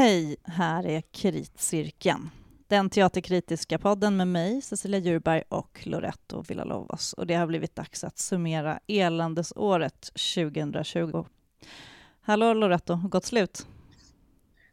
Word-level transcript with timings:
Hej, 0.00 0.36
här 0.44 0.86
är 0.86 1.00
Kritcirkeln. 1.00 2.30
Den 2.68 2.90
teaterkritiska 2.90 3.78
podden 3.78 4.16
med 4.16 4.28
mig, 4.28 4.62
Cecilia 4.62 5.00
Djurberg 5.00 5.42
och 5.48 5.80
Loretto 5.84 6.42
Villalovas. 6.48 7.12
Och 7.12 7.26
det 7.26 7.34
har 7.34 7.46
blivit 7.46 7.76
dags 7.76 8.04
att 8.04 8.18
summera 8.18 8.80
eländesåret 8.86 10.10
2020. 10.34 11.24
Hallå 12.20 12.54
Loretto, 12.54 12.96
gott 12.96 13.24
slut? 13.24 13.66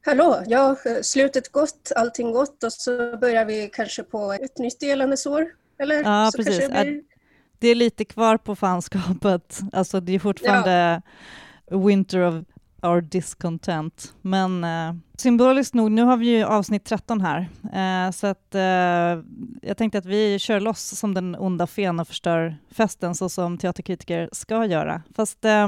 Hallå, 0.05 0.43
ja, 0.48 0.75
slutet 1.02 1.52
gott, 1.52 1.91
allting 1.96 2.32
gott 2.32 2.64
och 2.64 2.73
så 2.73 3.18
börjar 3.18 3.46
vi 3.46 3.70
kanske 3.73 4.04
på 4.04 4.34
ett 4.34 4.57
nytt 4.57 4.84
eländesår. 4.84 5.48
Eller? 5.80 6.04
Ja, 6.04 6.30
så 6.32 6.38
precis. 6.38 6.57
Det, 6.59 6.84
blir... 6.84 7.04
det, 7.59 7.68
är 7.68 7.75
lite 7.75 8.05
kvar 8.05 8.38
på 8.38 8.55
fanskapet. 8.55 9.59
Alltså 9.73 10.00
det 10.00 10.16
är 10.16 10.20
fortfarande 10.20 11.02
ja. 11.66 11.78
winter 11.78 12.20
of 12.20 12.46
our 12.82 13.02
discontent. 13.02 14.14
Men 14.21 14.64
eh, 14.64 14.94
symboliskt 15.18 15.73
nog, 15.73 15.91
nu 15.91 16.04
har 16.04 16.18
vi 16.18 16.38
ju 16.38 16.44
avsnitt 16.44 16.85
13 16.85 17.22
här, 17.22 17.49
eh, 17.73 18.12
så 18.12 18.27
att 18.27 18.55
eh, 18.55 19.23
jag 19.62 19.77
tänkte 19.77 19.98
att 19.98 20.05
vi 20.05 20.40
kör 20.40 20.59
loss 20.59 20.99
som 20.99 21.13
den 21.13 21.35
onda 21.35 21.68
fen 21.68 21.99
och 21.99 22.08
förstör 22.08 22.58
festen 22.71 23.16
så 23.16 23.30
som 23.30 23.58
teaterkritiker 23.58 24.30
ska 24.32 24.66
göra. 24.66 25.02
Fast 25.16 25.45
eh, 25.45 25.68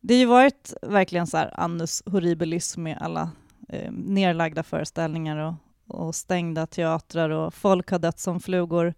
det 0.00 0.14
har 0.14 0.20
ju 0.20 0.26
varit 0.26 0.74
verkligen 0.82 1.26
så 1.26 1.36
här 1.36 1.60
annus 1.60 2.02
horribilis 2.06 2.76
med 2.76 2.98
alla 3.00 3.30
eh, 3.68 3.92
nerlagda 3.92 4.62
föreställningar 4.62 5.36
och, 5.36 5.54
och 5.98 6.14
stängda 6.14 6.66
teatrar 6.66 7.30
och 7.30 7.54
folk 7.54 7.90
har 7.90 7.98
dött 7.98 8.18
som 8.18 8.40
flugor. 8.40 8.94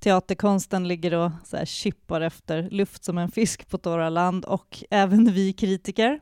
Teaterkonsten 0.00 0.88
ligger 0.88 1.14
och 1.14 1.30
så 1.44 1.56
här 1.56 1.64
chippar 1.64 2.20
efter 2.20 2.70
luft 2.70 3.04
som 3.04 3.18
en 3.18 3.30
fisk 3.30 3.68
på 3.68 3.78
torra 3.78 4.08
land 4.08 4.44
och 4.44 4.84
även 4.90 5.32
vi 5.32 5.52
kritiker. 5.52 6.20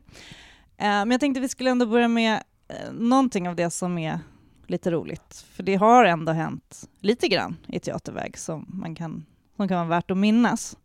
Eh, 0.82 0.88
men 0.88 1.10
jag 1.10 1.20
tänkte 1.20 1.40
vi 1.40 1.48
skulle 1.48 1.70
ändå 1.70 1.86
börja 1.86 2.08
med 2.08 2.42
eh, 2.68 2.92
någonting 2.92 3.48
av 3.48 3.56
det 3.56 3.70
som 3.70 3.98
är 3.98 4.20
lite 4.66 4.90
roligt. 4.90 5.44
För 5.54 5.62
det 5.62 5.74
har 5.74 6.04
ändå 6.04 6.32
hänt 6.32 6.88
lite 7.00 7.28
grann 7.28 7.56
i 7.68 7.80
teaterväg 7.80 8.38
som, 8.38 8.66
man 8.68 8.94
kan, 8.94 9.26
som 9.56 9.68
kan 9.68 9.76
vara 9.76 9.88
värt 9.88 10.10
att 10.10 10.16
minnas. 10.16 10.76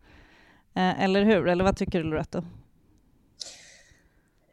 Eh, 0.76 1.04
eller 1.04 1.23
hur? 1.23 1.48
Eller 1.48 1.64
vad 1.64 1.78
tycker 1.78 2.04
du 2.04 2.09
Loretto? 2.09 2.44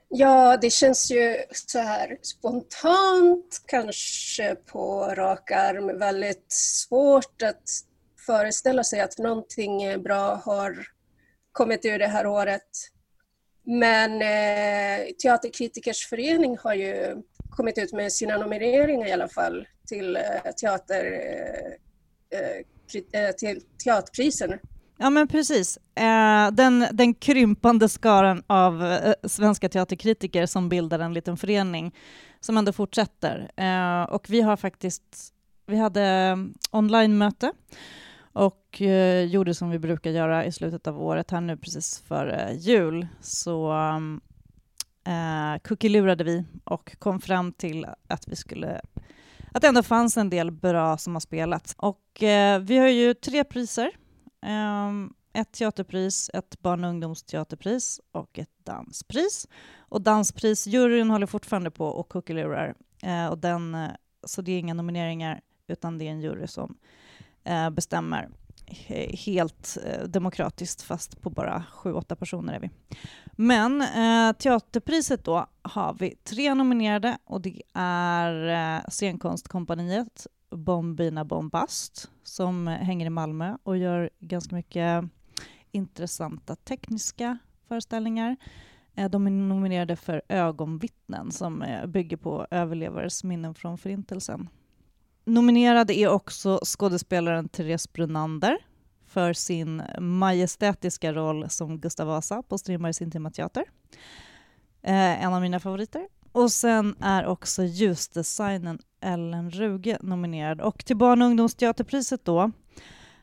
Ja, 0.09 0.57
det 0.57 0.71
känns 0.71 1.11
ju 1.11 1.37
så 1.53 1.79
här 1.79 2.19
spontant, 2.23 3.63
kanske 3.67 4.55
på 4.55 5.15
rak 5.17 5.51
arm, 5.51 5.99
väldigt 5.99 6.53
svårt 6.53 7.43
att 7.43 7.63
föreställa 8.27 8.85
sig 8.85 9.01
att 9.01 9.19
någonting 9.19 10.03
bra 10.03 10.43
har 10.45 10.87
kommit 11.53 11.85
ur 11.85 11.99
det 11.99 12.07
här 12.07 12.27
året. 12.27 12.94
Men 13.65 14.13
eh, 14.23 15.07
Teaterkritikers 15.23 16.07
förening 16.07 16.59
har 16.63 16.75
ju 16.75 17.23
kommit 17.51 17.79
ut 17.79 17.93
med 17.93 18.13
sina 18.13 18.37
nomineringar 18.37 19.07
i 19.07 19.13
alla 19.13 19.29
fall 19.29 19.67
till, 19.87 20.17
eh, 20.17 20.53
teater, 20.61 21.05
eh, 22.31 22.39
eh, 22.39 23.27
eh 23.27 23.33
till 23.33 23.61
teaterprisen. 23.85 24.59
Ja 24.99 25.11
men 25.11 25.29
precis. 25.29 25.79
Eh, 25.95 26.51
den, 26.53 26.87
den 26.93 27.15
krympande 27.15 27.89
skaran 27.89 28.43
av 28.47 28.85
eh, 28.85 29.15
svenska 29.23 29.69
teaterkritiker 29.69 30.47
som 30.47 30.69
bildar 30.69 30.99
en 30.99 31.15
liten 31.15 31.37
förening 31.37 31.95
som 32.41 32.57
ändå 32.57 32.73
fortsätter. 32.73 33.51
och 34.11 34.31
vi 34.31 34.41
har 34.41 34.57
faktiskt, 34.57 35.33
vi 35.67 35.77
hade 35.77 36.37
online-möte 36.71 37.53
och 38.35 38.83
eh, 38.83 39.25
gjorde 39.25 39.55
som 39.55 39.71
vi 39.71 39.79
brukar 39.79 40.11
göra 40.11 40.45
i 40.45 40.53
slutet 40.53 40.87
av 40.87 41.03
året 41.03 41.31
här 41.31 41.41
nu 41.41 41.57
precis 41.57 41.99
före 41.99 42.55
jul. 42.55 43.07
Så 43.21 43.73
um, 43.73 44.21
eh, 45.07 45.63
cookie-lurade 45.63 46.25
vi 46.25 46.45
och 46.65 46.97
kom 46.99 47.21
fram 47.21 47.53
till 47.53 47.87
att 48.09 48.29
vi 48.29 48.37
skulle 48.37 48.81
att 49.53 49.63
det 49.63 49.69
ändå 49.69 49.83
fanns 49.83 50.17
en 50.17 50.31
del 50.31 50.51
bra 50.51 50.97
som 50.97 51.15
har 51.15 51.21
spelats. 51.21 51.75
Och 51.79 52.23
eh, 52.23 52.61
vi 52.61 52.79
har 52.79 52.89
ju 52.89 53.15
tre 53.15 53.45
priser. 53.45 53.91
Eh, 54.43 54.91
ett 55.41 55.53
teaterpris, 55.53 56.31
ett 56.35 56.61
barn 56.61 56.85
och 56.85 56.91
ungdomsteaterpris 56.91 58.01
och 58.13 58.39
ett 58.39 58.65
danspris. 58.65 59.49
Och 59.79 60.03
dansprisjuryn 60.03 61.11
håller 61.11 61.27
fortfarande 61.27 61.71
på 61.71 61.87
och 61.87 62.09
kuckelurar. 62.09 62.75
Eh, 63.03 63.27
och 63.27 63.39
den, 63.39 63.75
eh, 63.75 63.91
så 64.27 64.43
det 64.43 64.53
är 64.53 64.59
inga 64.59 64.75
nomineringar, 64.75 65.41
utan 65.67 65.99
det 65.99 66.05
är 66.05 66.11
en 66.11 66.21
jury 66.21 66.47
som 66.47 66.77
Eh, 66.77 67.04
Eh, 67.45 67.71
bestämmer 67.71 68.29
helt 69.27 69.79
eh, 69.87 70.05
demokratiskt, 70.05 70.83
fast 70.83 71.21
på 71.21 71.31
bara 71.31 71.65
sju, 71.73 71.93
åtta 71.93 72.17
personer 72.17 72.53
är 72.53 72.61
vi. 72.61 72.71
Men 73.33 73.83
eh, 73.83 74.37
teaterpriset 74.37 75.25
då 75.25 75.47
har 75.63 75.95
vi 75.99 76.15
tre 76.25 76.55
nominerade 76.55 77.19
och 77.25 77.41
det 77.41 77.63
är 77.75 78.49
eh, 78.77 78.85
Scenkonstkompaniet 78.89 80.27
Bombina 80.51 81.25
Bombast 81.25 82.11
som 82.23 82.67
hänger 82.67 83.07
i 83.07 83.11
Malmö 83.11 83.57
och 83.63 83.77
gör 83.77 84.11
ganska 84.21 84.57
mycket 84.57 85.05
intressanta 85.71 86.57
tekniska 86.57 87.39
föreställningar. 87.69 88.37
Eh, 88.95 89.11
de 89.11 89.27
är 89.27 89.31
nominerade 89.31 89.97
för 89.97 90.23
Ögonvittnen 90.29 91.33
som 91.33 91.63
eh, 91.63 91.87
bygger 91.87 92.17
på 92.17 92.47
överlevares 92.51 93.25
minnen 93.25 93.55
från 93.55 93.79
Förintelsen. 93.79 94.49
Nominerad 95.25 95.91
är 95.91 96.09
också 96.09 96.61
skådespelaren 96.65 97.49
Therese 97.49 97.93
Brunander 97.93 98.59
för 99.07 99.33
sin 99.33 99.83
majestätiska 99.99 101.13
roll 101.13 101.51
som 101.51 101.81
Gustav 101.81 102.07
Vasa 102.07 102.43
på 102.43 102.59
Strindbergs 102.59 103.03
Intima 103.03 103.31
Teater. 103.31 103.65
Eh, 104.83 105.25
en 105.25 105.33
av 105.33 105.41
mina 105.41 105.61
favoriter. 105.61 106.09
Och 106.33 106.53
sen 106.53 106.97
är 107.01 107.27
också 107.27 107.63
ljusdesignern 107.63 108.79
Ellen 109.01 109.51
Ruge 109.51 109.99
nominerad. 110.01 110.61
Och 110.61 110.85
till 110.85 110.97
barn 110.97 111.23
och 111.23 111.29
ungdomsteaterpriset 111.29 112.25
då 112.25 112.53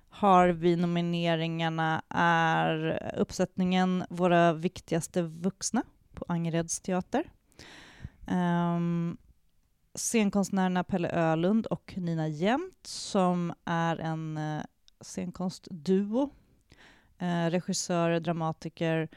har 0.09 0.47
vi 0.47 0.75
nomineringarna 0.75 2.01
är 2.15 2.99
uppsättningen 3.17 4.03
Våra 4.09 4.53
viktigaste 4.53 5.21
vuxna 5.21 5.83
på 6.13 6.25
Angereds 6.27 6.79
teater. 6.79 7.23
Um, 8.27 8.37
ehm, 8.37 9.17
scenkonstnärerna 9.95 10.83
Pelle 10.83 11.09
Ölund 11.09 11.65
och 11.65 11.93
Nina 11.97 12.27
Jämt 12.27 12.87
som 12.87 13.53
är 13.65 13.97
en 13.97 14.37
eh, 14.37 14.63
scenkonstduo. 15.01 16.29
Eh, 17.17 17.49
regissör, 17.49 18.19
dramatiker, 18.19 19.09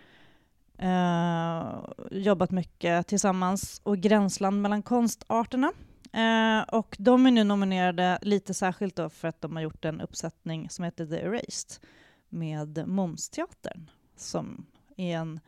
eh, 0.78 1.84
jobbat 2.10 2.50
mycket 2.50 3.06
tillsammans 3.06 3.80
och 3.84 3.98
gränsland 3.98 4.62
mellan 4.62 4.82
konstarterna. 4.82 5.72
Eh, 6.12 6.62
och 6.62 6.96
de 6.98 7.26
är 7.26 7.30
nu 7.30 7.44
nominerade 7.44 8.18
lite 8.22 8.54
särskilt 8.54 8.96
då 8.96 9.08
för 9.10 9.28
att 9.28 9.40
de 9.40 9.56
har 9.56 9.62
gjort 9.62 9.84
en 9.84 10.00
uppsättning 10.00 10.70
som 10.70 10.84
heter 10.84 11.06
The 11.06 11.16
Erased 11.16 11.86
med 12.28 12.88
Momsteatern 12.88 13.90
som 14.16 14.66
är 14.96 15.16
en 15.16 15.40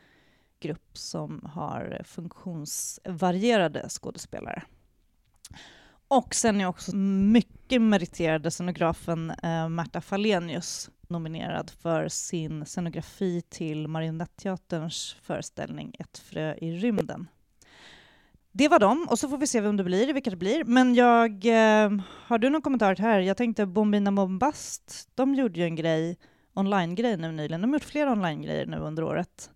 grupp 0.60 0.98
som 0.98 1.50
har 1.53 2.03
funktionsvarierade 2.04 3.88
skådespelare. 3.88 4.62
Och 6.08 6.34
sen 6.34 6.60
är 6.60 6.66
också 6.66 6.96
mycket 6.96 7.82
meriterade 7.82 8.50
scenografen 8.50 9.30
eh, 9.30 9.68
Märta 9.68 10.00
Falenius 10.00 10.90
nominerad 11.08 11.70
för 11.70 12.08
sin 12.08 12.64
scenografi 12.64 13.42
till 13.48 13.88
Marionetteaterns 13.88 15.16
föreställning 15.22 15.94
Ett 15.98 16.18
frö 16.18 16.54
i 16.54 16.72
rymden. 16.72 17.28
Det 18.52 18.68
var 18.68 18.78
dem, 18.78 19.06
och 19.10 19.18
så 19.18 19.28
får 19.28 19.38
vi 19.38 19.46
se 19.46 19.60
vem 19.60 19.76
det 19.76 19.84
blir, 19.84 20.12
vilka 20.12 20.30
det 20.30 20.36
blir. 20.36 20.64
Men 20.64 20.94
jag, 20.94 21.30
eh, 21.46 21.90
har 22.08 22.38
du 22.38 22.50
någon 22.50 22.62
kommentar 22.62 22.96
här? 22.96 23.20
Jag 23.20 23.36
tänkte 23.36 23.66
Bombina 23.66 24.12
Bombast, 24.12 25.08
de 25.14 25.34
gjorde 25.34 25.60
ju 25.60 25.64
en 25.64 25.76
grej, 25.76 26.18
online-grej 26.54 27.16
nu 27.16 27.32
nyligen. 27.32 27.60
De 27.60 27.70
har 27.70 27.74
gjort 27.74 27.84
flera 27.84 28.12
online-grejer 28.12 28.66
nu 28.66 28.76
under 28.76 29.02
året. 29.02 29.50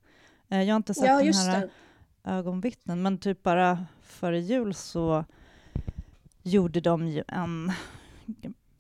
Eh, 0.49 0.63
jag 0.63 0.75
har 0.75 0.77
inte 0.77 0.95
sett 0.95 1.07
ja, 1.07 1.23
den 1.23 1.35
här 1.35 1.61
det. 1.61 2.31
ögonvittnen, 2.31 3.03
men 3.03 3.19
typ 3.19 3.43
bara 3.43 3.87
före 4.03 4.41
jul 4.41 4.75
så 4.75 5.25
gjorde 6.51 6.81
de 6.81 7.09
ju 7.09 7.25
en, 7.29 7.73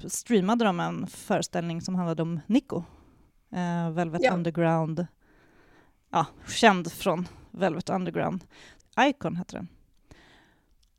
streamade 0.06 0.64
de 0.64 0.80
en 0.80 1.06
föreställning 1.06 1.80
som 1.80 1.94
handlade 1.94 2.22
om 2.22 2.40
Nico, 2.46 2.82
eh, 3.52 3.90
Velvet 3.90 4.22
ja. 4.24 4.34
Underground, 4.34 5.06
ja, 6.10 6.26
känd 6.48 6.92
från 6.92 7.28
Velvet 7.50 7.90
Underground. 7.90 8.44
Icon 9.00 9.36
heter 9.36 9.56
den. 9.56 9.68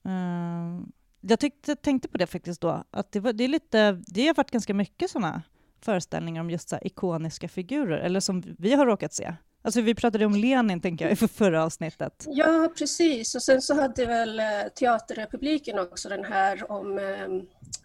Uh, 0.05 0.85
jag 1.21 1.39
tyckte, 1.39 1.75
tänkte 1.75 2.07
på 2.07 2.17
det 2.17 2.27
faktiskt 2.27 2.61
då, 2.61 2.83
att 2.91 3.11
det, 3.11 3.19
var, 3.19 3.33
det, 3.33 3.43
är 3.43 3.47
lite, 3.47 4.01
det 4.07 4.27
har 4.27 4.35
varit 4.35 4.51
ganska 4.51 4.73
mycket 4.73 5.11
sådana 5.11 5.43
föreställningar 5.81 6.41
om 6.41 6.49
just 6.49 6.69
så 6.69 6.77
ikoniska 6.81 7.47
figurer, 7.47 7.97
eller 7.97 8.19
som 8.19 8.43
vi 8.57 8.73
har 8.73 8.85
råkat 8.85 9.13
se. 9.13 9.35
Alltså 9.63 9.81
vi 9.81 9.95
pratade 9.95 10.25
om 10.25 10.35
Lenin, 10.35 10.81
tänker 10.81 11.05
jag, 11.05 11.11
i 11.11 11.27
förra 11.27 11.63
avsnittet. 11.63 12.25
Ja, 12.27 12.69
precis. 12.77 13.35
Och 13.35 13.43
sen 13.43 13.61
så 13.61 13.81
hade 13.81 14.05
väl 14.05 14.39
eh, 14.39 14.45
Teaterrepubliken 14.75 15.79
också 15.79 16.09
den 16.09 16.25
här 16.25 16.71
om 16.71 16.99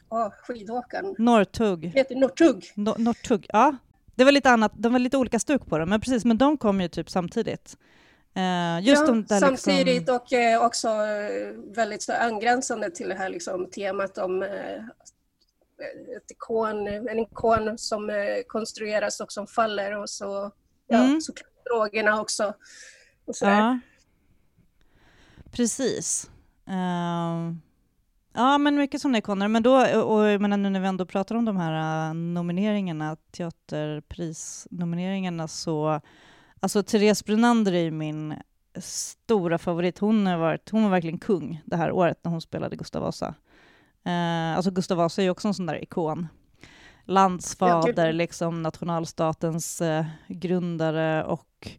oh, 0.08 0.30
skidåkaren. 0.30 1.14
Norrtugg. 1.18 1.84
Heter 1.84 2.16
Norrtugg. 2.16 2.72
No 2.74 2.94
Norrtugg, 2.98 3.46
ja. 3.48 3.76
Det 4.14 4.24
var 4.24 4.32
lite 4.32 4.50
annat, 4.50 4.72
de 4.74 4.92
var 4.92 4.98
lite 4.98 5.16
olika 5.16 5.38
stuk 5.38 5.66
på 5.66 5.78
dem, 5.78 5.88
men 5.88 6.00
precis, 6.00 6.24
men 6.24 6.38
de 6.38 6.58
kom 6.58 6.80
ju 6.80 6.88
typ 6.88 7.10
samtidigt. 7.10 7.76
Uh, 8.36 8.86
just 8.86 9.02
ja, 9.08 9.14
där 9.14 9.40
samtidigt 9.40 9.96
liksom... 9.96 10.16
och 10.16 10.32
eh, 10.32 10.64
också 10.64 10.88
väldigt 11.74 12.02
så 12.02 12.12
angränsande 12.12 12.90
till 12.90 13.08
det 13.08 13.14
här 13.14 13.28
liksom, 13.28 13.70
temat 13.70 14.18
om 14.18 14.42
ett 16.16 16.30
ikon, 16.30 16.86
en 16.86 17.18
ikon 17.18 17.78
som 17.78 18.10
konstrueras 18.46 19.20
och 19.20 19.32
som 19.32 19.46
faller 19.46 19.98
och 19.98 20.10
så, 20.10 20.50
ja, 20.86 21.04
mm. 21.04 21.20
så 21.20 21.32
drogerna 21.70 22.20
också. 22.20 22.54
Och 23.24 23.34
ja. 23.40 23.78
Precis. 25.50 26.30
Uh, 26.68 27.52
ja, 28.34 28.58
men 28.58 28.76
mycket 28.76 29.00
sådana 29.00 29.18
ikoner. 29.18 29.48
Men 29.48 29.62
då, 29.62 30.02
och 30.02 30.28
jag 30.28 30.40
menar, 30.40 30.56
nu 30.56 30.70
när 30.70 30.80
vi 30.80 30.86
ändå 30.86 31.06
pratar 31.06 31.34
om 31.34 31.44
de 31.44 31.56
här 31.56 32.08
äh, 32.08 32.14
nomineringarna, 32.14 33.16
teaterprisnomineringarna, 33.30 35.48
så 35.48 36.00
alltså 36.60 36.82
Therese 36.82 37.24
Brunander 37.24 37.72
är 37.72 37.82
ju 37.82 37.90
min 37.90 38.34
stora 38.80 39.58
favorit. 39.58 39.98
Hon, 39.98 40.26
har 40.26 40.36
varit, 40.36 40.70
hon 40.70 40.82
var 40.82 40.90
verkligen 40.90 41.18
kung 41.18 41.62
det 41.64 41.76
här 41.76 41.92
året 41.92 42.18
när 42.22 42.30
hon 42.30 42.40
spelade 42.40 42.76
Gustav 42.76 43.02
Vasa. 43.02 43.34
Uh, 44.06 44.56
alltså 44.56 44.70
Gustav 44.70 44.98
Vasa 44.98 45.22
är 45.22 45.24
ju 45.24 45.30
också 45.30 45.48
en 45.48 45.54
sån 45.54 45.66
där 45.66 45.82
ikon. 45.82 46.28
Landsfader, 47.06 48.12
liksom 48.12 48.62
nationalstatens 48.62 49.80
uh, 49.80 50.04
grundare 50.28 51.24
och 51.24 51.70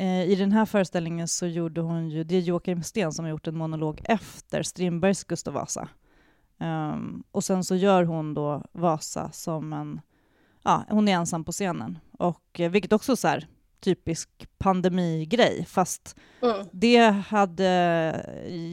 Eh, 0.00 0.22
I 0.22 0.34
den 0.34 0.52
här 0.52 0.66
föreställningen 0.66 1.28
så 1.28 1.46
gjorde 1.46 1.80
hon 1.80 2.10
ju, 2.10 2.24
det 2.24 2.36
är 2.36 2.40
Joakim 2.40 2.82
Sten 2.82 3.12
som 3.12 3.24
har 3.24 3.30
gjort 3.30 3.46
en 3.46 3.56
monolog 3.56 4.00
efter 4.04 4.62
Strindbergs 4.62 5.24
Gustav 5.24 5.54
Vasa. 5.54 5.88
Um, 6.58 7.24
och 7.30 7.44
sen 7.44 7.64
så 7.64 7.76
gör 7.76 8.04
hon 8.04 8.34
då 8.34 8.62
Vasa 8.72 9.30
som 9.32 9.72
en, 9.72 10.00
ja, 10.62 10.84
hon 10.88 11.08
är 11.08 11.12
ensam 11.12 11.44
på 11.44 11.52
scenen. 11.52 11.98
Och, 12.18 12.60
eh, 12.60 12.70
vilket 12.70 12.92
också 12.92 13.16
så 13.16 13.28
här, 13.28 13.46
typisk 13.80 14.48
pandemigrej, 14.58 15.64
fast 15.68 16.16
mm. 16.42 16.66
det 16.72 17.10
hade, 17.10 17.66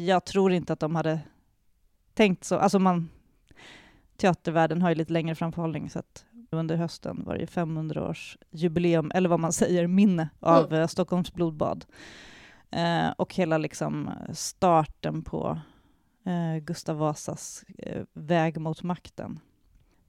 jag 0.08 0.26
tror 0.26 0.52
inte 0.52 0.74
att 0.74 0.80
de 0.80 0.96
hade 0.96 1.20
tänkt 2.14 2.44
så, 2.44 2.58
alltså 2.58 2.80
man, 2.80 3.10
teatervärlden 4.18 4.82
har 4.82 4.90
ju 4.90 4.96
lite 4.96 5.14
längre 5.14 5.36
framförhållning 5.36 5.90
så 5.90 6.00
att 6.00 6.26
under 6.50 6.76
hösten 6.76 7.24
var 7.24 7.38
det 7.38 7.46
500-årsjubileum, 7.46 9.12
eller 9.14 9.30
vad 9.30 9.40
man 9.40 9.54
säger, 9.54 9.88
minne 9.88 10.30
av 10.40 10.74
mm. 10.74 10.88
Stockholms 10.88 11.34
blodbad. 11.34 11.86
Eh, 12.72 13.10
och 13.18 13.36
hela 13.36 13.58
liksom 13.58 14.10
starten 14.34 15.24
på 15.24 15.60
eh, 16.26 16.64
Gustav 16.64 16.98
Vasas 16.98 17.66
eh, 17.78 18.04
väg 18.14 18.58
mot 18.58 18.84
makten. 18.84 19.40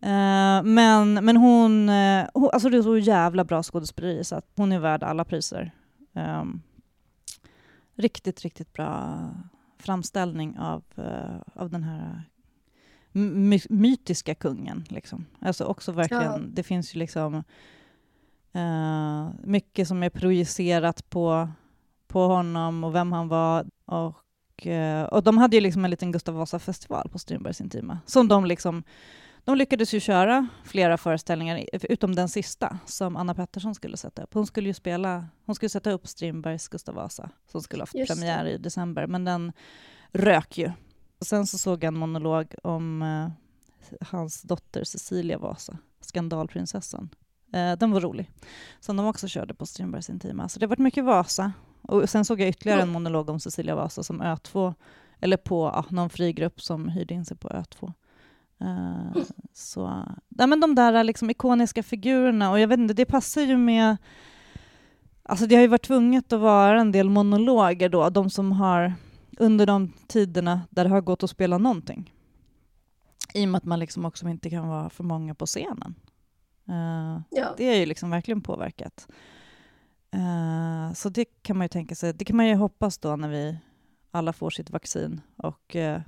Eh, 0.00 0.62
men, 0.62 1.14
men 1.14 1.37
hon, 1.37 1.88
eh, 1.88 2.26
hon, 2.34 2.50
alltså 2.52 2.69
det 2.69 2.76
är 2.76 2.82
så 2.82 2.99
jävla 2.99 3.44
bra 3.44 3.62
skådespeleri 3.62 4.25
så 4.25 4.37
att 4.37 4.52
hon 4.56 4.72
är 4.72 4.78
värd 4.78 5.02
alla 5.02 5.25
priser. 5.25 5.75
Ehm, 6.14 6.62
riktigt, 7.96 8.43
riktigt 8.43 8.72
bra 8.72 9.19
framställning 9.78 10.58
av, 10.58 10.84
av 11.55 11.70
den 11.70 11.82
här 11.82 12.22
my 13.19 13.61
mytiska 13.69 14.35
kungen. 14.35 14.85
Liksom. 14.88 15.26
Alltså 15.41 15.65
också 15.65 15.93
verkligen, 15.93 16.23
ja. 16.23 16.38
det 16.38 16.62
finns 16.62 16.94
ju 16.94 16.99
liksom 16.99 17.35
uh, 18.56 19.31
mycket 19.43 19.88
som 19.88 20.03
är 20.03 20.11
projicerat 20.11 21.11
på, 21.11 21.49
på 22.06 22.26
honom 22.26 22.85
och 22.85 22.94
vem 22.94 23.12
han 23.12 23.29
var. 23.29 23.67
Och, 23.85 24.67
uh, 24.67 25.03
och 25.03 25.23
de 25.23 25.38
hade 25.38 25.56
ju 25.56 25.61
liksom 25.61 25.85
en 25.85 25.91
liten 25.91 26.12
Gustav 26.12 26.35
Vasa-festival 26.35 27.09
på 27.09 27.19
Strindbergs 27.19 27.61
Intima, 27.61 27.99
som 28.06 28.29
de 28.29 28.44
liksom 28.44 28.82
de 29.49 29.56
lyckades 29.56 29.94
ju 29.94 30.00
köra 30.00 30.49
flera 30.65 30.99
föreställningar, 30.99 31.65
utom 31.73 32.15
den 32.15 32.29
sista, 32.29 32.79
som 32.87 33.17
Anna 33.17 33.35
Pettersson 33.35 33.75
skulle 33.75 33.97
sätta 33.97 34.23
upp. 34.23 34.35
Hon 34.35 34.47
skulle 34.47 34.69
ju 34.69 34.75
spela, 34.75 35.26
hon 35.47 35.55
skulle 35.55 35.70
sätta 35.70 35.91
upp 35.91 36.09
Strindbergs 36.09 36.69
Gustav 36.69 36.94
Vasa, 36.94 37.31
som 37.53 37.62
skulle 37.62 37.81
ha 37.81 37.82
haft 37.82 38.09
premiär 38.09 38.47
i 38.47 38.59
december, 38.59 39.06
men 39.06 39.25
den 39.25 39.53
rök 40.12 40.59
ju 40.59 40.73
Sen 41.20 41.47
så 41.47 41.59
såg 41.59 41.85
jag 41.85 41.88
en 41.88 41.99
monolog 41.99 42.55
om 42.62 43.03
eh, 43.03 43.29
hans 44.00 44.43
dotter 44.43 44.85
Cecilia 44.85 45.38
Vasa, 45.38 45.79
skandalprinsessan. 46.00 47.09
Eh, 47.53 47.73
den 47.73 47.91
var 47.91 48.00
rolig, 48.00 48.31
som 48.81 48.97
de 48.97 49.06
också 49.06 49.29
körde 49.29 49.55
på 49.55 49.67
Strindbergs 49.67 50.11
Intima. 50.11 50.49
Så 50.49 50.59
det 50.59 50.67
har 50.67 50.69
varit 50.69 50.79
mycket 50.79 51.05
Vasa. 51.05 51.53
Och 51.82 52.11
sen 52.11 52.25
såg 52.25 52.41
jag 52.41 52.49
ytterligare 52.49 52.82
en 52.82 52.93
monolog 52.93 53.31
om 53.31 53.41
Cecilia 53.41 53.75
Vasa 53.75 54.03
som 54.03 54.23
Ö2, 54.23 54.75
eller 55.20 55.37
på 55.37 55.70
ja, 55.75 55.85
någon 55.88 56.11
frigrupp 56.11 56.61
som 56.61 56.88
hyrde 56.88 57.15
in 57.15 57.25
sig 57.25 57.37
på 57.37 57.49
Ö2. 57.49 57.93
Uh, 58.62 59.23
så, 59.53 60.05
ja, 60.29 60.47
men 60.47 60.61
de 60.61 60.75
där 60.75 61.05
liksom 61.05 61.31
ikoniska 61.31 61.82
figurerna, 61.82 62.50
och 62.50 62.61
jag 62.61 62.69
vet 62.69 62.79
inte, 62.79 62.94
det 62.94 63.05
passar 63.05 63.43
ju 63.43 63.56
med... 63.56 63.97
Alltså 65.23 65.47
det 65.47 65.55
har 65.55 65.62
ju 65.62 65.69
varit 65.69 65.87
tvunget 65.87 66.32
att 66.32 66.41
vara 66.41 66.81
en 66.81 66.93
del 66.93 67.11
monologer 67.11 67.88
då, 67.88 68.11
de 68.11 68.31
som 68.31 68.53
har 68.53 68.94
under 69.38 69.67
de 69.67 69.93
tiderna 70.06 70.61
där 70.70 70.85
det 70.85 70.90
har 70.90 71.00
gått 71.00 71.23
att 71.23 71.31
spela 71.31 71.58
någonting. 71.58 72.14
I 73.35 73.44
och 73.44 73.49
med 73.49 73.58
att 73.58 73.64
man 73.64 73.81
liksom 73.81 74.05
också 74.05 74.29
inte 74.29 74.50
kan 74.50 74.69
vara 74.69 74.90
för 74.90 75.05
många 75.05 75.35
på 75.35 75.46
scenen. 75.46 75.94
Uh, 76.69 77.20
ja. 77.31 77.55
Det 77.56 77.64
är 77.64 77.76
ju 77.76 77.87
liksom 77.87 78.11
verkligen 78.11 78.40
påverkat. 78.40 79.08
Uh, 80.14 80.93
så 80.93 81.08
det 81.08 81.25
kan 81.43 81.58
man 81.58 81.64
ju 81.64 81.69
tänka 81.69 81.94
sig, 81.94 82.12
det 82.12 82.25
kan 82.25 82.37
man 82.37 82.49
ju 82.49 82.55
hoppas 82.55 82.99
då 82.99 83.17
när 83.17 83.29
vi 83.29 83.58
alla 84.11 84.32
får 84.32 84.50
sitt 84.50 84.70
vaccin 84.70 85.20
och 85.37 85.76
uh, 85.76 85.99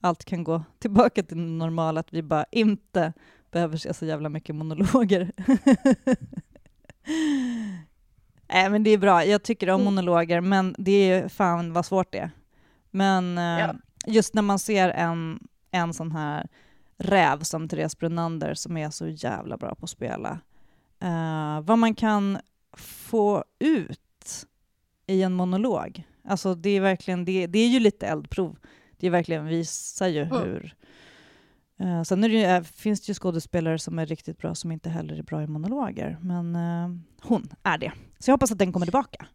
allt 0.00 0.24
kan 0.24 0.44
gå 0.44 0.62
tillbaka 0.78 1.22
till 1.22 1.36
normalt, 1.36 1.98
att 1.98 2.12
vi 2.12 2.22
bara 2.22 2.44
inte 2.50 3.12
behöver 3.50 3.76
se 3.76 3.94
så 3.94 4.06
jävla 4.06 4.28
mycket 4.28 4.54
monologer. 4.54 5.32
Nej, 8.48 8.70
men 8.70 8.82
det 8.82 8.90
är 8.90 8.98
bra. 8.98 9.24
Jag 9.24 9.42
tycker 9.42 9.70
om 9.70 9.80
mm. 9.80 9.94
monologer, 9.94 10.40
men 10.40 10.74
det 10.78 11.10
är 11.10 11.28
fan 11.28 11.72
vad 11.72 11.86
svårt 11.86 12.12
det 12.12 12.18
är. 12.18 12.30
Men 12.94 13.38
eh, 13.38 13.60
ja. 13.60 13.74
just 14.06 14.34
när 14.34 14.42
man 14.42 14.58
ser 14.58 14.88
en, 14.88 15.48
en 15.70 15.94
sån 15.94 16.12
här 16.12 16.48
räv 16.96 17.42
som 17.42 17.68
Therese 17.68 17.98
Brunander 17.98 18.54
som 18.54 18.76
är 18.76 18.90
så 18.90 19.08
jävla 19.08 19.56
bra 19.56 19.74
på 19.74 19.84
att 19.84 19.90
spela, 19.90 20.40
eh, 21.00 21.60
vad 21.60 21.78
man 21.78 21.94
kan 21.94 22.38
få 22.76 23.44
ut 23.58 24.46
i 25.06 25.22
en 25.22 25.34
monolog. 25.34 26.04
Alltså 26.24 26.54
det 26.54 26.70
är 26.70 26.80
verkligen, 26.80 27.24
det, 27.24 27.46
det 27.46 27.58
är 27.58 27.68
ju 27.68 27.80
lite 27.80 28.06
eldprov. 28.06 28.56
Det 28.96 29.06
är 29.06 29.10
verkligen 29.10 29.46
visar 29.46 30.08
ju 30.08 30.22
mm. 30.22 30.38
hur... 30.38 30.74
Uh, 31.80 32.02
sen 32.02 32.24
är 32.24 32.28
det 32.28 32.34
ju, 32.34 32.64
finns 32.64 33.00
det 33.00 33.10
ju 33.10 33.14
skådespelare 33.14 33.78
som 33.78 33.98
är 33.98 34.06
riktigt 34.06 34.38
bra 34.38 34.54
som 34.54 34.72
inte 34.72 34.90
heller 34.90 35.18
är 35.18 35.22
bra 35.22 35.42
i 35.42 35.46
monologer, 35.46 36.18
men 36.20 36.56
uh, 36.56 36.96
hon 37.22 37.48
är 37.62 37.78
det. 37.78 37.92
Så 38.18 38.30
jag 38.30 38.34
hoppas 38.34 38.52
att 38.52 38.58
den 38.58 38.72
kommer 38.72 38.86
tillbaka. 38.86 39.26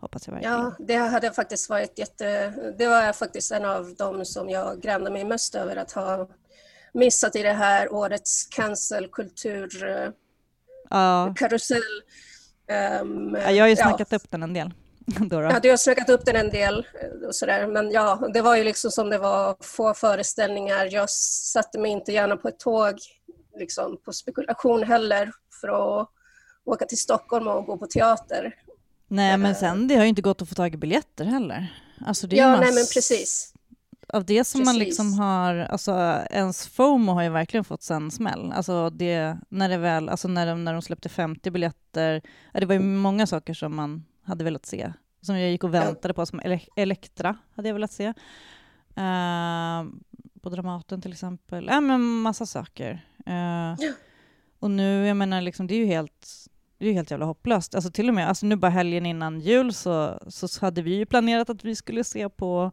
Hoppas 0.00 0.26
jag 0.26 0.34
verkligen. 0.34 0.58
Ja, 0.58 0.74
det 0.78 0.96
hade 0.96 1.32
faktiskt 1.32 1.70
varit 1.70 1.98
jätte... 1.98 2.52
Det 2.78 2.86
var 2.86 3.12
faktiskt 3.12 3.52
en 3.52 3.64
av 3.64 3.94
dem 3.94 4.24
som 4.24 4.50
jag 4.50 4.82
grämde 4.82 5.10
mig 5.10 5.24
mest 5.24 5.54
över 5.54 5.76
att 5.76 5.92
ha 5.92 6.28
missat 6.92 7.36
i 7.36 7.42
det 7.42 7.52
här 7.52 7.92
årets 7.92 8.46
cancelkultur 8.46 9.68
ja. 10.90 11.34
karusell. 11.36 11.82
Um, 13.02 13.34
ja, 13.34 13.50
jag 13.50 13.64
har 13.64 13.68
ju 13.68 13.76
snackat 13.76 14.08
ja. 14.10 14.16
upp 14.16 14.30
den 14.30 14.42
en 14.42 14.54
del. 14.54 14.72
Då 15.20 15.40
då. 15.40 15.46
Ja, 15.46 15.60
du 15.60 15.70
har 15.70 15.76
snackat 15.76 16.08
upp 16.08 16.24
den 16.24 16.36
en 16.36 16.50
del. 16.50 16.86
Eh, 17.02 17.28
och 17.28 17.34
sådär. 17.34 17.66
Men 17.66 17.90
ja, 17.90 18.28
det 18.34 18.40
var 18.40 18.56
ju 18.56 18.64
liksom 18.64 18.90
som 18.90 19.10
det 19.10 19.18
var 19.18 19.56
få 19.60 19.94
föreställningar. 19.94 20.88
Jag 20.90 21.10
satte 21.10 21.78
mig 21.78 21.90
inte 21.90 22.12
gärna 22.12 22.36
på 22.36 22.48
ett 22.48 22.58
tåg 22.58 22.94
liksom, 23.58 24.00
på 24.04 24.12
spekulation 24.12 24.82
heller 24.82 25.32
för 25.60 25.68
att 25.68 26.08
åka 26.64 26.84
till 26.84 26.98
Stockholm 26.98 27.48
och 27.48 27.66
gå 27.66 27.76
på 27.76 27.86
teater. 27.86 28.54
Nej, 29.10 29.38
men 29.38 29.54
sen 29.54 29.88
det 29.88 29.94
har 29.94 30.02
ju 30.02 30.08
inte 30.08 30.22
gått 30.22 30.42
att 30.42 30.48
få 30.48 30.54
tag 30.54 30.74
i 30.74 30.76
biljetter 30.76 31.24
heller. 31.24 31.72
Alltså, 32.06 32.26
det 32.26 32.38
är 32.38 32.42
ja, 32.42 32.60
nej 32.60 32.74
men 32.74 32.84
precis. 32.94 33.54
Av 34.08 34.24
det 34.24 34.44
som 34.44 34.60
precis. 34.60 34.66
man 34.66 34.78
liksom 34.78 35.12
har, 35.12 35.54
alltså 35.54 35.92
ens 36.30 36.66
FOMO 36.66 37.12
har 37.12 37.22
ju 37.22 37.28
verkligen 37.28 37.64
fått 37.64 37.82
sen 37.82 38.10
smäll. 38.10 38.52
Alltså 38.52 38.90
det, 38.90 39.36
när 39.48 39.68
det 39.68 39.76
väl, 39.76 40.08
alltså 40.08 40.28
när 40.28 40.46
de, 40.46 40.64
när 40.64 40.72
de 40.72 40.82
släppte 40.82 41.08
50 41.08 41.50
biljetter, 41.50 42.22
det 42.52 42.66
var 42.66 42.74
ju 42.74 42.80
många 42.80 43.26
saker 43.26 43.54
som 43.54 43.76
man 43.76 44.04
hade 44.22 44.44
velat 44.44 44.66
se. 44.66 44.92
Som 45.22 45.38
jag 45.38 45.50
gick 45.50 45.64
och 45.64 45.74
väntade 45.74 46.14
på, 46.14 46.26
som 46.26 46.40
Elektra 46.76 47.36
hade 47.54 47.68
jag 47.68 47.74
velat 47.74 47.92
se. 47.92 48.06
Uh, 48.06 49.90
på 50.42 50.50
Dramaten 50.50 51.02
till 51.02 51.12
exempel. 51.12 51.66
Ja, 51.70 51.80
men 51.80 52.00
massa 52.00 52.46
saker. 52.46 53.06
Uh, 53.28 53.34
ja. 53.78 53.92
Och 54.58 54.70
nu, 54.70 55.06
jag 55.06 55.16
menar, 55.16 55.40
liksom, 55.40 55.66
det 55.66 55.74
är 55.74 55.78
ju 55.78 55.86
helt 55.86 56.48
det 56.80 56.88
är 56.88 56.92
helt 56.92 57.10
jävla 57.10 57.26
hopplöst. 57.26 57.74
Alltså 57.74 57.90
till 57.90 58.08
och 58.08 58.14
med, 58.14 58.28
alltså 58.28 58.46
nu 58.46 58.56
bara 58.56 58.70
helgen 58.70 59.06
innan 59.06 59.40
jul 59.40 59.74
så, 59.74 60.18
så 60.28 60.60
hade 60.60 60.82
vi 60.82 60.94
ju 60.94 61.06
planerat 61.06 61.50
att 61.50 61.64
vi 61.64 61.76
skulle 61.76 62.04
se 62.04 62.28
på 62.28 62.70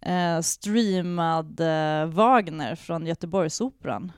eh, 0.00 0.40
streamad 0.40 1.60
eh, 1.60 2.06
Wagner 2.06 2.74
från 2.74 3.06
Göteborgsoperan. 3.06 4.12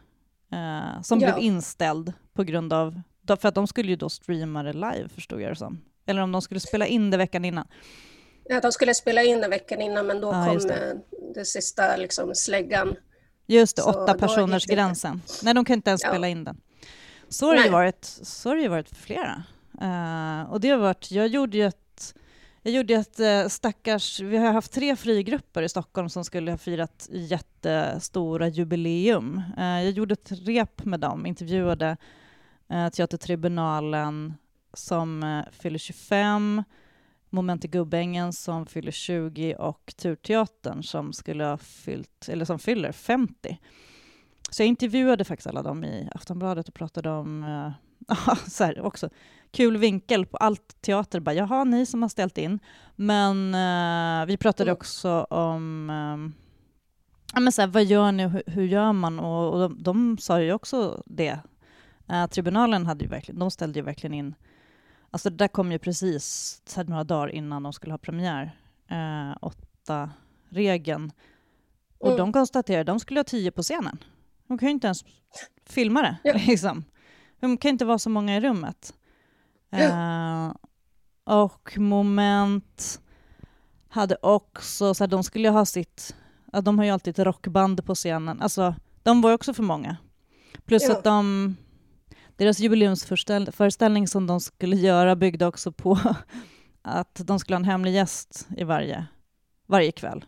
Eh, 0.52 1.02
som 1.02 1.20
ja. 1.20 1.32
blev 1.32 1.44
inställd 1.44 2.12
på 2.34 2.42
grund 2.42 2.72
av, 2.72 3.00
för 3.26 3.46
att 3.48 3.54
de 3.54 3.66
skulle 3.66 3.90
ju 3.90 3.96
då 3.96 4.08
streama 4.08 4.62
det 4.62 4.72
live 4.72 5.08
förstod 5.08 5.40
jag 5.40 5.50
det 5.50 5.56
som. 5.56 5.80
Eller 6.06 6.22
om 6.22 6.32
de 6.32 6.42
skulle 6.42 6.60
spela 6.60 6.86
in 6.86 7.10
det 7.10 7.16
veckan 7.16 7.44
innan. 7.44 7.66
Ja, 8.44 8.60
de 8.60 8.72
skulle 8.72 8.94
spela 8.94 9.22
in 9.22 9.40
det 9.40 9.48
veckan 9.48 9.80
innan 9.80 10.06
men 10.06 10.20
då 10.20 10.32
ah, 10.32 10.46
kom 10.46 10.58
det. 10.58 10.90
Eh, 10.90 10.96
det 11.34 11.44
sista 11.44 11.96
liksom, 11.96 12.34
släggan. 12.34 12.96
Just 13.46 13.76
det, 13.76 13.82
åtta 13.82 14.14
personers 14.14 14.66
gränsen. 14.66 15.22
Nej, 15.42 15.54
de 15.54 15.64
kan 15.64 15.74
inte 15.74 15.90
ens 15.90 16.02
ja. 16.02 16.08
spela 16.08 16.28
in 16.28 16.44
den. 16.44 16.60
Så 17.32 17.46
har, 17.46 17.54
det 17.54 17.64
ju 17.64 17.70
varit, 17.70 18.04
så 18.04 18.48
har 18.48 18.56
det 18.56 18.68
varit 18.68 18.88
för 18.88 18.96
flera. 18.96 19.42
Uh, 19.82 20.52
och 20.52 20.60
det 20.60 20.68
har 20.68 20.78
varit, 20.78 21.10
jag 21.10 21.28
gjorde 21.28 21.56
ju 21.56 21.64
ett, 21.64 22.14
Jag 22.62 22.74
gjorde 22.74 22.94
ett 22.94 23.20
eh, 23.20 23.48
stackars... 23.48 24.20
Vi 24.20 24.36
har 24.36 24.52
haft 24.52 24.72
tre 24.72 24.96
frigrupper 24.96 25.62
i 25.62 25.68
Stockholm 25.68 26.08
som 26.08 26.24
skulle 26.24 26.50
ha 26.50 26.58
firat 26.58 27.08
jättestora 27.10 28.48
jubileum. 28.48 29.42
Eh, 29.58 29.82
jag 29.82 29.90
gjorde 29.90 30.12
ett 30.12 30.32
rep 30.32 30.84
med 30.84 31.00
dem, 31.00 31.26
intervjuade 31.26 31.96
eh, 32.68 32.88
Teatertribunalen 32.88 34.34
som 34.74 35.22
eh, 35.22 35.44
fyller 35.52 35.78
25, 35.78 36.62
Moment 37.30 37.64
i 37.64 37.68
Gubbängen 37.68 38.32
som 38.32 38.66
fyller 38.66 38.92
20 38.92 39.54
och 39.54 39.94
Turteatern 39.96 40.82
som 40.82 41.12
skulle 41.12 41.44
ha 41.44 41.58
fyllt, 41.58 42.28
eller 42.28 42.44
som 42.44 42.58
fyller 42.58 42.92
50. 42.92 43.58
Så 44.52 44.62
jag 44.62 44.68
intervjuade 44.68 45.24
faktiskt 45.24 45.46
alla 45.46 45.62
dem 45.62 45.84
i 45.84 46.08
Aftonbladet 46.14 46.68
och 46.68 46.74
pratade 46.74 47.10
om 47.10 47.44
eh, 47.44 48.34
så 48.48 48.64
här 48.64 48.80
också, 48.80 49.08
kul 49.50 49.76
vinkel 49.76 50.26
på 50.26 50.36
allt 50.36 50.82
teater. 50.82 51.20
Bara, 51.20 51.34
Jaha, 51.34 51.64
ni 51.64 51.86
som 51.86 52.02
har 52.02 52.08
ställt 52.08 52.38
in. 52.38 52.58
Men 52.96 53.54
uh, 53.54 54.26
vi 54.26 54.36
pratade 54.36 54.72
också 54.72 55.10
om 55.22 55.88
ja, 57.34 57.40
men 57.40 57.52
så 57.52 57.62
här, 57.62 57.68
vad 57.68 57.84
gör 57.84 58.12
ni 58.12 58.26
och 58.26 58.30
hur, 58.30 58.42
hur 58.46 58.64
gör 58.64 58.92
man? 58.92 59.18
Och, 59.20 59.52
och 59.52 59.60
de, 59.60 59.82
de, 59.82 60.18
sa 60.18 60.40
ju 60.40 60.52
också 60.52 61.02
det. 61.06 61.38
Uh, 62.10 62.26
tribunalen 62.26 62.86
hade 62.86 63.04
ju 63.04 63.10
verkligen, 63.10 63.38
de 63.38 63.50
ställde 63.50 63.78
ju 63.78 63.84
verkligen 63.84 64.14
in 64.14 64.34
Alltså 65.12 65.30
det 65.30 65.36
där 65.36 65.48
kom 65.48 65.72
ju 65.72 65.78
precis 65.78 66.62
här, 66.76 66.84
några 66.84 67.04
dagar 67.04 67.28
innan 67.28 67.62
de 67.62 67.72
skulle 67.72 67.92
ha 67.92 67.98
premiär, 67.98 68.56
uh, 68.92 69.36
åtta 69.40 70.10
regeln. 70.48 71.12
Och 71.98 72.08
mm. 72.08 72.18
de 72.18 72.32
konstaterade 72.32 72.80
att 72.80 72.86
de 72.86 73.00
skulle 73.00 73.20
ha 73.20 73.24
tio 73.24 73.50
på 73.50 73.62
scenen. 73.62 73.98
De 74.52 74.58
kan 74.58 74.68
ju 74.68 74.72
inte 74.72 74.86
ens 74.86 75.04
filma 75.66 76.02
det. 76.02 76.16
Ja. 76.24 76.34
Liksom. 76.46 76.84
De 77.40 77.56
kan 77.56 77.68
inte 77.68 77.84
vara 77.84 77.98
så 77.98 78.10
många 78.10 78.36
i 78.36 78.40
rummet. 78.40 78.94
Uh, 79.74 80.54
och 81.24 81.78
Moment 81.78 83.00
hade 83.88 84.16
också, 84.22 84.94
så 84.94 85.04
här, 85.04 85.08
de 85.08 85.24
skulle 85.24 85.48
ha 85.48 85.64
sitt, 85.64 86.16
ja, 86.52 86.60
de 86.60 86.78
har 86.78 86.84
ju 86.84 86.90
alltid 86.90 87.18
ett 87.18 87.26
rockband 87.26 87.84
på 87.84 87.94
scenen, 87.94 88.42
alltså 88.42 88.74
de 89.02 89.20
var 89.20 89.32
också 89.32 89.54
för 89.54 89.62
många. 89.62 89.96
Plus 90.64 90.82
ja. 90.82 90.92
att 90.92 91.04
de, 91.04 91.56
deras 92.36 92.60
jubileumsföreställning 92.60 94.08
som 94.08 94.26
de 94.26 94.40
skulle 94.40 94.76
göra 94.76 95.16
byggde 95.16 95.46
också 95.46 95.72
på 95.72 95.98
att 96.82 97.20
de 97.24 97.38
skulle 97.38 97.54
ha 97.54 97.60
en 97.60 97.64
hemlig 97.64 97.94
gäst 97.94 98.48
i 98.56 98.64
varje, 98.64 99.06
varje 99.66 99.92
kväll. 99.92 100.24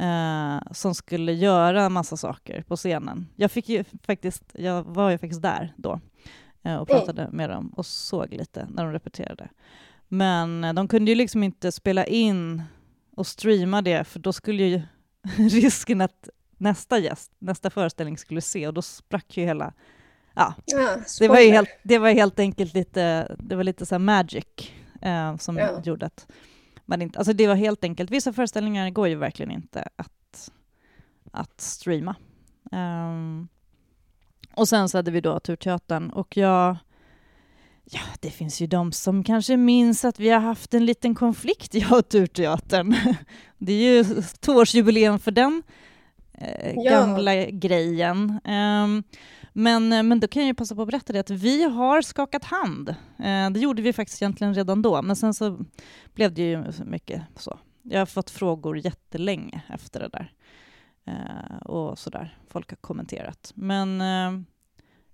Uh, 0.00 0.72
som 0.72 0.94
skulle 0.94 1.32
göra 1.32 1.82
en 1.82 1.92
massa 1.92 2.16
saker 2.16 2.62
på 2.62 2.76
scenen. 2.76 3.28
Jag, 3.36 3.50
fick 3.50 3.68
ju 3.68 3.84
faktiskt, 4.02 4.44
jag 4.54 4.82
var 4.82 5.10
ju 5.10 5.18
faktiskt 5.18 5.42
där 5.42 5.72
då. 5.76 6.00
Eh, 6.62 6.76
och 6.76 6.88
pratade 6.88 7.22
mm. 7.22 7.36
med 7.36 7.50
dem 7.50 7.68
och 7.76 7.86
såg 7.86 8.34
lite 8.34 8.66
när 8.70 8.84
de 8.84 8.92
repeterade. 8.92 9.48
Men 10.08 10.64
eh, 10.64 10.72
de 10.72 10.88
kunde 10.88 11.10
ju 11.10 11.14
liksom 11.14 11.42
inte 11.42 11.72
spela 11.72 12.06
in 12.06 12.62
och 13.16 13.26
streama 13.26 13.82
det, 13.82 14.04
för 14.04 14.18
då 14.18 14.32
skulle 14.32 14.62
ju 14.62 14.82
risken 15.36 16.00
att 16.00 16.28
nästa 16.56 16.98
gäst, 16.98 17.32
nästa 17.38 17.70
föreställning 17.70 18.18
skulle 18.18 18.40
se 18.40 18.66
och 18.66 18.74
då 18.74 18.82
sprack 18.82 19.36
ju 19.36 19.44
hela... 19.44 19.72
Ja, 20.34 20.54
ja 20.64 20.96
det, 21.18 21.28
var 21.28 21.38
ju 21.38 21.50
helt, 21.50 21.68
det 21.82 21.98
var 21.98 22.10
helt 22.10 22.38
enkelt 22.38 22.74
lite, 22.74 23.34
det 23.38 23.56
var 23.56 23.64
lite 23.64 23.86
så 23.86 23.98
magic 23.98 24.44
eh, 25.02 25.36
som 25.36 25.56
ja. 25.56 25.82
gjorde 25.84 26.06
att 26.06 26.26
man 26.88 27.02
inte... 27.02 27.18
Alltså 27.18 27.32
det 27.32 27.46
var 27.46 27.54
helt 27.54 27.84
enkelt, 27.84 28.10
vissa 28.10 28.32
föreställningar 28.32 28.90
går 28.90 29.08
ju 29.08 29.14
verkligen 29.14 29.50
inte 29.50 29.88
att, 29.96 30.50
att 31.32 31.60
streama. 31.60 32.16
Um, 32.72 33.48
och 34.54 34.68
sen 34.68 34.88
så 34.88 34.98
hade 34.98 35.10
vi 35.10 35.20
då 35.20 35.40
Turteatern 35.40 36.10
och 36.10 36.36
jag... 36.36 36.76
Ja, 37.90 38.00
det 38.20 38.30
finns 38.30 38.60
ju 38.60 38.66
de 38.66 38.92
som 38.92 39.24
kanske 39.24 39.56
minns 39.56 40.04
att 40.04 40.20
vi 40.20 40.28
har 40.28 40.40
haft 40.40 40.74
en 40.74 40.86
liten 40.86 41.14
konflikt, 41.14 41.74
jag 41.74 41.98
och 41.98 42.08
Turteatern. 42.08 42.94
Det 43.58 43.72
är 43.72 43.96
ju 43.96 44.22
tvåårsjubileum 44.40 45.18
för 45.18 45.30
den 45.30 45.62
eh, 46.40 46.74
ja. 46.76 46.90
gamla 46.90 47.44
grejen. 47.44 48.40
Um, 48.44 49.02
men, 49.52 49.88
men 50.08 50.20
då 50.20 50.28
kan 50.28 50.42
jag 50.42 50.46
ju 50.46 50.54
passa 50.54 50.74
på 50.74 50.82
att 50.82 50.88
berätta 50.88 51.12
det 51.12 51.18
att 51.18 51.30
vi 51.30 51.64
har 51.64 52.02
skakat 52.02 52.44
hand. 52.44 52.88
Uh, 52.88 53.50
det 53.50 53.60
gjorde 53.60 53.82
vi 53.82 53.92
faktiskt 53.92 54.22
egentligen 54.22 54.54
redan 54.54 54.82
då, 54.82 55.02
men 55.02 55.16
sen 55.16 55.34
så 55.34 55.58
blev 56.14 56.34
det 56.34 56.42
ju 56.42 56.64
mycket 56.84 57.22
så. 57.36 57.58
Jag 57.82 57.98
har 57.98 58.06
fått 58.06 58.30
frågor 58.30 58.78
jättelänge 58.78 59.62
efter 59.68 60.00
det 60.00 60.08
där. 60.08 60.32
Uh, 61.08 61.56
och 61.56 61.98
sådär. 61.98 62.38
Folk 62.48 62.70
har 62.70 62.76
kommenterat. 62.76 63.52
Men 63.54 64.00
uh, 64.00 64.40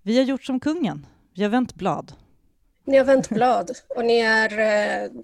vi 0.02 0.16
har 0.16 0.24
gjort 0.24 0.44
som 0.44 0.60
kungen. 0.60 1.06
Vi 1.34 1.42
har 1.42 1.50
vänt 1.50 1.74
blad. 1.74 2.12
Ni 2.84 2.96
har 2.96 3.04
vänt 3.04 3.28
blad 3.28 3.70
och 3.96 4.04
ni 4.04 4.18
är 4.18 4.52
uh, 4.52 5.20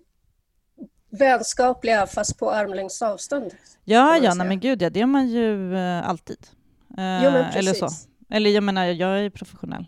vänskapliga 1.11 2.07
fast 2.07 2.39
på 2.39 2.51
armlängds 2.51 3.03
avstånd. 3.03 3.55
Ja, 3.85 4.17
ja, 4.17 4.35
nej, 4.35 4.47
men 4.47 4.61
gud 4.61 4.83
ja, 4.83 4.91
det 4.91 5.01
är 5.01 5.07
man 5.07 5.29
ju 5.29 5.77
alltid. 5.79 6.47
jo, 6.89 7.31
men. 7.31 7.45
Eller 7.45 7.75
så. 7.75 7.89
Eller 8.31 8.51
jag 8.51 8.63
menar, 8.63 8.85
jag 8.85 9.21
är 9.21 9.31
professionell. 9.31 9.87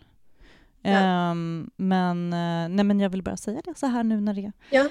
Ja. 0.81 1.31
Um, 1.31 1.71
men, 1.77 2.29
nej, 2.75 2.85
men 2.85 2.99
jag 2.99 3.09
vill 3.09 3.23
bara 3.23 3.37
säga 3.37 3.61
det 3.65 3.77
så 3.77 3.87
här 3.87 4.03
nu 4.03 4.21
när 4.21 4.33
det 4.33 4.41
är 4.41 4.51
ja. 4.69 4.89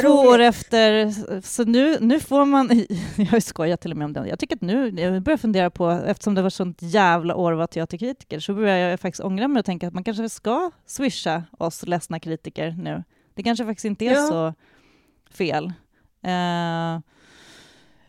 Två 0.00 0.08
år 0.08 0.38
efter, 0.38 1.10
så 1.40 1.64
nu, 1.64 1.96
nu 2.00 2.20
får 2.20 2.44
man... 2.44 2.86
Jag 3.16 3.26
har 3.26 3.40
skojat 3.40 3.80
till 3.80 3.90
och 3.90 3.96
med 3.96 4.04
om 4.04 4.12
det. 4.12 4.28
Jag 4.28 4.38
tycker 4.38 4.56
att 4.56 4.62
nu, 4.62 4.88
jag 4.88 5.22
börjar 5.22 5.36
fundera 5.36 5.70
på, 5.70 5.90
eftersom 5.90 6.34
det 6.34 6.42
var 6.42 6.50
sånt 6.50 6.78
jävla 6.80 7.34
år 7.34 7.52
att 7.52 7.56
vara 7.56 7.66
teaterkritiker, 7.66 8.40
så 8.40 8.54
börjar 8.54 8.76
jag 8.76 9.00
faktiskt 9.00 9.24
ångra 9.24 9.48
mig 9.48 9.60
och 9.60 9.66
tänka 9.66 9.88
att 9.88 9.94
man 9.94 10.04
kanske 10.04 10.28
ska 10.28 10.70
swisha 10.86 11.42
oss 11.58 11.86
ledsna 11.86 12.20
kritiker 12.20 12.70
nu. 12.78 13.04
Det 13.34 13.42
kanske 13.42 13.64
faktiskt 13.64 13.84
inte 13.84 14.04
är 14.04 14.12
ja. 14.12 14.26
så 14.26 14.54
fel. 15.30 15.72
Eh, 16.22 17.00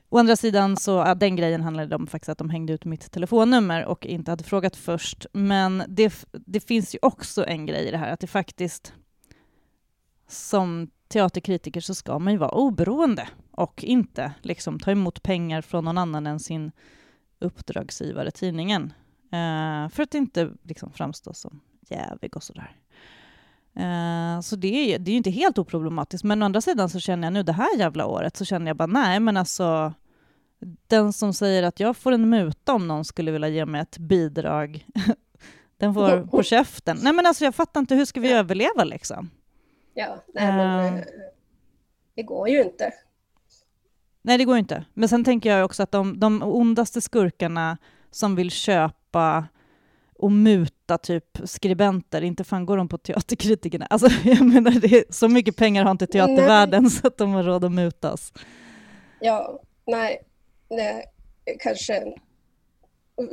å 0.10 0.18
andra 0.18 0.36
sidan 0.36 0.78
så, 0.78 0.92
ja, 0.92 1.16
den 1.16 1.36
grejen 1.36 1.62
handlade 1.62 1.96
om 1.96 2.08
faktiskt 2.08 2.30
att 2.30 2.38
de 2.38 2.50
hängde 2.50 2.74
ut 2.74 2.86
mitt 2.86 3.12
telefonnummer 3.12 3.86
och 3.86 4.06
inte 4.06 4.32
hade 4.32 4.44
frågat 4.44 4.76
först. 4.76 5.26
Men 5.34 5.84
det, 5.88 6.26
det 6.32 6.60
finns 6.60 6.96
ju 6.96 7.00
också 7.02 7.46
en 7.46 7.66
grej 7.66 7.88
i 7.88 7.92
det 7.92 7.98
här, 7.98 8.14
att 8.14 8.20
det 8.20 8.28
faktiskt 8.28 8.94
som 10.28 10.90
teaterkritiker 11.08 11.82
så 11.82 11.96
ska 11.96 12.20
man 12.20 12.34
ju 12.34 12.40
vara 12.40 12.52
oberoende 12.52 13.30
och 13.52 13.84
inte 13.84 14.34
liksom 14.42 14.80
ta 14.80 14.92
emot 14.92 15.24
pengar 15.24 15.62
från 15.62 15.86
någon 15.86 15.98
annan 15.98 16.28
än 16.28 16.40
sin 16.40 16.72
uppdragsgivare, 17.40 18.32
tidningen, 18.32 18.94
eh, 19.32 19.90
för 19.90 20.04
att 20.04 20.14
inte 20.14 20.52
liksom 20.64 20.92
framstå 20.92 21.34
som 21.34 21.62
jävig 21.90 22.36
och 22.36 22.44
sådär. 22.44 22.76
Eh, 23.76 24.42
så 24.42 24.56
det 24.56 24.94
är, 24.94 25.00
det 25.00 25.10
är 25.10 25.14
ju 25.14 25.18
inte 25.18 25.32
helt 25.32 25.58
oproblematiskt, 25.58 26.24
men 26.24 26.42
å 26.42 26.46
andra 26.46 26.62
sidan 26.62 26.90
så 26.90 27.00
känner 27.00 27.28
jag 27.28 27.34
nu 27.34 27.44
det 27.44 27.54
här 27.54 27.78
jävla 27.78 28.06
året 28.06 28.38
så 28.38 28.46
känner 28.46 28.68
jag 28.68 28.78
bara 28.78 28.88
nej, 28.88 29.20
men 29.20 29.38
alltså 29.38 29.94
den 30.88 31.14
som 31.14 31.34
säger 31.34 31.64
att 31.64 31.80
jag 31.80 31.98
får 31.98 32.12
en 32.12 32.30
muta 32.30 32.74
om 32.74 32.88
någon 32.88 33.06
skulle 33.06 33.32
vilja 33.32 33.48
ge 33.48 33.66
mig 33.66 33.82
ett 33.82 33.98
bidrag, 33.98 34.86
den 35.78 35.94
får 35.94 36.28
på 36.32 36.44
käften. 36.44 36.98
Nej 37.02 37.14
men 37.14 37.26
alltså 37.26 37.44
jag 37.44 37.56
fattar 37.56 37.80
inte, 37.80 37.96
hur 37.96 38.06
ska 38.06 38.20
vi 38.20 38.32
överleva 38.32 38.84
liksom? 38.84 39.30
Ja, 39.94 40.24
nej 40.34 40.54
men 40.54 40.94
uh, 40.94 41.04
det 42.16 42.24
går 42.24 42.50
ju 42.50 42.64
inte. 42.64 42.94
Nej, 44.22 44.38
det 44.38 44.46
går 44.46 44.58
inte. 44.58 44.86
Men 44.94 45.10
sen 45.10 45.24
tänker 45.24 45.50
jag 45.50 45.66
också 45.66 45.84
att 45.84 45.92
de, 45.92 46.20
de 46.20 46.44
ondaste 46.44 47.02
skurkarna 47.02 47.78
som 48.12 48.36
vill 48.36 48.52
köpa 48.52 49.48
och 50.22 50.32
muta 50.32 50.98
typ 50.98 51.26
skribenter, 51.44 52.22
inte 52.22 52.44
fan 52.44 52.66
går 52.66 52.78
de 52.78 52.88
på 52.88 52.98
teaterkritikerna. 52.98 53.86
Alltså, 53.86 54.08
jag 54.24 54.42
menar, 54.42 54.72
det 54.72 54.98
är, 54.98 55.04
så 55.10 55.28
mycket 55.28 55.56
pengar 55.56 55.84
har 55.84 55.92
inte 55.92 56.08
teatervärlden 56.08 56.84
nej. 56.84 56.92
så 56.92 57.08
att 57.08 57.18
de 57.18 57.32
har 57.32 57.44
råd 57.44 57.64
att 57.64 57.72
mutas. 57.72 58.34
Ja, 59.20 59.62
nej, 59.88 60.22
nej 60.70 61.06
kanske 61.60 62.14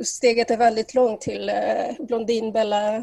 steget 0.05 0.51
är 0.51 0.57
väldigt 0.57 0.93
långt 0.93 1.21
till 1.21 1.49
eh, 1.49 2.05
Blondinbella 2.07 2.95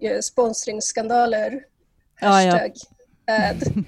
eh, 0.00 0.20
sponsringsskandaler 0.22 1.60
Hashtag 2.14 2.72
ja, 3.26 3.34
ja. 3.34 3.48
ad. 3.48 3.62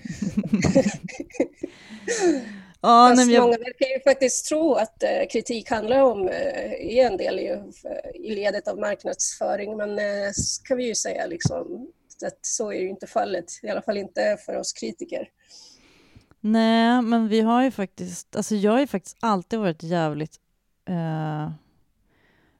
ja, 2.84 3.14
Fast 3.16 3.30
jag... 3.30 3.42
många 3.42 3.58
verkar 3.58 3.86
ju 3.86 4.00
faktiskt 4.00 4.46
tro 4.46 4.74
att 4.74 5.02
uh, 5.02 5.28
kritik 5.30 5.70
handlar 5.70 6.00
om, 6.00 6.28
uh, 6.28 6.74
i 6.74 7.00
en 7.00 7.16
del 7.16 7.38
i, 7.38 7.52
uh, 7.52 7.62
i 8.14 8.34
ledet 8.34 8.68
av 8.68 8.78
marknadsföring, 8.78 9.76
men 9.76 9.90
uh, 9.90 10.32
kan 10.64 10.76
vi 10.76 10.86
ju 10.86 10.94
säga 10.94 11.26
liksom, 11.26 11.88
att 12.26 12.38
så 12.42 12.72
är 12.72 12.80
ju 12.80 12.88
inte 12.88 13.06
fallet, 13.06 13.44
i 13.62 13.68
alla 13.68 13.82
fall 13.82 13.96
inte 13.96 14.36
för 14.46 14.56
oss 14.56 14.72
kritiker. 14.72 15.28
Nej, 16.40 17.02
men 17.02 17.28
vi 17.28 17.40
har 17.40 17.62
ju 17.64 17.70
faktiskt, 17.70 18.36
alltså 18.36 18.54
jag 18.54 18.72
har 18.72 18.80
ju 18.80 18.86
faktiskt 18.86 19.16
alltid 19.20 19.58
varit 19.58 19.82
jävligt 19.82 20.40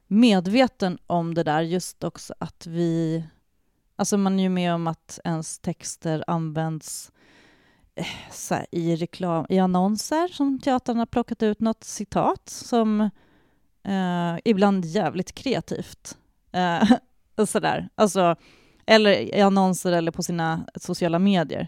medveten 0.07 0.97
om 1.07 1.33
det 1.33 1.43
där, 1.43 1.61
just 1.61 2.03
också 2.03 2.35
att 2.39 2.67
vi 2.67 3.23
Alltså 3.95 4.17
man 4.17 4.39
är 4.39 4.43
ju 4.43 4.49
med 4.49 4.73
om 4.73 4.87
att 4.87 5.19
ens 5.23 5.59
texter 5.59 6.23
används 6.27 7.09
eh, 7.09 7.24
här, 8.49 8.65
i 8.71 8.95
reklam, 8.95 9.45
i 9.49 9.59
annonser 9.59 10.27
som 10.27 10.59
teatern 10.59 10.97
har 10.97 11.05
plockat 11.05 11.43
ut 11.43 11.59
något 11.59 11.83
citat 11.83 12.49
som 12.49 13.01
eh, 13.83 14.35
ibland 14.45 14.85
jävligt 14.85 15.35
kreativt. 15.35 16.17
Eh, 16.51 16.89
sådär. 17.45 17.89
Alltså, 17.95 18.35
eller 18.85 19.11
i 19.11 19.41
annonser 19.41 19.91
eller 19.91 20.11
på 20.11 20.23
sina 20.23 20.65
sociala 20.75 21.19
medier. 21.19 21.67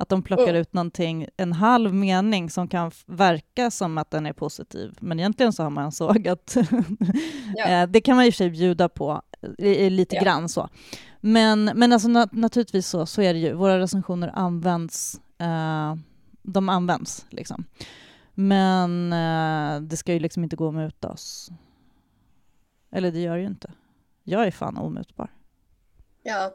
Att 0.00 0.08
de 0.08 0.22
plockar 0.22 0.44
Mm. 0.48 0.56
ut 0.56 0.72
någonting, 0.72 1.26
en 1.36 1.52
halv 1.52 1.94
mening 1.94 2.50
som 2.50 2.68
kan 2.68 2.90
verka 3.06 3.70
som 3.70 3.98
att 3.98 4.10
den 4.10 4.26
är 4.26 4.32
positiv, 4.32 4.96
men 5.00 5.18
egentligen 5.18 5.52
så 5.52 5.62
har 5.62 5.70
man 5.70 5.92
sågat. 5.92 6.56
Ja. 7.56 7.64
Eh, 7.66 7.88
det 7.88 8.00
kan 8.00 8.16
man 8.16 8.24
i 8.24 8.28
och 8.30 8.34
för 8.34 8.36
sig 8.36 8.50
bjuda 8.50 8.88
på, 8.88 9.22
lite 9.90 10.16
Ja. 10.16 10.22
grann 10.22 10.48
så. 10.48 10.68
Men, 11.20 11.64
men 11.74 11.92
alltså, 11.92 12.08
nat- 12.08 12.28
naturligtvis 12.32 12.86
så, 12.88 13.06
så 13.06 13.22
är 13.22 13.32
det 13.34 13.40
ju. 13.40 13.52
Våra 13.52 13.78
recensioner 13.78 14.30
används, 14.34 15.20
eh, 15.38 15.94
de 16.42 16.68
används 16.68 17.26
liksom. 17.30 17.64
Men 18.34 19.12
eh, 19.12 19.80
det 19.88 19.96
ska 19.96 20.12
ju 20.12 20.18
liksom 20.18 20.44
inte 20.44 20.56
gå 20.56 20.68
att 20.68 20.74
muta 20.74 21.08
oss. 21.08 21.50
Eller 22.92 23.12
det 23.12 23.18
gör 23.20 23.34
det 23.36 23.40
ju 23.40 23.46
inte. 23.46 23.70
Jag 24.24 24.46
är 24.46 24.50
fan 24.50 24.76
omutbar. 24.76 25.30
Ja. 26.22 26.54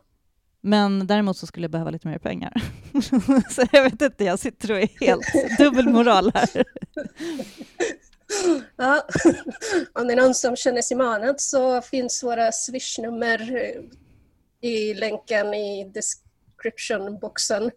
Men 0.62 1.08
däremot 1.08 1.38
så 1.38 1.48
skulle 1.48 1.63
jag 1.63 1.72
behöva 1.72 1.90
lite 1.92 2.08
mer 2.08 2.18
pengar. 2.20 2.63
så 3.50 3.63
jag 3.72 3.84
vet 3.84 4.02
inte, 4.02 4.24
jag 4.24 4.40
sitter 4.40 4.72
och 4.72 4.78
är 4.80 5.06
helt 5.06 5.58
dubbelmoral 5.58 6.32
här. 6.34 6.50
ja. 8.75 9.07
Om 9.93 10.07
det 10.07 10.13
är 10.13 10.21
någon 10.21 10.35
som 10.35 10.55
känner 10.55 10.81
sig 10.81 10.97
manad 10.97 11.41
så 11.41 11.81
finns 11.81 12.23
våra 12.23 12.51
swishnummer 12.51 13.55
eh, 13.55 13.81
i 14.69 14.93
länken 14.93 15.53
i 15.53 15.91
description-boxen. 15.93 17.71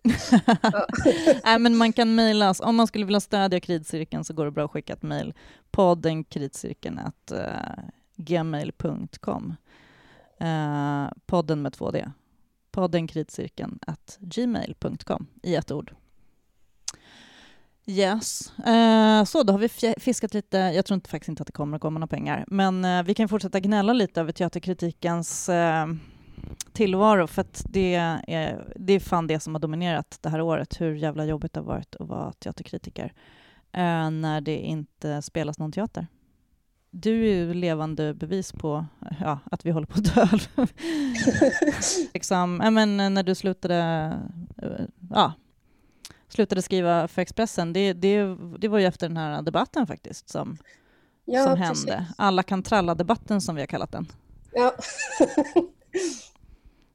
Ja. 0.63 0.87
Nej, 1.45 1.59
men 1.59 1.77
man 1.77 1.93
kan 1.93 2.15
mejla 2.15 2.51
oss. 2.51 2.61
Om 2.61 2.77
man 2.77 2.87
skulle 2.87 3.05
vilja 3.05 3.21
stödja 3.21 3.61
kritcirkeln 3.61 4.25
så 4.25 4.35
går 4.35 4.45
det 4.45 4.51
bra 4.51 4.65
att 4.65 4.71
skicka 4.71 4.93
ett 4.93 5.03
mejl. 5.03 5.35
Podden 5.71 6.25
kritcirkeln 6.25 6.99
uh, 7.33 7.39
eh, 7.39 7.85
gmail.com. 8.17 9.55
Uh, 10.43 10.49
eh, 10.49 11.09
podden 11.27 11.63
med 11.63 11.73
två 11.73 11.91
D. 11.91 12.11
Podden 12.71 13.07
kritcirkeln 13.07 13.79
gmail.com 14.19 15.27
i 15.43 15.55
ett 15.55 15.71
ord. 15.71 15.95
Yes. 17.87 18.53
Eh, 18.59 19.25
så 19.25 19.43
då 19.43 19.53
har 19.53 19.59
vi 19.59 19.95
fiskat 20.01 20.35
lite. 20.35 20.57
Jag 20.57 20.87
tror 20.87 20.95
inte, 20.95 21.11
faktiskt 21.11 21.29
inte 21.29 21.43
att 21.43 21.47
det 21.47 21.53
kommer 21.53 21.77
att 21.77 21.83
komma 21.83 21.99
några 21.99 22.17
pengar, 22.17 22.45
men 22.47 22.85
eh, 22.85 23.03
vi 23.03 23.15
kan 23.15 23.29
fortsätta 23.29 23.61
gnälla 23.61 23.93
lite 23.93 24.21
över 24.21 24.33
teaterkritikens 24.33 25.49
eh, 25.49 25.87
tillvaro, 26.73 27.27
för 27.27 27.41
att 27.41 27.65
det 27.69 27.95
är, 27.95 28.73
det 28.77 28.93
är 28.93 29.01
fan 29.01 29.27
det 29.27 29.41
som 29.41 29.55
har 29.55 29.61
dominerat 29.61 30.19
det 30.23 30.29
här 30.29 30.41
året, 30.41 30.81
hur 30.81 30.95
jävla 30.95 31.25
jobbigt 31.25 31.53
det 31.53 31.61
har 31.61 31.65
varit 31.67 31.97
att 31.97 32.09
vara 32.09 32.33
teaterkritiker 32.33 33.13
eh, 33.73 34.11
när 34.11 34.41
det 34.41 34.57
inte 34.57 35.23
spelas 35.23 35.59
någon 35.59 35.73
teater. 35.73 36.07
Du 36.91 37.29
är 37.29 37.35
ju 37.35 37.55
levande 37.55 38.15
bevis 38.15 38.53
på 38.53 38.87
ja, 39.21 39.39
att 39.51 39.67
vi 39.67 39.71
håller 39.71 39.87
på 39.87 39.99
att 39.99 40.15
dö. 40.15 40.29
liksom, 42.15 42.57
men 42.57 43.01
eh, 43.01 43.11
när 43.11 43.23
du 43.23 43.35
slutade, 43.35 44.13
eh, 44.63 44.85
ja, 45.11 45.33
slutade 46.29 46.63
skriva 46.63 47.09
för 47.09 47.23
Expressen, 47.23 47.73
det, 47.73 47.93
det, 47.93 48.37
det 48.59 48.69
var 48.69 48.79
ju 48.79 48.87
efter 48.87 49.09
den 49.09 49.17
här 49.17 49.43
debatten 49.43 49.87
faktiskt 49.87 50.29
som, 50.29 50.59
Ja, 51.25 51.45
som 51.45 51.57
precis. 51.57 51.87
hände. 51.89 52.07
Alla 52.19 52.43
kan 52.43 52.63
tralla-debatten 52.63 53.41
som 53.41 53.55
vi 53.55 53.63
har 53.63 53.67
kallat 53.67 53.93
den. 53.93 54.07
Ja. 54.53 54.75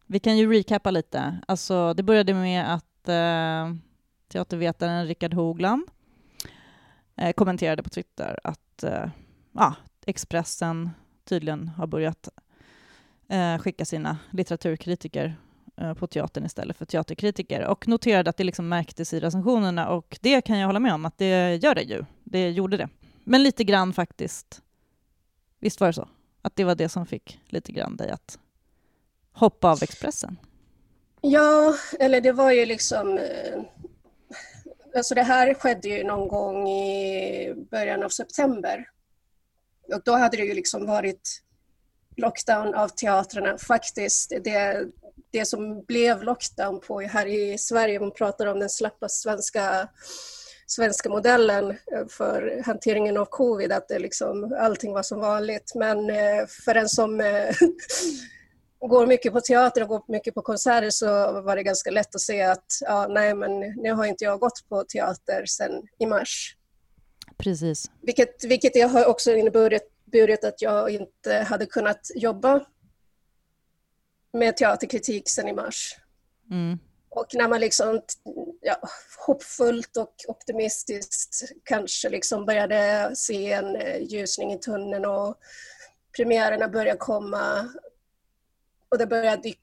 Vi 0.07 0.19
kan 0.19 0.37
ju 0.37 0.53
recappa 0.53 0.91
lite. 0.91 1.37
Alltså, 1.47 1.93
det 1.93 2.03
började 2.03 2.33
med 2.33 2.73
att 2.73 3.09
eh, 3.09 3.75
teatervetaren 4.27 5.07
Rickard 5.07 5.33
Hogland 5.33 5.83
eh, 7.15 7.33
kommenterade 7.33 7.83
på 7.83 7.89
Twitter 7.89 8.39
att 8.43 8.83
eh, 8.83 9.05
ja, 9.51 9.75
Expressen 10.05 10.89
tydligen 11.23 11.67
har 11.67 11.87
börjat 11.87 12.29
eh, 13.27 13.57
skicka 13.57 13.85
sina 13.85 14.17
litteraturkritiker 14.31 15.35
Eh, 15.81 15.93
på 15.93 16.07
teatern 16.07 16.45
istället 16.45 16.77
för 16.77 16.85
teaterkritiker 16.85 17.65
och 17.65 17.87
noterade 17.87 18.29
att 18.29 18.37
det 18.37 18.43
liksom 18.43 18.69
märktes 18.69 19.13
i 19.13 19.19
recensionerna 19.19 19.89
och 19.89 20.17
det 20.21 20.41
kan 20.41 20.59
jag 20.59 20.67
hålla 20.67 20.79
med 20.79 20.93
om 20.93 21.05
att 21.05 21.17
det 21.17 21.55
gör 21.55 21.75
det 21.75 21.81
ju. 21.81 22.05
Det 22.23 22.49
gjorde 22.49 22.77
det. 22.77 22.89
Men 23.23 23.43
lite 23.43 23.63
grann 23.63 23.93
faktiskt. 23.93 24.61
Visst 25.59 25.79
var 25.79 25.87
det 25.87 25.93
så? 25.93 26.07
Att 26.41 26.55
det 26.55 26.63
var 26.63 26.75
det 26.75 26.89
som 26.89 27.05
fick 27.05 27.39
lite 27.47 27.71
grann 27.71 27.97
dig 27.97 28.09
att 28.09 28.39
hoppa 29.33 29.71
av 29.71 29.83
Expressen? 29.83 30.37
Ja, 31.21 31.75
eller 31.99 32.21
det 32.21 32.31
var 32.31 32.51
ju 32.51 32.65
liksom... 32.65 33.17
Eh, 33.17 33.61
alltså 34.95 35.15
det 35.15 35.23
här 35.23 35.53
skedde 35.53 35.89
ju 35.89 36.03
någon 36.03 36.27
gång 36.27 36.69
i 36.69 37.53
början 37.71 38.03
av 38.03 38.09
september. 38.09 38.89
Och 39.93 40.01
då 40.05 40.11
hade 40.11 40.37
det 40.37 40.43
ju 40.43 40.53
liksom 40.53 40.85
varit 40.85 41.41
lockdown 42.17 42.73
av 42.73 42.87
teatrarna. 42.87 43.57
Faktiskt, 43.57 44.33
det, 44.43 44.85
det 45.31 45.45
som 45.45 45.83
blev 45.83 46.23
lockdown 46.23 46.79
på 46.79 46.99
här 46.99 47.25
i 47.25 47.57
Sverige, 47.57 47.99
man 47.99 48.11
pratar 48.11 48.45
om 48.45 48.59
den 48.59 48.69
slappa 48.69 49.09
svenska, 49.09 49.89
svenska 50.65 51.09
modellen 51.09 51.69
eh, 51.69 52.07
för 52.09 52.61
hanteringen 52.65 53.17
av 53.17 53.25
covid, 53.25 53.71
att 53.71 53.87
det 53.87 53.99
liksom, 53.99 54.55
allting 54.59 54.93
var 54.93 55.03
som 55.03 55.19
vanligt. 55.19 55.71
Men 55.75 56.09
eh, 56.09 56.45
för 56.65 56.75
en 56.75 56.89
som 56.89 57.21
eh, 57.21 57.55
går 58.89 59.07
mycket 59.07 59.33
på 59.33 59.41
teater 59.41 59.81
och 59.81 59.87
går 59.87 60.03
mycket 60.07 60.33
på 60.33 60.41
konserter 60.41 60.89
så 60.89 61.41
var 61.41 61.55
det 61.55 61.63
ganska 61.63 61.91
lätt 61.91 62.15
att 62.15 62.21
se 62.21 62.41
att 62.41 62.65
ja, 62.81 63.07
nej, 63.07 63.35
men 63.35 63.59
nu 63.59 63.91
har 63.91 64.05
inte 64.05 64.23
jag 64.23 64.39
gått 64.39 64.69
på 64.69 64.83
teater 64.83 65.45
sedan 65.45 65.87
i 65.99 66.05
mars. 66.05 66.55
Precis. 67.37 67.85
Vilket, 68.01 68.43
vilket 68.43 68.73
det 68.73 68.81
har 68.81 69.05
också 69.05 69.31
inneburit 69.31 69.91
burit 70.11 70.43
att 70.43 70.61
jag 70.61 70.89
inte 70.89 71.33
hade 71.33 71.65
kunnat 71.65 72.11
jobba 72.15 72.65
med 74.33 74.57
teaterkritik 74.57 75.29
sedan 75.29 75.47
i 75.47 75.53
mars. 75.53 75.95
Mm. 76.51 76.79
Och 77.09 77.27
när 77.33 77.49
man 77.49 77.59
liksom 77.59 78.01
ja, 78.61 78.77
hoppfullt 79.27 79.97
och 79.97 80.15
optimistiskt 80.27 81.51
kanske 81.63 82.09
liksom 82.09 82.45
började 82.45 83.11
se 83.15 83.51
en 83.51 83.75
eh, 83.75 84.01
ljusning 84.01 84.53
i 84.53 84.59
tunneln 84.59 85.05
och 85.05 85.35
premiärerna 86.17 86.67
började 86.67 86.99
komma 86.99 87.69
och 88.89 88.97
det 88.97 89.07
började 89.07 89.53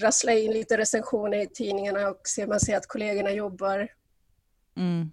rassla 0.00 0.32
in 0.32 0.52
lite 0.52 0.78
recensioner 0.78 1.38
i 1.38 1.46
tidningarna 1.46 2.08
och 2.08 2.20
ser 2.28 2.46
man 2.46 2.60
ser 2.60 2.76
att 2.76 2.86
kollegorna 2.86 3.30
jobbar 3.30 3.88
Mm. 4.78 5.10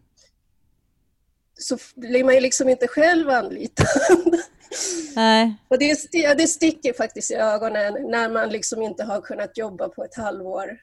Så 1.60 1.78
blir 1.96 2.24
man 2.24 2.34
ju 2.34 2.40
liksom 2.40 2.70
inte 2.70 2.88
själv 2.88 3.30
anlitad. 3.30 3.88
Nej, 5.16 5.56
och 5.68 5.80
det, 5.80 5.98
det 6.38 6.48
sticker 6.48 6.94
faktiskt 6.94 7.32
i 7.32 7.36
ögonen 7.36 7.94
när 8.12 8.30
man 8.30 8.50
liksom 8.50 8.82
inte 8.82 9.04
har 9.04 9.22
kunnat 9.22 9.58
jobba 9.58 9.90
på 9.90 10.04
ett 10.04 10.16
halvår. 10.16 10.78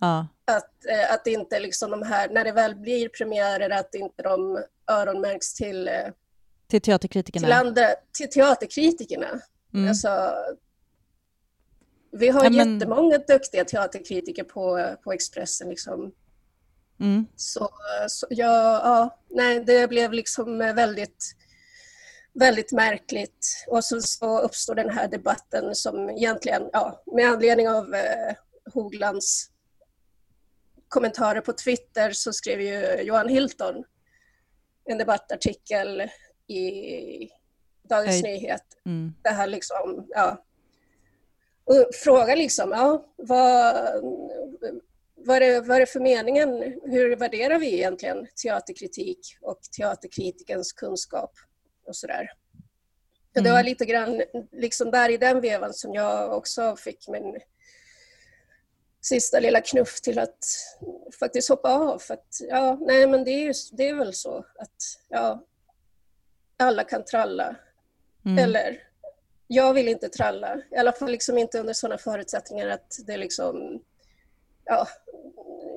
ja. 0.00 0.26
Att, 0.46 0.86
eh, 0.88 1.12
att 1.14 1.26
inte 1.26 1.60
liksom 1.60 1.90
de 1.90 2.02
här, 2.02 2.28
när 2.28 2.44
det 2.44 2.52
väl 2.52 2.74
blir 2.76 3.08
premiärer, 3.08 3.70
att 3.70 3.94
inte 3.94 4.22
de 4.22 4.62
öronmärks 4.90 5.54
till, 5.54 5.88
eh, 5.88 5.94
Till 6.68 6.80
teaterkritikerna. 6.80 7.46
till, 7.46 7.52
andra, 7.52 7.86
till 8.18 8.30
teaterkritikerna. 8.30 9.40
Mm. 9.74 9.88
Alltså, 9.88 10.34
vi 12.12 12.28
har 12.28 12.44
Ja, 12.44 12.50
men- 12.50 12.74
jättemånga 12.74 13.18
duktiga 13.18 13.64
teaterkritiker 13.64 14.44
på, 14.44 14.94
på 15.04 15.12
Expressen. 15.12 15.68
Liksom. 15.68 16.12
Mm. 17.04 17.26
Så, 17.36 17.70
så 18.08 18.26
ja, 18.30 18.80
ja, 18.84 19.18
nej, 19.30 19.64
det 19.64 19.88
blev 19.88 20.12
liksom 20.12 20.58
väldigt, 20.58 21.32
väldigt 22.34 22.72
märkligt. 22.72 23.64
Och 23.68 23.84
så, 23.84 24.00
så 24.00 24.40
uppstod 24.40 24.76
den 24.76 24.90
här 24.90 25.08
debatten 25.08 25.74
som 25.74 26.10
egentligen, 26.10 26.62
ja, 26.72 27.02
med 27.06 27.28
anledning 27.28 27.68
av 27.68 27.94
eh, 27.94 28.34
Hoglands 28.74 29.50
kommentarer 30.88 31.40
på 31.40 31.52
Twitter 31.52 32.12
så 32.12 32.32
skrev 32.32 32.60
ju 32.60 33.02
Johan 33.02 33.28
Hilton 33.28 33.84
en 34.84 34.98
debattartikel 34.98 36.02
i 36.46 37.30
Dagens 37.88 38.22
Hej. 38.22 38.22
Nyheter 38.22 38.74
Mm. 38.86 39.14
det 39.22 39.30
här 39.30 39.46
liksom, 39.46 40.06
ja. 40.08 40.44
Och 41.64 41.94
fråga 41.94 42.34
liksom, 42.34 42.70
ja, 42.70 43.04
vad, 43.16 43.74
vad, 45.26 45.42
är 45.42 45.60
vad 45.60 45.76
är 45.76 45.80
det 45.80 45.86
för 45.86 46.00
meningen? 46.00 46.48
Hur 46.82 47.16
värderar 47.16 47.58
vi 47.58 47.74
egentligen 47.74 48.26
teaterkritik 48.42 49.18
och 49.40 49.58
teaterkritikens 49.76 50.72
kunskap 50.72 51.32
och 51.86 51.96
sådär? 51.96 52.30
Och 53.36 53.42
det 53.42 53.50
var 53.50 53.58
Mm. 53.58 53.66
lite 53.66 53.84
grann 53.84 54.22
liksom 54.52 54.90
där 54.90 55.08
i 55.08 55.16
den 55.16 55.40
vevan 55.40 55.74
som 55.74 55.94
jag 55.94 56.36
också 56.36 56.76
fick 56.76 57.08
min 57.08 57.38
sista 59.00 59.40
lilla 59.40 59.60
knuff 59.60 60.00
till 60.00 60.18
att 60.18 60.38
faktiskt 61.20 61.48
hoppa 61.48 61.72
av. 61.74 61.98
För 61.98 62.14
att, 62.14 62.28
ja, 62.48 62.78
nej 62.80 63.06
men 63.06 63.24
det 63.24 63.30
är, 63.30 63.40
ju, 63.40 63.52
det 63.72 63.88
är 63.88 63.94
väl 63.94 64.14
så 64.14 64.36
att, 64.38 64.76
ja, 65.08 65.44
alla 66.56 66.84
kan 66.84 67.04
tralla. 67.04 67.56
Mm. 68.26 68.38
Eller, 68.38 68.82
jag 69.46 69.74
vill 69.74 69.88
inte 69.88 70.08
tralla. 70.08 70.60
I 70.70 70.76
alla 70.76 70.92
fall 70.92 71.10
liksom 71.10 71.38
inte 71.38 71.60
under 71.60 71.72
sådana 71.72 71.98
förutsättningar 71.98 72.68
att 72.68 72.96
det 73.06 73.16
liksom, 73.16 73.82
ja, 74.64 74.88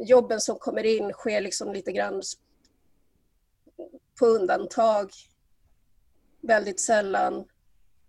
jobben 0.05 0.41
som 0.41 0.57
kommer 0.59 0.83
in 0.83 1.13
sker 1.13 1.41
liksom 1.41 1.73
lite 1.73 1.91
grann 1.91 2.21
på 4.19 4.25
undantag. 4.25 5.11
Väldigt 6.41 6.79
sällan. 6.79 7.45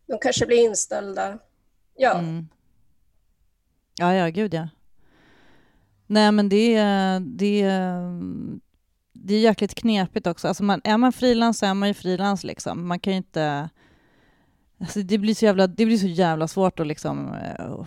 De 0.07 0.19
kanske 0.19 0.47
blir 0.47 0.65
inställda. 0.65 1.39
Ja, 1.97 2.19
Mm. 2.19 2.49
Ja, 4.01 4.15
ja, 4.15 4.29
gud 4.29 4.55
ja. 4.55 4.69
Nej 6.07 6.33
men 6.33 6.49
det 6.49 6.75
är, 6.75 7.21
det 7.21 7.63
är, 7.63 8.21
det 9.13 9.35
är 9.35 9.41
jäkligt 9.41 9.75
knepigt 9.75 10.27
också. 10.27 10.49
Alltså 10.49 10.65
man, 10.65 10.81
är 10.85 10.97
man 10.97 11.13
frilans 11.13 11.59
så 11.59 11.67
är 11.67 11.75
man 11.75 11.89
ju 11.89 11.95
frilans 11.95 12.45
liksom. 12.45 12.89
Man 12.89 13.01
kan 13.01 13.13
ju 13.13 13.17
inte... 13.17 13.71
Alltså 14.81 15.03
det, 15.03 15.19
blir 15.19 15.35
så 15.35 15.45
jävla, 15.45 15.67
det 15.67 15.87
blir 15.87 15.99
så 15.99 16.07
jävla 16.07 16.49
svårt 16.49 16.81
att 16.81 16.87
liksom... 16.87 17.35
Eh, 17.35 17.87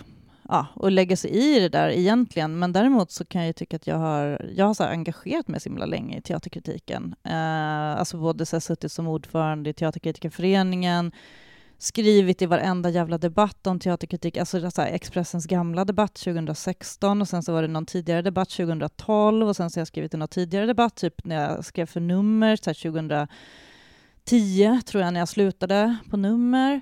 Ja, 0.53 0.67
och 0.73 0.91
lägga 0.91 1.17
sig 1.17 1.31
i 1.31 1.59
det 1.59 1.69
där 1.69 1.89
egentligen. 1.89 2.59
Men 2.59 2.73
däremot 2.73 3.11
så 3.11 3.25
kan 3.25 3.45
jag 3.45 3.55
tycka 3.55 3.75
att 3.75 3.87
jag 3.87 3.97
har, 3.97 4.51
jag 4.55 4.65
har 4.65 4.73
så 4.73 4.83
engagerat 4.83 5.47
mig 5.47 5.59
så 5.59 5.69
himla 5.69 5.85
länge 5.85 6.17
i 6.17 6.21
teaterkritiken. 6.21 7.15
Eh, 7.23 7.99
alltså 7.99 8.17
både 8.17 8.45
så 8.45 8.59
suttit 8.61 8.91
som 8.91 9.07
ordförande 9.07 9.69
i 9.69 9.73
Teaterkritikerföreningen, 9.73 11.11
skrivit 11.77 12.41
i 12.41 12.45
varenda 12.45 12.89
jävla 12.89 13.17
debatt 13.17 13.67
om 13.67 13.79
teaterkritik, 13.79 14.37
alltså 14.37 14.71
så 14.71 14.81
här, 14.81 14.91
Expressens 14.91 15.45
gamla 15.45 15.85
debatt 15.85 16.13
2016 16.15 17.21
och 17.21 17.27
sen 17.27 17.43
så 17.43 17.53
var 17.53 17.61
det 17.61 17.67
någon 17.67 17.85
tidigare 17.85 18.21
debatt 18.21 18.49
2012 18.49 19.47
och 19.47 19.55
sen 19.55 19.69
så 19.69 19.77
har 19.77 19.81
jag 19.81 19.87
skrivit 19.87 20.13
i 20.13 20.17
någon 20.17 20.27
tidigare 20.27 20.65
debatt, 20.65 20.95
typ 20.95 21.25
när 21.25 21.41
jag 21.41 21.65
skrev 21.65 21.85
för 21.85 21.99
nummer, 21.99 22.55
så 22.55 22.69
här 22.69 22.91
2010 24.25 24.81
tror 24.85 25.03
jag 25.03 25.13
när 25.13 25.19
jag 25.19 25.29
slutade 25.29 25.97
på 26.09 26.17
nummer. 26.17 26.81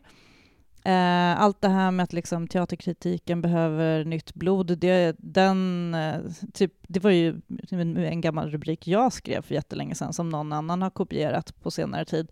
Eh, 0.84 1.42
allt 1.42 1.62
det 1.62 1.70
här 1.70 1.92
med 1.92 2.04
att 2.04 2.14
liksom 2.14 2.48
teaterkritiken 2.48 3.42
behöver 3.42 4.06
nytt 4.06 4.34
blod, 4.34 4.78
det, 4.78 5.16
den, 5.20 5.94
eh, 5.94 6.20
typ, 6.54 6.74
det 6.88 7.00
var 7.00 7.12
ju 7.12 7.42
en 7.78 8.22
gammal 8.22 8.52
rubrik 8.52 8.88
jag 8.88 9.14
skrev 9.14 9.42
för 9.42 9.56
jättelänge 9.56 9.96
sedan 9.96 10.14
som 10.14 10.30
någon 10.30 10.54
annan 10.54 10.82
har 10.82 10.90
kopierat 10.90 11.62
på 11.62 11.72
senare 11.72 12.06
tid. 12.06 12.32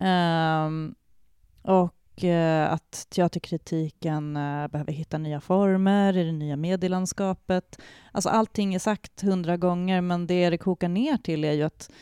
Um, 0.00 0.94
och 1.62 2.24
eh, 2.24 2.72
att 2.72 3.06
teaterkritiken 3.10 4.36
eh, 4.36 4.68
behöver 4.68 4.92
hitta 4.92 5.18
nya 5.18 5.40
former 5.40 6.16
i 6.16 6.24
det 6.24 6.32
nya 6.32 6.56
medielandskapet. 6.56 7.78
Alltså 8.12 8.28
allting 8.28 8.74
är 8.74 8.78
sagt 8.78 9.22
hundra 9.22 9.56
gånger, 9.56 10.00
men 10.00 10.26
det 10.26 10.50
det 10.50 10.58
kokar 10.58 10.88
ner 10.88 11.16
till 11.16 11.44
är 11.44 11.52
ju 11.52 11.62
att 11.62 11.90
eh, 11.90 11.96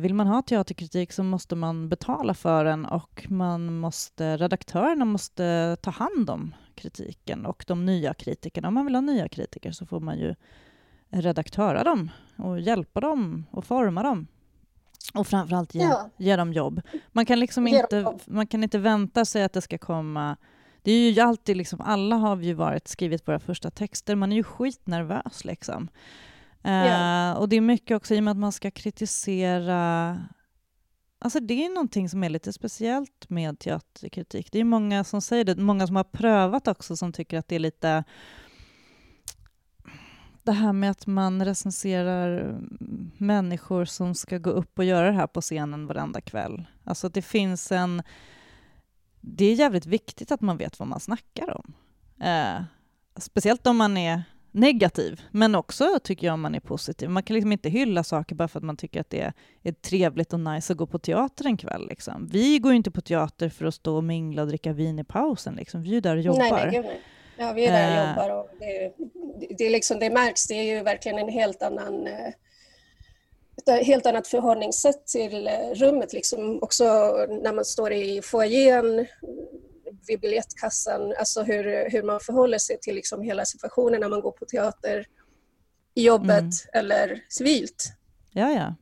vill 0.00 0.14
man 0.14 0.26
ha 0.26 0.42
teaterkritik 0.42 1.12
så 1.12 1.22
måste 1.22 1.56
man 1.56 1.88
betala 1.88 2.34
för 2.34 2.64
den 2.64 2.84
och 2.84 3.26
man 3.28 3.78
måste, 3.78 4.36
redaktörerna 4.36 5.04
måste 5.04 5.76
ta 5.82 5.90
hand 5.90 6.30
om 6.30 6.54
kritiken 6.74 7.46
och 7.46 7.64
de 7.66 7.84
nya 7.84 8.14
kritikerna. 8.14 8.68
Om 8.68 8.74
man 8.74 8.84
vill 8.84 8.94
ha 8.94 9.00
nya 9.00 9.28
kritiker 9.28 9.72
så 9.72 9.86
får 9.86 10.00
man 10.00 10.18
ju 10.18 10.34
redaktöra 11.10 11.84
dem 11.84 12.10
och 12.36 12.60
hjälpa 12.60 13.00
dem 13.00 13.46
och 13.50 13.64
forma 13.64 14.02
dem. 14.02 14.26
Och 15.14 15.26
framförallt 15.26 15.74
ge, 15.74 15.82
ja. 15.82 16.10
ge 16.16 16.36
dem 16.36 16.52
jobb. 16.52 16.80
Man 17.12 17.26
kan 17.26 17.40
liksom 17.40 17.66
inte, 17.66 18.12
man 18.26 18.46
kan 18.46 18.62
inte 18.62 18.78
vänta 18.78 19.24
sig 19.24 19.44
att 19.44 19.52
det 19.52 19.60
ska 19.60 19.78
komma... 19.78 20.36
Det 20.82 20.92
är 20.92 21.10
ju 21.10 21.20
alltid 21.20 21.56
liksom, 21.56 21.80
alla 21.80 22.16
har 22.16 22.36
vi 22.36 22.46
ju 22.46 22.54
varit 22.54 22.88
skrivit 22.88 23.28
våra 23.28 23.38
första 23.38 23.70
texter, 23.70 24.14
man 24.14 24.32
är 24.32 24.36
ju 24.36 24.42
skitnervös 24.42 25.44
liksom. 25.44 25.88
Yeah. 26.68 27.32
Uh, 27.32 27.40
och 27.40 27.48
det 27.48 27.56
är 27.56 27.60
mycket 27.60 27.96
också 27.96 28.14
i 28.14 28.18
och 28.18 28.24
med 28.24 28.30
att 28.30 28.36
man 28.38 28.52
ska 28.52 28.70
kritisera 28.70 30.18
Alltså 31.20 31.40
det 31.40 31.64
är 31.64 31.68
någonting 31.68 32.08
som 32.08 32.24
är 32.24 32.28
lite 32.28 32.52
speciellt 32.52 33.30
med 33.30 33.58
teaterkritik. 33.58 34.52
Det 34.52 34.58
är 34.58 34.64
många 34.64 35.04
som 35.04 35.22
säger 35.22 35.44
det, 35.44 35.56
många 35.56 35.86
som 35.86 35.96
har 35.96 36.04
prövat 36.04 36.68
också 36.68 36.96
som 36.96 37.12
tycker 37.12 37.38
att 37.38 37.48
det 37.48 37.54
är 37.54 37.60
lite 37.60 38.04
det 40.42 40.52
här 40.52 40.72
med 40.72 40.90
att 40.90 41.06
man 41.06 41.44
recenserar 41.44 42.60
människor 43.16 43.84
som 43.84 44.14
ska 44.14 44.38
gå 44.38 44.50
upp 44.50 44.78
och 44.78 44.84
göra 44.84 45.06
det 45.06 45.12
här 45.12 45.26
på 45.26 45.40
scenen 45.40 45.86
varenda 45.86 46.20
kväll. 46.20 46.66
Alltså 46.84 47.08
det 47.08 47.22
finns 47.22 47.72
en... 47.72 48.02
Det 49.20 49.44
är 49.44 49.54
jävligt 49.54 49.86
viktigt 49.86 50.32
att 50.32 50.40
man 50.40 50.56
vet 50.56 50.78
vad 50.78 50.88
man 50.88 51.00
snackar 51.00 51.56
om. 51.56 51.72
Eh, 52.26 52.62
speciellt 53.16 53.66
om 53.66 53.76
man 53.76 53.96
är 53.96 54.22
negativ, 54.50 55.20
men 55.30 55.54
också 55.54 55.98
tycker 56.04 56.26
jag 56.26 56.38
man 56.38 56.54
är 56.54 56.60
positiv. 56.60 57.08
Man 57.10 57.22
kan 57.22 57.34
liksom 57.34 57.52
inte 57.52 57.68
hylla 57.68 58.04
saker 58.04 58.34
bara 58.34 58.48
för 58.48 58.58
att 58.58 58.64
man 58.64 58.76
tycker 58.76 59.00
att 59.00 59.10
det 59.10 59.32
är 59.62 59.72
trevligt 59.72 60.32
och 60.32 60.40
nice 60.40 60.72
att 60.72 60.76
gå 60.76 60.86
på 60.86 60.98
teater 60.98 61.46
en 61.46 61.56
kväll. 61.56 61.88
Liksom. 61.88 62.28
Vi 62.32 62.58
går 62.58 62.72
ju 62.72 62.76
inte 62.76 62.90
på 62.90 63.00
teater 63.00 63.48
för 63.48 63.64
att 63.64 63.74
stå 63.74 63.96
och 63.96 64.04
mingla 64.04 64.42
och 64.42 64.48
dricka 64.48 64.72
vin 64.72 64.98
i 64.98 65.04
pausen. 65.04 65.54
Liksom. 65.54 65.82
Vi 65.82 65.88
är 65.88 65.94
ju 65.94 66.00
där 66.00 66.16
och 66.16 66.22
jobbar. 66.22 66.40
Nej, 66.40 66.70
nej, 66.70 66.80
nej. 66.80 67.00
Ja, 67.36 67.52
vi 67.52 67.66
är 67.66 67.72
där 67.72 67.92
och 67.92 67.98
eh. 67.98 68.08
jobbar 68.08 68.30
och 68.30 68.50
det, 68.60 69.54
det, 69.58 69.70
liksom, 69.70 69.98
det 69.98 70.10
märks. 70.10 70.46
Det 70.46 70.54
är 70.54 70.76
ju 70.76 70.82
verkligen 70.82 71.18
en 71.18 71.28
helt 71.28 71.62
annan 71.62 72.06
eh, 72.06 72.28
ett 73.66 73.86
helt 73.86 74.06
annat 74.06 74.28
förhållningssätt 74.28 75.06
till 75.06 75.46
eh, 75.46 75.74
rummet. 75.74 76.12
Liksom. 76.12 76.62
Också 76.62 76.84
när 77.42 77.52
man 77.52 77.64
står 77.64 77.92
i 77.92 78.22
foajén, 78.22 79.06
vid 80.08 80.20
biljettkassan, 80.20 81.14
alltså 81.18 81.42
hur, 81.42 81.90
hur 81.90 82.02
man 82.02 82.20
förhåller 82.20 82.58
sig 82.58 82.78
till 82.80 82.94
liksom 82.94 83.22
hela 83.22 83.44
situationen 83.44 84.00
när 84.00 84.08
man 84.08 84.20
går 84.20 84.32
på 84.32 84.44
teater, 84.44 85.06
i 85.94 86.06
jobbet 86.06 86.40
mm. 86.40 86.52
eller 86.72 87.20
civilt. 87.28 87.92
Ja, 88.30 88.50
ja. 88.50 88.74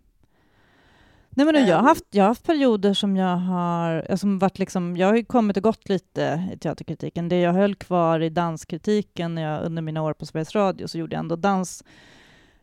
Nej, 1.30 1.46
men 1.46 1.66
jag, 1.66 1.76
har 1.76 1.82
haft, 1.82 2.04
jag 2.10 2.24
har 2.24 2.28
haft 2.28 2.46
perioder 2.46 2.94
som 2.94 3.16
jag 3.16 3.36
har... 3.36 4.16
Som 4.16 4.38
varit 4.38 4.58
liksom, 4.58 4.96
jag 4.96 5.06
har 5.06 5.22
kommit 5.22 5.56
och 5.56 5.62
gått 5.62 5.88
lite 5.88 6.50
i 6.52 6.58
teaterkritiken. 6.58 7.28
Det 7.28 7.40
jag 7.40 7.52
höll 7.52 7.74
kvar 7.74 8.20
i 8.20 8.28
danskritiken 8.28 9.34
när 9.34 9.42
jag, 9.42 9.64
under 9.64 9.82
mina 9.82 10.02
år 10.02 10.12
på 10.12 10.26
Sveriges 10.26 10.54
Radio 10.54 10.86
så 10.86 10.98
gjorde 10.98 11.14
jag 11.16 11.20
ändå 11.20 11.36
dans. 11.36 11.84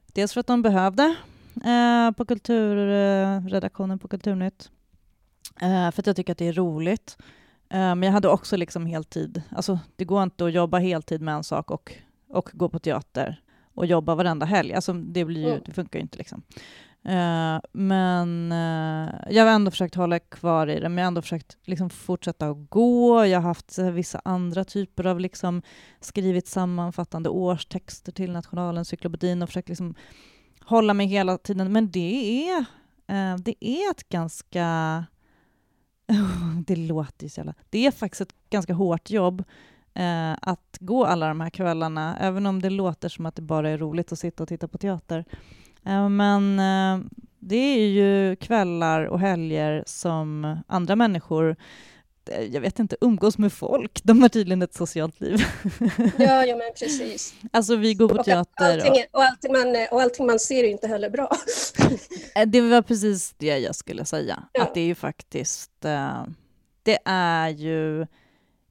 Dels 0.06 0.34
för 0.34 0.40
att 0.40 0.48
de 0.48 0.62
behövde 0.62 1.16
eh, 1.66 2.12
på 2.12 2.26
kulturredaktionen 2.26 4.00
på 4.00 4.08
Kulturnytt. 4.08 4.70
Eh, 5.62 5.92
för 5.92 6.02
att 6.02 6.08
jag 6.08 6.16
tycker 6.16 6.32
att 6.32 6.38
det 6.38 6.48
är 6.48 6.54
roligt. 6.54 7.18
Eh, 7.74 7.96
men 7.96 8.04
jag 8.04 8.12
hade 8.12 8.30
också 8.30 8.58
liksom 8.58 8.86
heltid. 8.86 9.42
Alltså, 9.50 9.80
det 9.96 10.06
går 10.06 10.24
inte 10.24 10.46
att 10.46 10.54
jobba 10.54 10.78
heltid 10.78 11.22
med 11.22 11.34
en 11.34 11.44
sak 11.44 11.72
och, 11.72 11.94
och 12.30 12.50
gå 12.54 12.70
på 12.70 12.80
teater 12.80 13.42
och 13.74 13.86
jobba 13.86 14.16
varenda 14.16 14.46
helg. 14.46 14.74
Alltså, 14.74 14.94
det, 14.94 15.26
blir 15.26 15.42
ju, 15.42 15.50
mm. 15.50 15.62
det 15.66 15.72
funkar 15.72 16.00
ju 16.00 16.04
inte. 16.04 16.18
Liksom. 16.18 16.44
Uh, 17.06 17.60
men 17.72 18.52
uh, 18.52 19.10
jag 19.30 19.46
har 19.46 19.52
ändå 19.52 19.72
försökt 19.72 19.96
hålla 19.96 20.20
kvar 20.20 20.68
i 20.68 20.80
det, 20.80 20.90
men 20.90 20.98
jag 20.98 21.04
har 21.04 21.08
ändå 21.08 21.22
försökt 21.22 21.58
liksom, 21.64 21.90
fortsätta 21.90 22.50
att 22.50 22.70
gå. 22.70 23.26
Jag 23.26 23.40
har 23.40 23.48
haft 23.48 23.80
uh, 23.80 23.92
vissa 23.92 24.22
andra 24.26 24.64
typer 24.64 25.06
av 25.06 25.20
liksom, 25.20 25.62
skrivit 26.00 26.48
sammanfattande 26.48 27.30
årstexter 27.30 28.12
till 28.12 28.32
Nationalen, 28.32 28.86
Cyklopedin 28.86 29.42
och 29.42 29.50
försökt 29.50 29.70
liksom, 29.70 29.96
hålla 30.62 30.94
mig 30.94 31.08
hela 31.08 31.38
tiden. 31.38 31.72
Men 31.72 31.92
det 31.92 32.50
är, 32.50 32.66
det 33.38 33.66
är 33.66 33.92
ett 33.92 34.10
ganska... 34.10 35.06
det 36.68 36.76
låter 36.76 37.26
ju 37.26 37.30
så 37.30 37.40
jävla... 37.40 37.54
Det 37.70 37.86
är 37.86 37.92
faktiskt 37.92 38.22
ett 38.22 38.36
ganska 38.50 38.74
hårt 38.74 39.10
jobb 39.10 39.44
eh, 39.94 40.34
att 40.42 40.78
gå 40.80 41.06
alla 41.06 41.28
de 41.28 41.42
här 41.42 41.50
kvällarna, 41.50 42.18
även 42.20 42.46
om 42.46 42.62
det 42.62 42.70
låter 42.70 43.10
som 43.10 43.26
att 43.26 43.36
det 43.36 43.42
bara 43.42 43.70
är 43.70 43.78
roligt 43.78 44.12
att 44.12 44.20
sitta 44.20 44.44
och 44.44 44.50
titta 44.50 44.68
på 44.68 44.78
teater. 44.78 45.26
Eh, 45.84 46.10
men 46.10 46.60
eh, 46.60 47.06
det 47.40 47.56
är 47.56 47.88
ju 47.88 48.36
kvällar 48.36 49.06
och 49.06 49.20
helger 49.20 49.84
som 49.88 50.58
andra 50.68 50.96
människor 50.96 51.50
eh, 51.50 51.56
jag 52.52 52.62
vet 52.62 52.80
inte, 52.80 52.98
umgås 53.02 53.38
med 53.38 53.54
folk. 53.54 54.02
De 54.04 54.22
har 54.22 54.30
tydligen 54.30 54.62
ett 54.62 54.74
socialt 54.74 55.22
liv. 55.22 55.46
Ja, 56.18 56.46
ja 56.46 56.56
men 56.56 56.72
precis. 56.80 57.34
Alltså 57.52 57.76
vi 57.76 57.94
går 57.94 58.10
på 58.10 58.16
och 58.16 58.26
teater. 58.26 58.78
Allting, 58.78 59.06
och, 59.12 59.24
allting 59.24 59.52
man, 59.52 59.88
och 59.92 60.02
allting 60.02 60.26
man 60.26 60.40
ser 60.40 60.64
är 60.64 60.68
inte 60.68 60.88
heller 60.88 61.10
bra. 61.10 61.32
Eh, 62.36 62.48
det 62.48 62.62
var 62.62 62.82
precis 62.82 63.34
det 63.38 63.58
jag 63.58 63.76
skulle 63.76 64.06
säga. 64.06 64.44
Ja. 64.52 64.64
Att 64.64 64.74
det 64.74 64.82
är 64.82 64.86
ju 64.86 64.96
faktiskt, 64.96 65.72
det 66.84 67.00
är 67.06 67.50
ju 67.50 68.06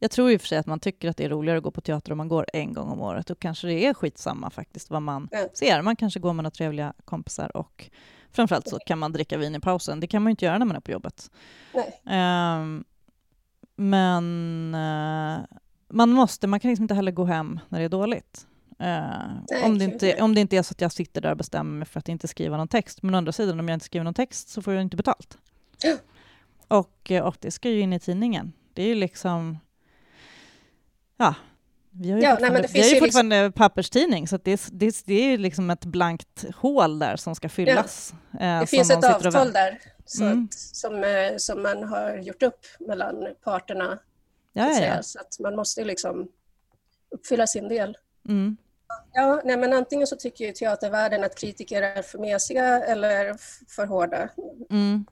jag 0.02 0.10
tror 0.10 0.30
i 0.30 0.36
och 0.36 0.40
för 0.40 0.48
sig 0.48 0.58
att 0.58 0.66
man 0.66 0.80
tycker 0.80 1.08
att 1.08 1.16
det 1.16 1.24
är 1.24 1.28
roligare 1.28 1.58
att 1.58 1.64
gå 1.64 1.70
på 1.70 1.80
teater 1.80 2.12
om 2.12 2.18
man 2.18 2.28
går 2.28 2.46
en 2.52 2.72
gång 2.72 2.88
om 2.88 3.00
året. 3.00 3.30
Och 3.30 3.38
kanske 3.38 3.66
det 3.66 3.86
är 3.86 3.94
skitsamma 3.94 4.50
faktiskt 4.50 4.90
vad 4.90 5.02
man 5.02 5.28
mm. 5.32 5.48
ser. 5.54 5.82
Man 5.82 5.96
kanske 5.96 6.20
går 6.20 6.32
med 6.32 6.42
några 6.42 6.50
trevliga 6.50 6.92
kompisar 7.04 7.56
och 7.56 7.90
framförallt 8.32 8.68
så 8.68 8.78
kan 8.86 8.98
man 8.98 9.12
dricka 9.12 9.38
vin 9.38 9.54
i 9.54 9.60
pausen. 9.60 10.00
Det 10.00 10.06
kan 10.06 10.22
man 10.22 10.30
ju 10.30 10.32
inte 10.32 10.44
göra 10.44 10.58
när 10.58 10.66
man 10.66 10.76
är 10.76 10.80
på 10.80 10.90
jobbet. 10.90 11.30
Um, 12.04 12.84
men 13.76 14.24
uh, 14.74 15.44
man 15.88 16.10
måste, 16.10 16.46
man 16.46 16.60
kan 16.60 16.68
liksom 16.68 16.84
inte 16.84 16.94
heller 16.94 17.12
gå 17.12 17.24
hem 17.24 17.60
när 17.68 17.78
det 17.78 17.84
är 17.84 17.88
dåligt. 17.88 18.46
Nej, 18.78 19.64
om, 19.64 19.78
det 19.78 19.84
inte, 19.84 20.22
om 20.22 20.34
det 20.34 20.40
inte 20.40 20.56
är 20.56 20.62
så 20.62 20.72
att 20.72 20.80
jag 20.80 20.92
sitter 20.92 21.20
där 21.20 21.30
och 21.30 21.36
bestämmer 21.36 21.78
mig 21.78 21.88
för 21.88 21.98
att 21.98 22.08
inte 22.08 22.28
skriva 22.28 22.56
någon 22.56 22.68
text. 22.68 23.02
Men 23.02 23.14
å 23.14 23.18
andra 23.18 23.32
sidan, 23.32 23.60
om 23.60 23.68
jag 23.68 23.76
inte 23.76 23.86
skriver 23.86 24.04
någon 24.04 24.14
text 24.14 24.48
så 24.48 24.62
får 24.62 24.72
jag 24.72 24.82
inte 24.82 24.96
betalt. 24.96 25.38
Och, 26.68 27.10
eh, 27.10 27.24
och 27.24 27.36
det 27.40 27.50
ska 27.50 27.70
ju 27.70 27.80
in 27.80 27.92
i 27.92 28.00
tidningen. 28.00 28.52
Det 28.74 28.82
är 28.82 28.86
ju 28.86 28.94
liksom 28.94 29.58
ja, 31.16 31.34
vi 31.90 32.10
har 32.10 32.18
ju 32.18 32.24
ja, 32.24 32.30
fortfarande, 32.30 32.60
nej, 32.60 32.70
vi 32.72 32.80
har 32.80 32.88
ju 32.88 33.00
fortfarande 33.00 33.42
liksom... 33.44 33.52
papperstidning, 33.52 34.28
så 34.28 34.36
det, 34.36 34.68
det, 34.72 35.02
det 35.04 35.14
är 35.14 35.38
liksom 35.38 35.70
ett 35.70 35.84
blankt 35.84 36.44
hål 36.56 36.98
där 36.98 37.16
som 37.16 37.34
ska 37.34 37.48
fyllas. 37.48 38.14
Ja. 38.40 38.60
Det 38.60 38.66
finns 38.66 38.90
ett 38.90 39.04
avtal 39.04 39.52
där 39.52 39.78
så 40.12 40.24
mm. 40.24 40.44
att, 40.44 40.54
som, 40.54 41.04
eh, 41.04 41.36
som 41.36 41.62
man 41.62 41.82
har 41.82 42.16
gjort 42.16 42.42
upp 42.42 42.66
mellan 42.80 43.26
parterna. 43.44 43.98
Ja, 44.52 44.80
ja. 44.80 45.02
Så 45.02 45.20
att 45.20 45.38
man 45.40 45.56
måste 45.56 45.84
liksom 45.84 46.28
uppfylla 47.10 47.46
sin 47.46 47.68
del. 47.68 47.96
Mm. 48.28 48.56
Ja, 49.12 49.40
nej, 49.44 49.56
men 49.56 49.72
antingen 49.72 50.06
så 50.06 50.16
tycker 50.16 50.44
ju 50.44 50.52
teatervärlden 50.52 51.24
att 51.24 51.38
kritiker 51.38 51.82
är 51.82 52.02
för 52.02 52.18
mesiga 52.18 52.84
eller 52.84 53.36
för 53.68 53.86
hårda. 53.86 54.28
Mm. 54.70 55.04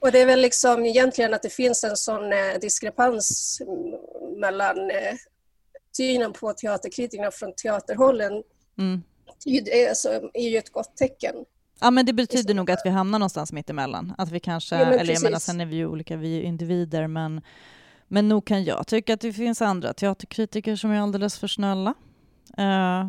Och 0.00 0.12
det 0.12 0.18
är 0.20 0.26
väl 0.26 0.40
liksom 0.40 0.86
egentligen 0.86 1.34
att 1.34 1.42
det 1.42 1.50
finns 1.50 1.84
en 1.84 1.96
sån 1.96 2.32
eh, 2.32 2.58
diskrepans 2.60 3.58
mellan 4.36 4.90
eh, 4.90 5.14
synen 5.96 6.32
på 6.32 6.52
teaterkritikerna 6.52 7.30
från 7.30 7.54
teaterhållen 7.54 8.42
Mm. 8.80 9.02
Det 9.44 9.84
är, 9.84 9.88
alltså, 9.88 10.30
är 10.34 10.48
ju 10.48 10.56
ett 10.56 10.70
gott 10.70 10.96
tecken. 10.96 11.34
Ja, 11.80 11.90
men 11.90 12.06
det 12.06 12.12
betyder 12.12 12.54
nog 12.54 12.70
att 12.70 12.80
vi 12.84 12.90
hamnar 12.90 13.18
någonstans 13.18 13.52
mitt 13.52 13.70
emellan. 13.70 14.14
Att 14.18 14.30
vi 14.30 14.40
kanske, 14.40 14.76
ja, 14.76 14.86
eller 14.86 15.12
jag 15.12 15.22
menar, 15.22 15.38
sen 15.38 15.60
är 15.60 15.66
vi 15.66 15.76
ju 15.76 15.86
olika, 15.86 16.16
vi 16.16 16.38
är 16.38 16.42
individer, 16.42 17.06
men, 17.06 17.40
men 18.08 18.28
nog 18.28 18.44
kan 18.44 18.64
jag 18.64 18.86
tycka 18.86 19.14
att 19.14 19.20
det 19.20 19.32
finns 19.32 19.62
andra 19.62 19.92
teaterkritiker 19.92 20.76
som 20.76 20.90
är 20.90 21.00
alldeles 21.00 21.38
för 21.38 21.48
snälla. 21.48 21.94
Uh, 22.58 23.08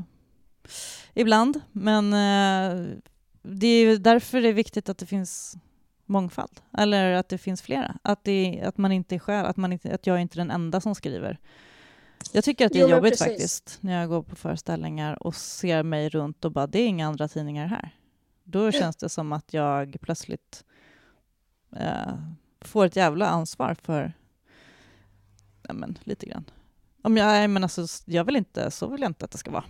ibland, 1.13 1.61
men 1.71 2.05
uh, 2.05 2.97
det 3.41 3.67
är 3.67 3.97
därför 3.97 4.41
det 4.41 4.49
är 4.49 4.53
viktigt 4.53 4.89
att 4.89 4.97
det 4.97 5.05
finns 5.05 5.57
mångfald, 6.05 6.61
eller 6.77 7.13
att 7.13 7.29
det 7.29 7.37
finns 7.37 7.61
flera. 7.61 7.97
Att, 8.01 8.23
det, 8.23 8.61
att 8.65 8.77
man 8.77 8.91
inte 8.91 9.15
är 9.15 9.19
själv, 9.19 9.45
att, 9.45 9.57
man 9.57 9.73
inte, 9.73 9.95
att 9.95 10.07
jag 10.07 10.15
är 10.17 10.19
inte 10.19 10.35
är 10.35 10.41
den 10.41 10.51
enda 10.51 10.81
som 10.81 10.95
skriver. 10.95 11.39
Jag 12.31 12.43
tycker 12.43 12.65
att 12.65 12.73
det 12.73 12.79
är 12.79 12.87
jo, 12.87 12.95
jobbigt 12.95 13.19
faktiskt, 13.19 13.77
när 13.81 13.99
jag 13.99 14.09
går 14.09 14.23
på 14.23 14.35
föreställningar 14.35 15.23
och 15.23 15.35
ser 15.35 15.83
mig 15.83 16.09
runt 16.09 16.45
och 16.45 16.51
bara, 16.51 16.67
det 16.67 16.79
är 16.79 16.87
inga 16.87 17.07
andra 17.07 17.27
tidningar 17.27 17.67
här. 17.67 17.91
Då 18.51 18.71
känns 18.71 18.95
det 18.95 19.09
som 19.09 19.33
att 19.33 19.53
jag 19.53 19.97
plötsligt 20.01 20.63
eh, 21.75 22.13
får 22.61 22.85
ett 22.85 22.95
jävla 22.95 23.27
ansvar 23.27 23.75
för, 23.81 24.13
ja 25.61 25.73
men 25.73 25.99
lite 26.03 26.25
grann. 26.25 26.45
Om 27.01 27.17
jag, 27.17 27.49
men 27.49 27.63
alltså, 27.63 27.85
jag 28.05 28.23
vill 28.23 28.35
inte, 28.35 28.71
så 28.71 28.87
vill 28.87 29.01
jag 29.01 29.09
inte 29.09 29.25
att 29.25 29.31
det 29.31 29.37
ska 29.37 29.51
vara. 29.51 29.63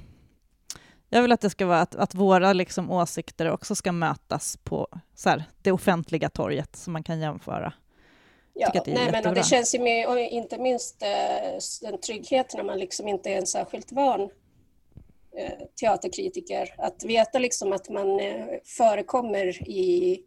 Jag 1.10 1.22
vill 1.22 1.32
att 1.32 1.42
det 1.42 1.50
ska 1.50 1.66
vara 1.66 1.82
att, 1.82 1.96
att 1.96 2.16
våra 2.16 2.54
liksom, 2.54 2.92
åsikter 2.92 3.52
också 3.52 3.76
ska 3.76 3.92
mötas 3.92 4.58
på 4.64 4.88
så 5.16 5.30
här, 5.30 5.44
det 5.62 5.72
offentliga 5.72 6.30
torget, 6.30 6.76
så 6.76 6.92
man 6.92 7.04
kan 7.04 7.20
jämföra. 7.20 7.74
Ja, 8.54 8.84
nej, 8.86 9.12
men 9.12 9.28
och 9.28 9.34
det 9.34 9.46
känns 9.46 9.76
ju 9.76 9.80
med, 9.80 10.32
inte 10.32 10.58
minst 10.58 11.04
eh, 11.04 11.90
den 11.90 12.02
tryggheten 12.02 12.58
när 12.58 12.64
man 12.64 12.80
liksom 12.80 13.08
inte 13.08 13.30
är 13.30 13.38
en 13.38 13.48
särskilt 13.48 13.92
van 13.92 14.30
teaterkritiker, 15.80 16.76
att 16.78 17.04
veta 17.04 17.40
liksom 17.40 17.74
att 17.74 17.90
man 17.90 18.20
eh, 18.20 18.46
förekommer 18.66 19.70
i, 19.70 20.22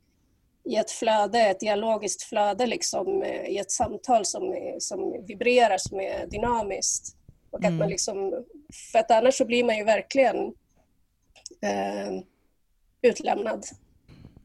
i 0.65 0.77
ett 0.77 0.91
flöde, 0.91 1.41
ett 1.41 1.61
dialogiskt 1.61 2.23
flöde, 2.23 2.67
liksom, 2.67 3.23
eh, 3.23 3.47
i 3.47 3.59
ett 3.59 3.71
samtal 3.71 4.25
som, 4.25 4.55
som 4.79 5.25
vibrerar, 5.27 5.79
som 5.79 6.01
är 6.01 6.27
dynamiskt. 6.27 7.17
Och 7.51 7.59
att 7.59 7.65
mm. 7.65 7.79
man 7.79 7.89
liksom, 7.89 8.45
för 8.93 8.99
att 8.99 9.11
annars 9.11 9.35
så 9.35 9.45
blir 9.45 9.65
man 9.65 9.77
ju 9.77 9.85
verkligen 9.85 10.37
eh, 11.63 12.23
utlämnad. 13.03 13.65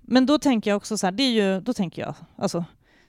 Men 0.01 0.25
då 0.25 0.39
tänker 0.39 0.71
jag 0.71 0.77
också 0.77 0.97
så 0.97 1.07
här, 1.07 1.11
det 1.11 1.23
är 1.23 1.31
ju, 1.31 1.61
då 1.61 1.73
tänker 1.73 2.01
jag, 2.01 2.15
alltså, 2.35 2.65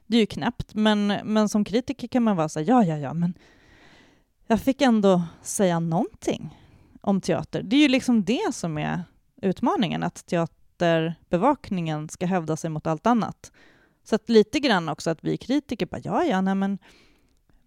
det 0.07 0.17
är 0.17 0.21
ju 0.21 0.27
knäppt, 0.27 0.75
men, 0.75 1.07
men 1.25 1.49
som 1.49 1.65
kritiker 1.65 2.09
kan 2.09 2.23
man 2.23 2.37
vara 2.37 2.49
så 2.49 2.59
här, 2.59 2.67
ja, 2.67 2.85
ja, 2.85 2.99
ja, 2.99 3.15
men 3.15 3.35
jag 4.47 4.61
fick 4.61 4.83
ändå 4.83 5.23
säga 5.43 5.81
någonting 5.81 6.60
om 7.01 7.21
teater. 7.21 7.63
Det 7.63 7.77
är 7.77 7.81
ju 7.81 7.89
liksom 7.89 8.25
det 8.25 8.55
som 8.55 8.79
är 8.79 9.03
utmaningen, 9.43 10.03
att 10.03 10.27
teaterbevakningen 10.27 12.09
ska 12.09 12.27
hävda 12.27 12.57
sig 12.57 12.71
mot 12.71 12.87
allt 12.87 13.07
annat. 13.07 13.53
Så 14.05 14.15
att 14.15 14.29
lite 14.29 14.61
grann 14.61 14.89
också 14.89 15.11
att 15.11 15.25
vi 15.25 15.37
kritiker 15.37 15.87
bara, 15.87 16.01
ja, 16.05 16.25
ja, 16.25 16.41
nej 16.41 16.55
men 16.55 16.79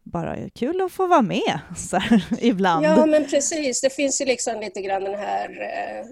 bara 0.04 0.50
kul 0.50 0.82
att 0.82 0.92
få 0.92 1.08
vara 1.08 1.22
med 1.22 1.60
så 1.78 1.98
här, 1.98 2.26
ibland. 2.40 2.86
Ja, 2.86 3.06
men 3.06 3.26
precis. 3.26 3.82
Det 3.82 3.90
finns 3.90 4.22
ju 4.22 4.26
liksom 4.26 4.60
lite 4.60 4.82
grann 4.82 5.04
den 5.04 5.20
här 5.20 5.50
eh, 5.62 6.06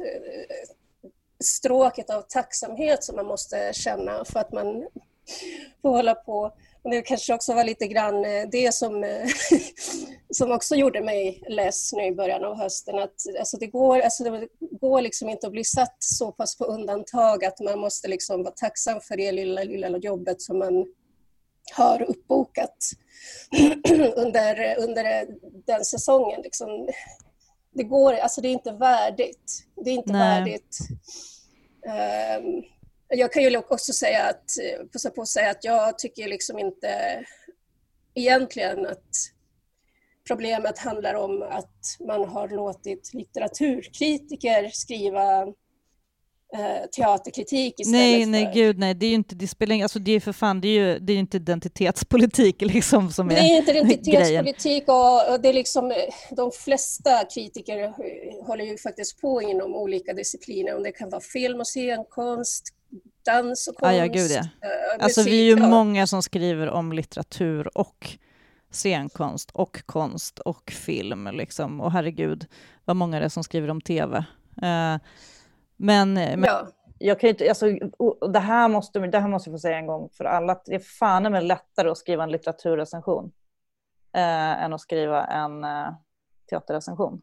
stråket 1.43 2.10
av 2.10 2.21
tacksamhet 2.21 3.03
som 3.03 3.15
man 3.15 3.25
måste 3.25 3.71
känna 3.73 4.25
för 4.25 4.39
att 4.39 4.51
man 4.51 4.88
får 5.81 5.89
hålla 5.89 6.15
på. 6.15 6.53
Det 6.83 7.01
kanske 7.01 7.33
också 7.33 7.53
var 7.53 7.63
lite 7.63 7.87
grann 7.87 8.25
eh, 8.25 8.49
det 8.51 8.73
som, 8.73 9.03
eh, 9.03 9.27
som 10.33 10.51
också 10.51 10.75
gjorde 10.75 11.01
mig 11.01 11.43
less 11.47 11.93
nu 11.93 12.05
i 12.05 12.15
början 12.15 12.43
av 12.43 12.57
hösten. 12.57 12.99
Att, 12.99 13.15
alltså 13.39 13.57
det, 13.57 13.67
går, 13.67 13.99
alltså 13.99 14.23
det 14.23 14.47
går 14.59 15.01
liksom 15.01 15.29
inte 15.29 15.47
att 15.47 15.53
bli 15.53 15.63
satt 15.63 15.95
så 15.99 16.31
pass 16.31 16.57
på 16.57 16.65
undantag 16.65 17.45
att 17.45 17.59
man 17.59 17.79
måste 17.79 18.07
liksom 18.07 18.43
vara 18.43 18.53
tacksam 18.53 19.01
för 19.01 19.17
det 19.17 19.31
lilla, 19.31 19.63
lilla 19.63 19.97
jobbet 19.97 20.41
som 20.41 20.59
man 20.59 20.85
har 21.73 22.01
uppbokat 22.01 22.77
under, 24.15 24.79
under 24.79 25.27
den 25.65 25.85
säsongen. 25.85 26.41
Liksom. 26.41 26.89
Det 27.73 27.83
går, 27.83 28.13
alltså 28.13 28.41
det 28.41 28.47
är 28.47 28.53
inte 28.53 28.71
värdigt. 28.71 29.63
Det 29.75 29.89
är 29.89 29.93
inte 29.93 30.11
Nej. 30.11 30.39
värdigt. 30.39 30.77
Um, 32.45 32.63
jag 33.12 33.34
kan 33.34 33.43
ju 33.43 33.58
också 33.58 33.93
säga 33.93 34.24
att, 34.24 34.52
passa 34.93 35.10
på 35.10 35.21
att 35.21 35.28
säga 35.28 35.50
att 35.50 35.63
jag 35.63 36.00
tycker 36.00 36.28
liksom 36.28 36.60
inte 36.60 37.24
egentligen 38.15 38.86
att 38.86 39.32
problemet 40.28 40.78
handlar 40.78 41.13
om 41.13 41.41
att 41.41 41.97
man 42.08 42.30
har 42.30 42.50
låtit 42.50 43.13
litteraturkritiker 43.13 44.69
skriva 44.74 45.41
eh, 46.54 46.89
teaterkritik 46.95 47.80
istället 47.80 48.00
Nej, 48.00 48.26
nej, 48.26 48.45
för... 48.45 48.54
gud 48.54 48.80
nej, 48.80 48.93
det 48.93 49.06
är 49.06 49.10
ju 49.10 49.15
inte, 49.15 49.36
det 49.36 49.47
spelar, 49.47 49.84
alltså 49.84 50.00
det 50.00 50.12
är 50.12 50.19
för 50.19 50.34
fan, 50.34 50.62
det 50.62 50.67
är 50.67 50.80
ju 50.82 51.00
det 51.00 51.13
är 51.13 51.17
inte 51.17 51.38
identitetspolitik 51.38 52.62
liksom 52.74 53.12
som 53.12 53.32
är 53.32 53.36
Det 53.36 53.41
är 53.41 53.58
inte 53.58 53.71
identitetspolitik 53.71 54.84
och, 54.88 55.34
och, 55.34 55.41
det 55.41 55.50
är 55.50 55.54
liksom, 55.54 55.93
de 56.32 56.52
flesta 56.52 57.26
kritiker 57.26 57.93
håller 58.45 58.65
ju 58.65 58.78
faktiskt 58.78 59.21
på 59.21 59.41
inom 59.41 59.76
olika 59.76 60.13
discipliner, 60.13 60.76
om 60.76 60.84
det 60.84 60.91
kan 60.91 61.10
vara 61.10 61.21
film 61.21 61.60
och 61.60 61.67
scenkonst, 61.67 62.74
dans 63.25 63.67
och 63.67 63.75
konst, 63.75 63.93
ah, 63.93 63.97
ja, 63.97 64.05
gud, 64.05 64.31
ja. 64.31 64.39
Äh, 64.39 65.03
alltså 65.03 65.23
vi 65.23 65.39
är 65.39 65.55
ju 65.55 65.63
ja. 65.63 65.67
många 65.67 66.07
som 66.07 66.21
skriver 66.21 66.69
om 66.69 66.93
litteratur 66.93 67.77
och 67.77 68.17
scenkonst 68.71 69.51
och 69.51 69.86
konst 69.86 70.39
och 70.39 70.71
film 70.71 71.29
liksom, 71.34 71.81
och 71.81 71.91
herregud 71.91 72.47
vad 72.86 72.95
många 72.95 73.19
det 73.19 73.25
är 73.25 73.29
som 73.29 73.43
skriver 73.43 73.69
om 73.69 73.81
tv. 73.81 74.17
Uh, 74.17 74.97
men, 75.77 76.13
men 76.13 76.43
ja. 76.43 76.67
jag 76.99 77.19
kan 77.19 77.29
inte, 77.29 77.49
alltså, 77.49 77.65
det, 78.34 78.39
här 78.39 78.67
måste, 78.67 78.99
det 78.99 79.19
här 79.19 79.27
måste 79.27 79.49
jag 79.49 79.53
få 79.53 79.60
säga 79.60 79.77
en 79.77 79.88
gång 79.88 80.10
för 80.13 80.25
alla. 80.25 80.62
Det 80.65 80.75
är 80.75 80.79
fan 80.79 81.23
med 81.23 81.43
lättare 81.43 81.89
att 81.89 81.97
skriva 81.97 82.23
en 82.23 82.31
litteraturrecension 82.31 83.31
eh, 84.13 84.63
än 84.63 84.73
att 84.73 84.81
skriva 84.81 85.25
en 85.25 85.63
eh, 85.63 85.93
teaterrecension. 86.49 87.21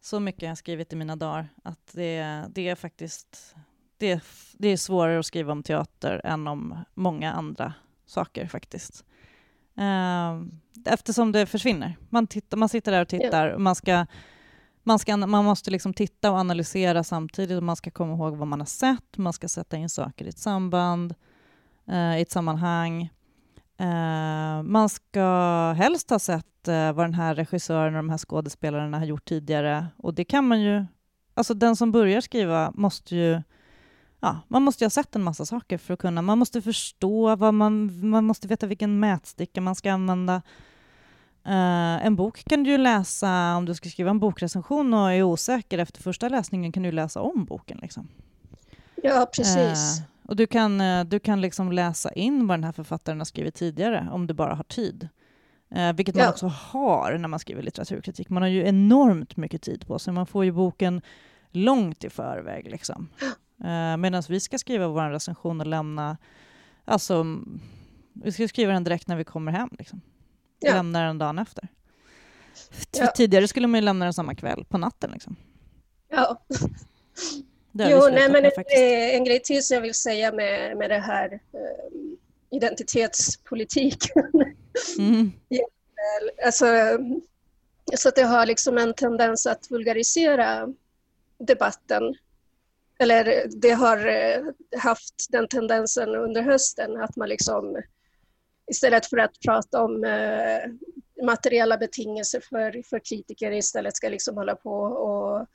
Så 0.00 0.20
mycket 0.20 0.42
har 0.42 0.48
jag 0.48 0.58
skrivit 0.58 0.92
i 0.92 0.96
mina 0.96 1.16
dagar 1.16 1.48
att 1.64 1.92
det, 1.92 2.44
det 2.48 2.68
är 2.68 2.74
faktiskt 2.74 3.54
det, 3.98 4.22
det 4.52 4.68
är 4.68 4.76
svårare 4.76 5.18
att 5.18 5.26
skriva 5.26 5.52
om 5.52 5.62
teater 5.62 6.20
än 6.24 6.48
om 6.48 6.84
många 6.94 7.32
andra 7.32 7.72
saker 8.06 8.46
faktiskt. 8.46 9.04
Eh, 9.76 10.42
eftersom 10.92 11.32
det 11.32 11.46
försvinner. 11.46 11.96
Man, 12.08 12.26
tittar, 12.26 12.56
man 12.56 12.68
sitter 12.68 12.92
där 12.92 13.02
och 13.02 13.08
tittar 13.08 13.48
och 13.48 13.60
man 13.60 13.74
ska 13.74 14.06
man, 14.88 14.98
ska, 14.98 15.16
man 15.16 15.44
måste 15.44 15.70
liksom 15.70 15.94
titta 15.94 16.30
och 16.30 16.38
analysera 16.38 17.04
samtidigt 17.04 17.56
och 17.56 17.62
man 17.62 17.76
ska 17.76 17.90
komma 17.90 18.12
ihåg 18.14 18.36
vad 18.36 18.48
man 18.48 18.60
har 18.60 18.66
sett, 18.66 19.16
man 19.16 19.32
ska 19.32 19.48
sätta 19.48 19.76
in 19.76 19.88
saker 19.88 20.24
i 20.24 20.28
ett 20.28 20.38
samband, 20.38 21.14
eh, 21.88 22.18
i 22.18 22.22
ett 22.22 22.30
sammanhang. 22.30 23.02
Eh, 23.78 24.62
man 24.62 24.88
ska 24.88 25.72
helst 25.72 26.10
ha 26.10 26.18
sett 26.18 26.68
eh, 26.68 26.92
vad 26.92 27.04
den 27.04 27.14
här 27.14 27.34
regissören 27.34 27.94
och 27.94 27.98
de 27.98 28.10
här 28.10 28.18
skådespelarna 28.18 28.98
har 28.98 29.06
gjort 29.06 29.24
tidigare 29.24 29.86
och 29.96 30.14
det 30.14 30.24
kan 30.24 30.44
man 30.44 30.60
ju... 30.60 30.84
Alltså 31.34 31.54
den 31.54 31.76
som 31.76 31.92
börjar 31.92 32.20
skriva 32.20 32.72
måste 32.74 33.16
ju... 33.16 33.42
Ja, 34.20 34.40
man 34.48 34.62
måste 34.62 34.84
ju 34.84 34.86
ha 34.86 34.90
sett 34.90 35.16
en 35.16 35.22
massa 35.22 35.46
saker 35.46 35.78
för 35.78 35.94
att 35.94 36.00
kunna... 36.00 36.22
Man 36.22 36.38
måste 36.38 36.62
förstå 36.62 37.36
vad 37.36 37.54
man... 37.54 38.00
Man 38.10 38.24
måste 38.24 38.48
veta 38.48 38.66
vilken 38.66 39.00
mätsticka 39.00 39.60
man 39.60 39.74
ska 39.74 39.92
använda. 39.92 40.42
Uh, 41.46 42.06
en 42.06 42.16
bok 42.16 42.44
kan 42.44 42.62
du 42.62 42.70
ju 42.70 42.78
läsa, 42.78 43.56
om 43.56 43.64
du 43.64 43.74
ska 43.74 43.88
skriva 43.88 44.10
en 44.10 44.18
bokrecension 44.18 44.94
och 44.94 45.12
är 45.12 45.22
osäker 45.22 45.78
efter 45.78 46.02
första 46.02 46.28
läsningen 46.28 46.72
kan 46.72 46.82
du 46.82 46.92
läsa 46.92 47.20
om 47.20 47.44
boken. 47.44 47.78
Liksom. 47.82 48.08
Ja, 49.02 49.26
precis. 49.36 49.98
Uh, 49.98 50.04
och 50.28 50.36
du 50.36 50.46
kan, 50.46 50.80
uh, 50.80 51.04
du 51.04 51.18
kan 51.18 51.40
liksom 51.40 51.72
läsa 51.72 52.12
in 52.12 52.46
vad 52.46 52.58
den 52.58 52.64
här 52.64 52.72
författaren 52.72 53.20
har 53.20 53.24
skrivit 53.24 53.54
tidigare, 53.54 54.08
om 54.12 54.26
du 54.26 54.34
bara 54.34 54.54
har 54.54 54.64
tid. 54.64 55.08
vilket 55.94 56.14
man 56.16 56.28
också 56.28 56.46
har 56.46 57.18
när 57.18 57.28
man 57.28 57.38
skriver 57.38 57.62
litteraturkritik. 57.62 58.28
Man 58.28 58.42
har 58.42 58.48
ju 58.48 58.68
enormt 58.68 59.36
mycket 59.36 59.62
tid 59.62 59.86
på 59.86 59.98
sig. 59.98 60.12
Man 60.12 60.26
får 60.26 60.44
ju 60.44 60.52
boken 60.52 61.02
långt 61.50 62.04
i 62.04 62.10
förväg. 62.10 62.70
Liksom. 62.70 63.08
Medan 63.98 64.22
vi 64.28 64.40
ska 64.40 64.58
skriva 64.58 64.88
vår 64.88 65.10
recension 65.10 65.60
och 65.60 65.66
lämna... 65.66 66.16
Alltså, 66.84 67.26
vi 68.12 68.32
ska 68.32 68.48
skriva 68.48 68.72
den 68.72 68.84
direkt 68.84 69.08
när 69.08 69.16
vi 69.16 69.24
kommer 69.24 69.52
hem. 69.52 69.68
Liksom 69.78 70.00
ja. 70.60 70.72
lämnar 70.72 71.06
den 71.06 71.18
dagen 71.18 71.38
efter. 71.38 71.68
Ja. 72.92 73.06
Tidigare 73.06 73.48
skulle 73.48 73.66
man 73.66 73.80
ju 73.80 73.84
lämna 73.84 74.04
den 74.04 74.14
samma 74.14 74.34
kväll, 74.34 74.64
på 74.64 74.78
natten. 74.78 75.10
Liksom. 75.10 75.36
Ja. 76.08 76.42
Jo, 77.72 78.08
nej, 78.12 78.30
men 78.30 78.44
en, 78.44 78.52
en 79.16 79.24
grej 79.24 79.40
till 79.42 79.62
som 79.62 79.74
jag 79.74 79.82
vill 79.82 79.94
säga 79.94 80.32
med, 80.32 80.76
med 80.76 80.90
det 80.90 80.98
här 80.98 81.40
um, 81.52 82.16
identitetspolitiken. 82.50 84.32
Mm. 84.98 85.32
alltså, 86.44 86.66
så 87.94 88.08
att 88.08 88.14
det 88.14 88.22
har 88.22 88.46
liksom 88.46 88.78
en 88.78 88.94
tendens 88.94 89.46
att 89.46 89.70
vulgarisera 89.70 90.68
debatten. 91.38 92.14
Eller 92.98 93.44
det 93.48 93.70
har 93.70 94.06
uh, 94.06 94.52
haft 94.78 95.26
den 95.30 95.48
tendensen 95.48 96.14
under 96.14 96.42
hösten 96.42 96.96
att 96.96 97.16
man 97.16 97.28
liksom 97.28 97.82
istället 98.68 99.06
för 99.06 99.16
att 99.16 99.40
prata 99.44 99.84
om 99.84 100.04
eh, 100.04 100.60
materiella 101.26 101.78
betingelser 101.78 102.40
för, 102.40 102.82
för 102.82 102.98
kritiker 102.98 103.52
istället 103.52 103.96
ska 103.96 104.08
liksom 104.08 104.36
hålla 104.36 104.56
på 104.56 104.80
och, 104.80 105.46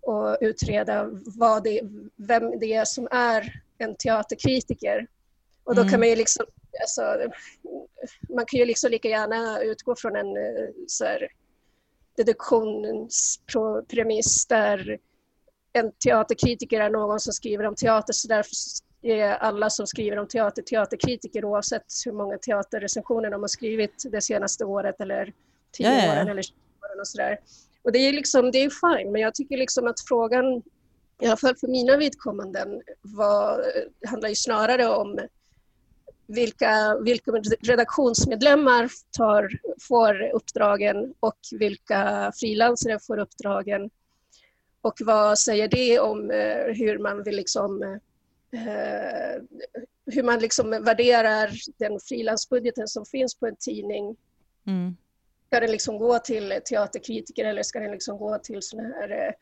och 0.00 0.38
utreda 0.40 1.08
vad 1.26 1.64
det, 1.64 1.80
vem 2.16 2.58
det 2.58 2.74
är 2.74 2.84
som 2.84 3.08
är 3.10 3.62
en 3.78 3.96
teaterkritiker. 3.96 5.06
Och 5.64 5.74
då 5.74 5.80
mm. 5.80 5.90
kan 5.90 6.00
man 6.00 6.08
ju 6.08 6.16
liksom, 6.16 6.46
alltså, 6.80 7.30
man 8.28 8.46
kan 8.46 8.60
ju 8.60 8.66
liksom 8.66 8.90
lika 8.90 9.08
gärna 9.08 9.62
utgå 9.62 9.96
från 9.96 10.16
en 10.16 10.36
eh, 10.36 10.68
så 10.86 11.04
här, 11.04 11.28
deduktionspremiss 12.16 14.46
där 14.46 14.98
en 15.72 15.92
teaterkritiker 16.04 16.80
är 16.80 16.90
någon 16.90 17.20
som 17.20 17.32
skriver 17.32 17.66
om 17.66 17.74
teater 17.74 18.12
så 18.12 18.28
därför 18.28 18.52
är 19.02 19.28
alla 19.28 19.70
som 19.70 19.86
skriver 19.86 20.18
om 20.18 20.28
teater 20.28 20.62
teaterkritiker 20.62 21.44
oavsett 21.44 21.84
hur 22.04 22.12
många 22.12 22.38
teaterrecensioner 22.38 23.30
de 23.30 23.40
har 23.40 23.48
skrivit 23.48 24.04
det 24.12 24.20
senaste 24.20 24.64
året 24.64 25.00
eller 25.00 25.32
tio 25.72 26.04
ja. 26.04 26.12
åren 26.12 26.28
eller 26.28 26.42
20 26.42 26.54
åren 26.82 27.00
och 27.00 27.08
sådär. 27.08 27.38
Och 27.82 27.92
det 27.92 27.98
är 27.98 28.12
liksom, 28.12 28.50
det 28.50 28.58
är 28.58 28.70
fine, 28.70 29.12
men 29.12 29.20
jag 29.20 29.34
tycker 29.34 29.56
liksom 29.56 29.86
att 29.86 30.00
frågan, 30.08 30.62
i 31.20 31.26
alla 31.26 31.36
fall 31.36 31.56
för 31.56 31.68
mina 31.68 31.96
vidkommanden, 31.96 32.82
var, 33.02 33.64
handlar 34.06 34.28
ju 34.28 34.34
snarare 34.34 34.88
om 34.88 35.18
vilka, 36.26 36.98
vilka 37.00 37.30
redaktionsmedlemmar 37.62 38.88
tar, 39.16 39.48
får 39.88 40.30
uppdragen 40.34 41.14
och 41.20 41.38
vilka 41.58 42.32
frilansare 42.40 42.98
får 43.06 43.18
uppdragen. 43.18 43.90
Och 44.82 44.94
vad 45.00 45.38
säger 45.38 45.68
det 45.68 46.00
om 46.00 46.30
eh, 46.30 46.74
hur 46.74 46.98
man 46.98 47.22
vill 47.22 47.36
liksom 47.36 47.82
eh, 48.52 49.42
hur 50.06 50.22
man 50.22 50.38
liksom 50.38 50.70
värderar 50.70 51.50
den 51.76 52.00
frilansbudgeten 52.00 52.88
som 52.88 53.04
finns 53.04 53.34
på 53.34 53.46
en 53.46 53.56
tidning. 53.56 54.16
Mm. 54.66 54.96
Ska 55.46 55.60
den 55.60 55.70
liksom 55.70 55.98
gå 55.98 56.18
till 56.18 56.60
teaterkritiker 56.64 57.44
eller 57.44 57.62
ska 57.62 57.80
den 57.80 57.92
liksom 57.92 58.18
gå 58.18 58.38
till 58.38 58.62
såna 58.62 58.82
här, 58.82 59.10
eh, 59.10 59.32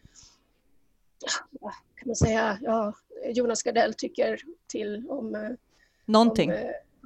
kan 1.94 2.06
man 2.08 2.16
säga, 2.16 2.58
ja, 2.62 2.94
Jonas 3.26 3.62
Gardell 3.62 3.94
tycker 3.94 4.40
till 4.66 5.06
om... 5.08 5.56
Någonting? 6.04 6.52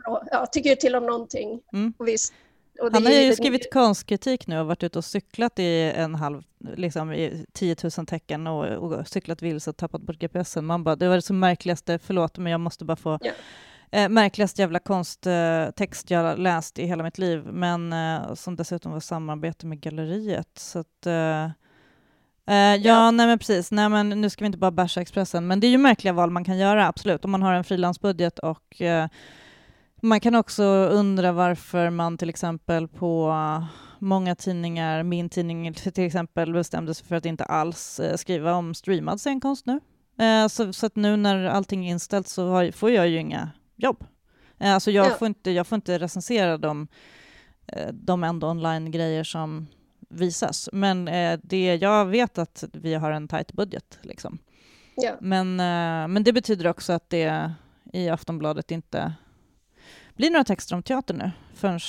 Om, 0.06 0.28
ja, 0.30 0.46
tycker 0.46 0.76
till 0.76 0.96
om 0.96 1.06
någonting. 1.06 1.62
Mm. 1.72 1.94
Och 1.98 2.08
visst, 2.08 2.32
Han 2.92 3.06
har 3.06 3.12
ju 3.12 3.34
skrivit 3.34 3.72
konstkritik 3.72 4.46
nu 4.46 4.60
och 4.60 4.66
varit 4.66 4.82
ute 4.82 4.98
och 4.98 5.04
cyklat 5.04 5.58
i 5.58 5.92
en 5.96 6.14
halv, 6.14 6.42
liksom 6.76 7.12
i 7.12 7.46
10 7.52 7.76
000 7.98 8.06
tecken 8.06 8.46
och, 8.46 8.64
och 8.64 9.08
cyklat 9.08 9.42
vilse 9.42 9.70
och 9.70 9.76
tappat 9.76 10.02
bort 10.02 10.16
GPSen. 10.18 10.66
Man 10.66 10.84
bara, 10.84 10.96
det 10.96 11.08
var 11.08 11.16
det 11.16 11.22
så 11.22 11.34
märkligaste, 11.34 11.98
förlåt 11.98 12.38
men 12.38 12.52
jag 12.52 12.60
måste 12.60 12.84
bara 12.84 12.96
få 12.96 13.18
ja. 13.20 13.32
eh, 13.90 14.08
märkligaste 14.08 14.62
jävla 14.62 14.78
konsttext 14.78 16.10
eh, 16.10 16.16
jag 16.16 16.38
läst 16.38 16.78
i 16.78 16.86
hela 16.86 17.02
mitt 17.02 17.18
liv, 17.18 17.46
men 17.46 17.92
eh, 17.92 18.34
som 18.34 18.56
dessutom 18.56 18.92
var 18.92 19.00
samarbete 19.00 19.66
med 19.66 19.80
galleriet. 19.80 20.50
Så 20.58 20.78
att, 20.78 21.06
eh, 21.06 21.48
Uh, 22.50 22.56
ja, 22.56 22.76
ja, 22.76 23.10
nej 23.10 23.26
men 23.26 23.38
precis. 23.38 23.70
Nej, 23.70 23.88
men 23.88 24.08
nu 24.08 24.30
ska 24.30 24.44
vi 24.44 24.46
inte 24.46 24.58
bara 24.58 24.70
basha 24.70 25.00
Expressen, 25.00 25.46
men 25.46 25.60
det 25.60 25.66
är 25.66 25.70
ju 25.70 25.78
märkliga 25.78 26.12
val 26.12 26.30
man 26.30 26.44
kan 26.44 26.58
göra, 26.58 26.86
absolut. 26.86 27.24
Om 27.24 27.30
man 27.30 27.42
har 27.42 27.54
en 27.54 27.64
frilansbudget 27.64 28.38
och 28.38 28.80
uh, 28.80 29.06
man 30.04 30.20
kan 30.20 30.34
också 30.34 30.64
undra 30.64 31.32
varför 31.32 31.90
man 31.90 32.18
till 32.18 32.28
exempel 32.28 32.88
på 32.88 33.34
många 33.98 34.34
tidningar, 34.34 35.02
min 35.02 35.28
tidning 35.28 35.74
till 35.74 36.04
exempel, 36.04 36.52
bestämde 36.52 36.94
sig 36.94 37.06
för 37.06 37.16
att 37.16 37.26
inte 37.26 37.44
alls 37.44 38.00
eh, 38.00 38.16
skriva 38.16 38.54
om 38.54 38.74
streamad 38.74 39.20
scenkonst 39.20 39.66
nu. 39.66 39.80
Eh, 40.18 40.48
så, 40.48 40.72
så, 40.72 40.86
att 40.86 40.96
nu 40.96 41.16
när 41.16 41.44
allting 41.44 41.86
är 41.86 41.90
inställt 41.90 42.28
så 42.28 42.72
får 42.72 42.90
jag 42.90 43.08
ju 43.08 43.18
inga 43.18 43.50
jobb. 43.76 44.04
Eh, 44.58 44.74
alltså 44.74 44.90
jag, 44.90 45.06
ja. 45.06 45.10
får 45.10 45.26
inte, 45.26 45.50
jag 45.50 45.66
får 45.66 45.76
inte 45.76 45.98
recensera 45.98 46.58
de, 46.58 46.88
de 47.92 48.24
ändå 48.24 48.50
online-grejer 48.50 49.24
som 49.24 49.66
visas. 50.08 50.68
Men 50.72 51.04
det, 51.42 51.74
jag 51.74 52.06
vet 52.06 52.38
att 52.38 52.64
vi 52.72 52.94
har 52.94 53.10
en 53.10 53.28
tajt 53.28 53.52
budget. 53.52 53.98
Liksom. 54.02 54.38
Ja. 54.96 55.12
Men, 55.20 55.56
men 56.12 56.24
det 56.24 56.32
betyder 56.32 56.66
också 56.66 56.92
att 56.92 57.10
det 57.10 57.52
i 57.92 58.08
Aftonbladet 58.08 58.70
inte 58.70 59.12
blir 60.16 60.30
några 60.30 60.44
texter 60.44 60.74
om 60.74 60.82
teater 60.82 61.14
nu 61.14 61.30
förrän 61.54 61.80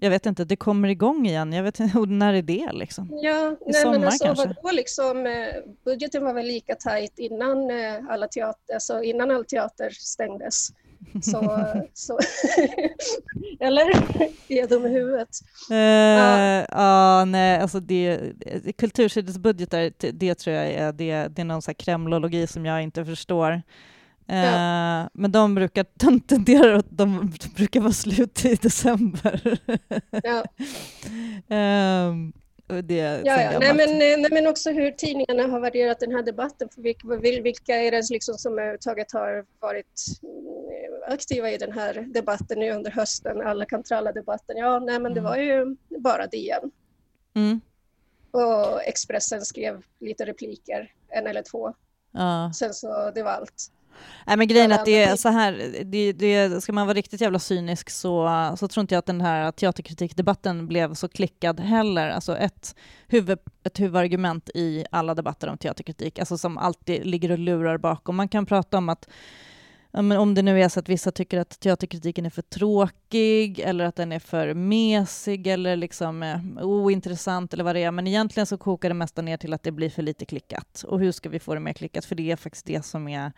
jag 0.00 0.10
vet 0.10 0.26
inte, 0.26 0.44
det 0.44 0.56
kommer 0.56 0.88
igång 0.88 1.26
igen. 1.26 1.52
Jag 1.52 1.62
vet 1.62 1.80
inte, 1.80 1.98
när 2.08 2.34
är 2.34 2.42
det 2.42 2.72
liksom? 2.72 3.08
Ja, 3.22 3.56
nej, 3.66 3.74
sommar, 3.74 3.98
men 3.98 4.08
alltså, 4.08 4.34
vadå, 4.34 4.70
liksom, 4.72 5.26
eh, 5.26 5.54
budgeten 5.84 6.24
var 6.24 6.34
väl 6.34 6.46
lika 6.46 6.74
tajt 6.74 7.18
innan, 7.18 7.70
eh, 7.70 8.10
alla 8.10 8.28
teater, 8.28 8.74
alltså 8.74 9.02
innan 9.02 9.30
all 9.30 9.44
teater 9.44 9.90
stängdes. 9.90 10.68
Så, 11.22 11.64
så 11.94 12.18
eller? 13.60 13.82
Är 14.48 14.56
jag 14.56 14.68
dum 14.68 14.86
i 14.86 14.88
huvudet? 14.88 15.28
Uh, 15.70 15.76
ja. 15.76 16.66
ja, 16.68 17.24
nej, 17.24 17.60
alltså 17.60 17.80
det, 17.80 18.32
kultursidesbudgetar, 18.78 20.12
det 20.12 20.34
tror 20.34 20.56
jag 20.56 20.66
är, 20.66 20.92
det, 20.92 21.28
det 21.28 21.42
är 21.42 21.44
någon 21.44 21.62
kremlologi 21.62 22.46
som 22.46 22.66
jag 22.66 22.82
inte 22.82 23.04
förstår. 23.04 23.62
Ja. 24.26 25.02
Eh, 25.02 25.08
men 25.12 25.32
de 25.32 25.54
brukar 25.54 25.84
tendera 26.26 26.76
att 26.76 26.86
de 26.90 27.32
brukar 27.56 27.80
vara 27.80 27.92
slut 27.92 28.44
i 28.44 28.54
december. 28.54 29.58
Ja. 30.22 30.44
um, 32.08 32.32
det 32.66 33.22
ja, 33.24 33.42
ja. 33.42 33.58
Nej, 33.58 33.74
men, 33.74 33.88
eh, 33.88 34.18
nej, 34.18 34.28
men 34.30 34.46
också 34.46 34.70
hur 34.70 34.90
tidningarna 34.90 35.52
har 35.52 35.60
värderat 35.60 36.00
den 36.00 36.12
här 36.12 36.22
debatten. 36.22 36.68
För 36.74 36.82
vilka, 36.82 37.08
vilka 37.42 37.76
är 37.76 37.90
det 37.90 38.10
liksom 38.10 38.34
som 38.34 38.52
överhuvudtaget 38.52 39.12
har 39.12 39.44
varit 39.60 40.04
mm, 40.22 41.14
aktiva 41.14 41.50
i 41.50 41.58
den 41.58 41.72
här 41.72 41.94
debatten 41.94 42.58
nu 42.58 42.70
under 42.70 42.90
hösten? 42.90 43.40
Alla 43.40 43.64
kan 43.64 43.82
tralla 43.82 44.12
debatten. 44.12 44.56
Ja, 44.56 44.78
nej, 44.78 45.00
men 45.00 45.14
det 45.14 45.20
mm. 45.20 45.30
var 45.30 45.36
ju 45.36 45.76
bara 45.98 46.26
DN. 46.26 46.70
Mm. 47.34 47.60
Och 48.30 48.82
Expressen 48.82 49.44
skrev 49.44 49.82
lite 50.00 50.24
repliker, 50.24 50.92
en 51.08 51.26
eller 51.26 51.42
två. 51.42 51.74
Ja. 52.12 52.52
Sen 52.54 52.74
så, 52.74 53.10
det 53.14 53.22
var 53.22 53.30
allt. 53.30 53.70
Nej 54.26 54.36
men 54.36 54.48
grejen 54.48 54.72
är 54.72 54.74
att 54.74 54.84
det 54.84 55.02
är 55.02 55.16
så 55.16 55.28
här, 55.28 55.84
det, 55.84 56.12
det, 56.12 56.62
ska 56.62 56.72
man 56.72 56.86
vara 56.86 56.96
riktigt 56.96 57.20
jävla 57.20 57.38
cynisk 57.38 57.90
så, 57.90 58.30
så 58.58 58.68
tror 58.68 58.80
inte 58.80 58.94
jag 58.94 58.98
att 58.98 59.06
den 59.06 59.20
här 59.20 59.52
teaterkritikdebatten 59.52 60.66
blev 60.66 60.94
så 60.94 61.08
klickad 61.08 61.60
heller. 61.60 62.10
Alltså 62.10 62.36
ett, 62.36 62.74
huvud, 63.08 63.38
ett 63.64 63.80
huvudargument 63.80 64.50
i 64.54 64.84
alla 64.90 65.14
debatter 65.14 65.48
om 65.48 65.58
teaterkritik, 65.58 66.18
alltså 66.18 66.38
som 66.38 66.58
alltid 66.58 67.06
ligger 67.06 67.30
och 67.30 67.38
lurar 67.38 67.78
bakom. 67.78 68.16
Man 68.16 68.28
kan 68.28 68.46
prata 68.46 68.78
om 68.78 68.88
att 68.88 69.08
men 70.02 70.12
om 70.12 70.34
det 70.34 70.42
nu 70.42 70.62
är 70.62 70.68
så 70.68 70.80
att 70.80 70.88
vissa 70.88 71.12
tycker 71.12 71.38
att 71.38 71.60
teaterkritiken 71.60 72.26
är 72.26 72.30
för 72.30 72.42
tråkig 72.42 73.58
eller 73.58 73.84
att 73.84 73.96
den 73.96 74.12
är 74.12 74.18
för 74.18 74.54
mesig 74.54 75.46
eller 75.46 75.76
liksom 75.76 76.22
eh, 76.22 76.40
ointressant 76.62 77.54
eller 77.54 77.64
vad 77.64 77.76
det 77.76 77.82
är, 77.82 77.90
men 77.90 78.06
egentligen 78.06 78.46
så 78.46 78.58
kokar 78.58 78.88
det 78.88 78.94
mesta 78.94 79.22
ner 79.22 79.36
till 79.36 79.52
att 79.52 79.62
det 79.62 79.72
blir 79.72 79.90
för 79.90 80.02
lite 80.02 80.24
klickat. 80.24 80.84
Och 80.88 81.00
hur 81.00 81.12
ska 81.12 81.28
vi 81.28 81.38
få 81.38 81.54
det 81.54 81.60
mer 81.60 81.72
klickat? 81.72 82.04
För 82.04 82.14
det 82.14 82.30
är 82.30 82.36
faktiskt 82.36 82.66
det 82.66 82.84
som 82.84 83.08
är 83.08 83.32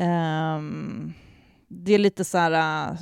Um, 0.00 1.14
det 1.68 1.94
är 1.94 1.98
lite 1.98 2.24
så 2.24 2.38
här, 2.38 2.52
uh, 2.90 2.98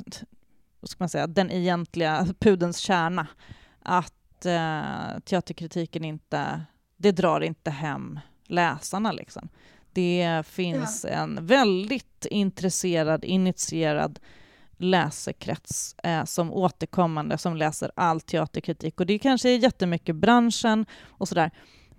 vad 0.79 0.89
ska 0.89 0.95
man 0.99 1.09
säga, 1.09 1.27
den 1.27 1.51
egentliga 1.51 2.27
pudens 2.39 2.77
kärna. 2.77 3.27
Att 3.83 4.45
uh, 4.45 5.19
teaterkritiken 5.19 6.05
inte, 6.05 6.61
det 6.97 7.11
drar 7.11 7.41
inte 7.41 7.71
hem 7.71 8.19
läsarna 8.47 9.11
liksom. 9.11 9.49
Det 9.93 10.43
finns 10.47 11.05
ja. 11.09 11.15
en 11.15 11.45
väldigt 11.45 12.25
intresserad, 12.25 13.25
initierad 13.25 14.19
läsekrets 14.77 15.95
eh, 16.03 16.25
som 16.25 16.53
återkommande 16.53 17.37
som 17.37 17.57
läser 17.57 17.91
all 17.95 18.21
teaterkritik 18.21 18.99
och 18.99 19.05
det 19.05 19.19
kanske 19.19 19.49
är 19.49 19.57
jättemycket 19.57 20.15
branschen 20.15 20.85
och 21.07 21.27
sådär. 21.27 21.51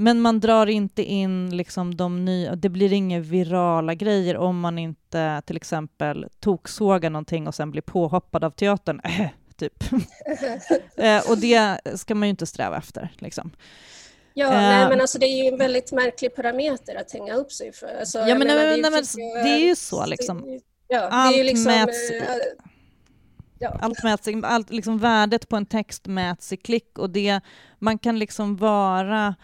Men 0.02 0.20
man 0.20 0.40
drar 0.40 0.66
inte 0.66 1.02
in 1.02 1.56
liksom 1.56 1.96
de 1.96 2.24
nya, 2.24 2.56
det 2.56 2.68
blir 2.68 2.92
inga 2.92 3.20
virala 3.20 3.94
grejer 3.94 4.36
om 4.36 4.60
man 4.60 4.78
inte 4.78 5.42
till 5.46 5.56
exempel 5.56 6.26
toksågar 6.40 7.10
någonting 7.10 7.48
och 7.48 7.54
sen 7.54 7.70
blir 7.70 7.82
påhoppad 7.82 8.44
av 8.44 8.50
teatern, 8.50 9.00
äh, 9.04 9.28
typ. 9.56 9.84
eh, 10.96 11.30
och 11.30 11.38
det 11.38 11.80
ska 11.94 12.14
man 12.14 12.28
ju 12.28 12.30
inte 12.30 12.46
sträva 12.46 12.76
efter. 12.76 13.08
Liksom. 13.18 13.50
Ja, 14.34 14.46
uh, 14.46 14.52
nej, 14.52 14.88
men 14.88 15.00
alltså 15.00 15.18
det 15.18 15.26
är 15.26 15.44
ju 15.44 15.48
en 15.48 15.58
väldigt 15.58 15.92
märklig 15.92 16.34
parameter 16.34 16.94
att 16.94 17.12
hänga 17.12 17.34
upp 17.34 17.52
sig 17.52 17.72
för. 17.72 17.98
Alltså, 18.00 18.18
ja, 18.18 18.26
men, 18.26 18.38
menar, 18.38 18.54
nej, 18.54 18.82
det, 18.82 18.90
men, 18.90 19.04
det 19.44 19.50
är 19.50 19.68
ju 19.68 19.76
så 19.76 20.06
liksom. 20.06 20.60
Ja, 20.88 21.00
allt 21.00 21.36
liksom, 21.36 21.64
mäts, 21.64 22.10
äh, 22.10 22.36
ja. 23.58 23.78
allt 23.80 24.02
mäts, 24.02 24.28
allt, 24.42 24.70
liksom 24.70 24.98
värdet 24.98 25.48
på 25.48 25.56
en 25.56 25.66
text 25.66 26.06
mäts 26.06 26.52
i 26.52 26.56
klick 26.56 26.98
och 26.98 27.10
det, 27.10 27.40
man 27.78 27.98
kan 27.98 28.18
liksom 28.18 28.56
vara 28.56 29.34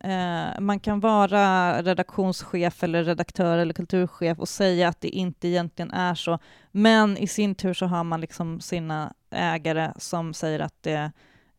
Eh, 0.00 0.60
man 0.60 0.80
kan 0.80 1.00
vara 1.00 1.82
redaktionschef 1.82 2.82
eller 2.82 3.04
redaktör 3.04 3.58
eller 3.58 3.74
kulturchef 3.74 4.38
och 4.38 4.48
säga 4.48 4.88
att 4.88 5.00
det 5.00 5.08
inte 5.08 5.48
egentligen 5.48 5.90
är 5.90 6.14
så, 6.14 6.38
men 6.70 7.16
i 7.16 7.26
sin 7.26 7.54
tur 7.54 7.74
så 7.74 7.86
har 7.86 8.04
man 8.04 8.20
liksom 8.20 8.60
sina 8.60 9.14
ägare 9.30 9.92
som 9.98 10.34
säger 10.34 10.60
att 10.60 10.82
det 10.82 11.12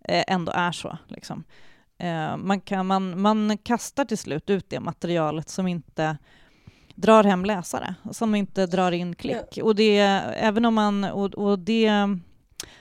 eh, 0.03 0.23
ändå 0.27 0.51
är 0.55 0.71
så. 0.71 0.97
Liksom. 1.07 1.43
Eh, 1.97 2.37
man, 2.37 2.61
kan, 2.61 2.85
man, 2.85 3.21
man 3.21 3.57
kastar 3.57 4.05
till 4.05 4.17
slut 4.17 4.49
ut 4.49 4.69
det 4.69 4.79
materialet 4.79 5.49
som 5.49 5.67
inte 5.67 6.17
drar 6.95 7.23
hem 7.23 7.45
läsare, 7.45 7.95
som 8.11 8.35
inte 8.35 8.65
drar 8.65 8.91
in 8.91 9.15
klick. 9.15 9.59
Och 9.63 9.75
det, 9.75 9.97
även 9.97 10.65
om 10.65 10.73
man, 10.73 11.03
och, 11.03 11.33
och 11.33 11.59
det 11.59 12.17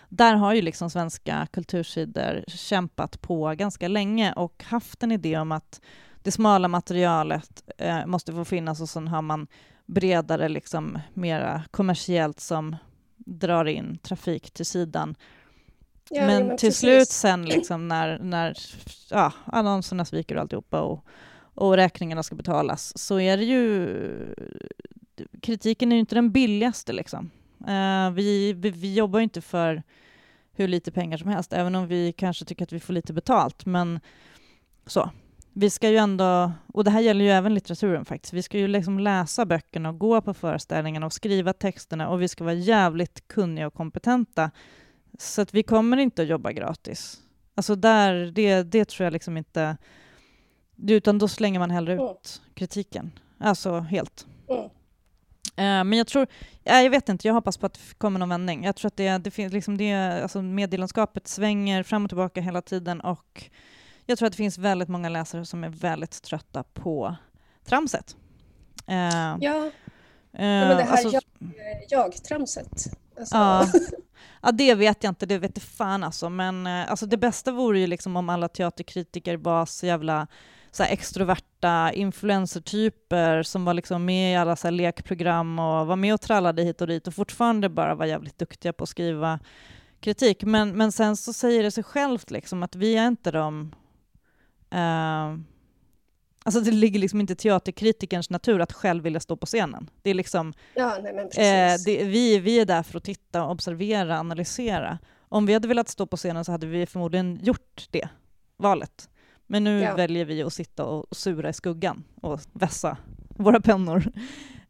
där 0.09 0.35
har 0.35 0.55
ju 0.55 0.63
liksom 0.63 0.91
svenska 0.91 1.47
kultursidor 1.53 2.45
kämpat 2.49 3.23
på 3.23 3.55
ganska 3.55 3.89
länge 3.89 4.33
och 4.33 4.65
haft 4.67 5.03
en 5.03 5.13
idé 5.13 5.39
om 5.39 5.53
att 5.53 5.81
det 6.23 6.33
smala 6.33 6.69
materialet 6.69 7.63
eh, 7.79 8.07
måste 8.07 8.33
få 8.33 8.45
finnas 8.45 8.81
och 8.81 8.89
sen 8.89 9.09
har 9.09 9.23
man 9.23 9.47
bredare, 9.87 10.49
liksom 10.49 10.99
mera 11.15 11.63
kommersiellt 11.71 12.41
som 12.41 12.77
drar 13.17 13.65
in 13.65 13.99
trafik 13.99 14.51
till 14.51 14.67
sidan. 14.67 15.15
Ja, 16.11 16.27
men, 16.27 16.47
men 16.47 16.57
till 16.57 16.69
precis. 16.69 16.81
slut 16.81 17.09
sen 17.09 17.45
liksom 17.45 17.89
när, 17.89 18.19
när 18.19 18.57
ja, 19.11 19.33
annonserna 19.45 20.05
sviker 20.05 20.35
och 20.35 20.41
alltihopa 20.41 20.81
och, 20.81 21.05
och 21.55 21.77
räkningarna 21.77 22.23
ska 22.23 22.35
betalas 22.35 22.99
så 22.99 23.21
är 23.21 23.37
det 23.37 23.45
ju 23.45 24.35
kritiken 25.43 25.93
är 25.93 25.97
ju 25.97 26.01
inte 26.01 26.15
den 26.15 26.33
billigaste 26.33 26.93
liksom. 26.93 27.31
Uh, 27.61 28.11
vi, 28.11 28.53
vi, 28.53 28.71
vi, 28.71 28.95
jobbar 28.95 29.19
ju 29.19 29.23
inte 29.23 29.41
för 29.41 29.83
hur 30.53 30.69
lite 30.69 30.93
pengar 30.93 31.19
som 31.19 31.29
helst, 31.29 31.53
även 31.53 31.75
om 31.75 31.87
vi 31.87 32.13
kanske 32.13 32.45
tycker 32.45 32.65
att 32.65 32.73
vi 32.73 32.81
får 32.81 32.93
lite 32.93 33.13
betalt, 33.13 33.67
men 33.67 34.01
så. 34.87 35.11
Vi 35.53 35.71
ska 35.71 35.91
ju 35.91 35.97
ändå, 35.97 36.53
och 36.75 36.85
det 36.85 36.91
här 36.91 37.01
gäller 37.01 37.25
ju 37.25 37.31
även 37.31 37.55
litteraturen 37.55 38.05
faktiskt, 38.05 38.33
vi 38.33 38.43
ska 38.43 38.59
ju 38.59 38.69
liksom 38.69 38.99
läsa 38.99 39.47
böckerna 39.47 39.89
och 39.89 39.99
gå 39.99 40.21
på 40.21 40.35
föreställningarna 40.35 41.07
och 41.07 41.13
skriva 41.13 41.53
texterna 41.53 42.09
och 42.09 42.23
vi 42.23 42.29
ska 42.29 42.45
vara 42.45 42.55
jävligt 42.55 43.29
kunniga 43.29 43.67
och 43.67 43.75
kompetenta. 43.75 44.51
Så 45.19 45.43
att 45.43 45.55
vi 45.55 45.63
kommer 45.63 45.97
inte 45.97 46.23
att 46.23 46.29
jobba 46.29 46.53
gratis. 46.53 47.21
Alltså 47.55 47.75
där, 47.75 48.15
det, 48.15 48.63
det 48.63 48.85
tror 48.85 49.05
jag 49.05 49.13
liksom 49.13 49.37
inte... 49.37 49.77
Utan 50.89 51.19
då 51.19 51.29
slänger 51.29 51.59
man 51.59 51.71
hellre 51.71 51.95
ut 51.95 52.43
kritiken. 52.55 53.13
Alltså 53.39 53.81
helt. 53.81 54.27
Mm. 54.49 54.71
Eh, 55.57 55.85
men 55.85 55.93
jag 55.93 56.07
tror, 56.07 56.27
jag 56.65 56.91
vet 56.91 57.09
inte, 57.09 57.29
jag 57.29 57.35
hoppas 57.35 57.57
på 57.57 57.67
att 57.67 57.75
det 57.75 57.99
kommer 57.99 58.19
någon 58.19 58.29
vändning. 58.29 58.65
Jag 58.65 58.77
tror 58.77 58.87
att 58.89 58.97
det, 58.97 59.19
det 59.19 59.31
finns 59.31 59.53
liksom 59.53 59.77
det, 59.77 59.95
alltså 60.23 60.43
medielandskapet 60.43 61.29
svänger 61.29 61.83
fram 61.83 62.05
och 62.05 62.11
tillbaka 62.11 62.41
hela 62.41 62.63
tiden 62.63 63.01
och 63.01 63.51
jag 64.07 64.19
tror 64.19 64.27
att 64.27 64.33
det 64.33 64.37
finns 64.37 64.59
väldigt 64.59 64.89
många 64.89 65.09
läsare 65.09 65.47
som 65.47 65.65
är 65.65 65.69
väldigt 65.69 66.23
trötta 66.23 66.63
på 66.63 67.17
tramset. 67.65 68.17
Uh, 68.89 68.95
ja. 68.95 69.37
ja, 69.41 69.71
men 70.31 70.77
det 70.77 70.83
här 70.83 70.91
alltså, 70.91 71.09
jag, 71.09 71.23
jag-tramset. 71.89 72.87
Alltså. 73.19 73.37
Ja. 73.37 73.67
ja, 74.43 74.53
det 74.53 74.75
vet 74.75 75.05
jag 75.05 75.11
inte, 75.11 75.27
det 75.27 75.39
vet 75.39 75.59
fan 75.59 76.05
alltså. 76.05 76.31
Men 76.31 76.67
alltså, 76.67 77.07
det 77.07 77.17
bästa 77.17 77.53
vore 77.53 77.79
ju 77.79 77.87
liksom 77.87 78.17
om 78.17 78.29
alla 78.29 78.49
teaterkritiker 78.49 79.37
var 79.37 79.67
så 79.67 79.87
jävla 79.87 80.27
så 80.77 80.83
extroverta 80.83 81.93
influencertyper 81.93 83.43
som 83.43 83.65
var 83.65 83.75
liksom 83.75 84.05
med 84.05 84.33
i 84.33 84.37
alla 84.37 84.57
så 84.57 84.71
lekprogram 84.71 85.59
och 85.59 85.87
var 85.87 85.97
med 85.97 86.15
och 86.15 86.21
trallade 86.21 86.63
hit 86.63 86.81
och 86.81 86.87
dit 86.87 87.07
och 87.07 87.15
fortfarande 87.15 87.69
bara 87.69 87.95
var 87.95 88.07
jävligt 88.07 88.39
duktiga 88.39 88.73
på 88.73 88.83
att 88.83 88.89
skriva 88.89 89.39
kritik. 90.01 90.45
Men, 90.45 90.77
men 90.77 90.93
sen 90.93 91.17
så 91.17 91.33
säger 91.33 91.63
det 91.63 91.71
sig 91.71 91.85
självt 91.85 92.31
liksom 92.31 92.63
att 92.63 92.77
vi 92.77 92.97
är 92.97 93.09
inte 93.09 93.31
de... 93.31 93.75
Uh, 94.75 95.39
alltså 96.45 96.61
det 96.61 96.71
ligger 96.71 97.01
liksom 97.01 97.21
inte 97.21 97.33
i 97.33 97.37
teaterkritikerns 97.37 98.31
natur 98.31 98.61
att 98.61 98.73
själv 98.73 99.05
vilja 99.05 99.21
stå 99.21 99.37
på 99.37 99.47
scenen. 99.47 99.91
Det 100.03 100.11
är 100.11 100.15
liksom... 100.15 100.53
Ja, 100.75 100.99
nej, 101.03 101.19
eh, 101.19 101.77
det, 101.85 102.05
vi, 102.05 102.39
vi 102.39 102.61
är 102.61 102.67
där 102.67 102.83
för 102.83 102.99
att 102.99 103.05
titta, 103.05 103.47
observera, 103.49 104.19
analysera. 104.19 104.99
Om 105.29 105.47
vi 105.47 105.53
hade 105.53 105.69
velat 105.69 105.89
stå 105.89 106.07
på 106.07 106.17
scenen 106.17 106.45
så 106.45 106.53
hade 106.53 106.67
vi 106.67 106.87
förmodligen 106.87 107.39
gjort 107.43 107.89
det 107.91 108.09
valet. 108.57 109.09
Men 109.47 109.65
nu 109.65 109.81
ja. 109.81 109.95
väljer 109.95 110.25
vi 110.25 110.43
att 110.43 110.53
sitta 110.53 110.85
och 110.85 111.17
sura 111.17 111.49
i 111.49 111.53
skuggan 111.53 112.05
och 112.21 112.41
vässa 112.53 112.97
våra 113.29 113.61
pennor. 113.61 114.13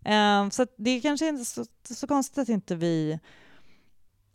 Um, 0.04 0.50
så 0.50 0.66
det 0.76 0.90
är 0.90 1.00
kanske 1.00 1.28
inte 1.28 1.44
så, 1.44 1.64
så, 1.90 2.06
konstigt 2.06 2.38
att 2.38 2.48
inte 2.48 2.76
vi 2.76 3.18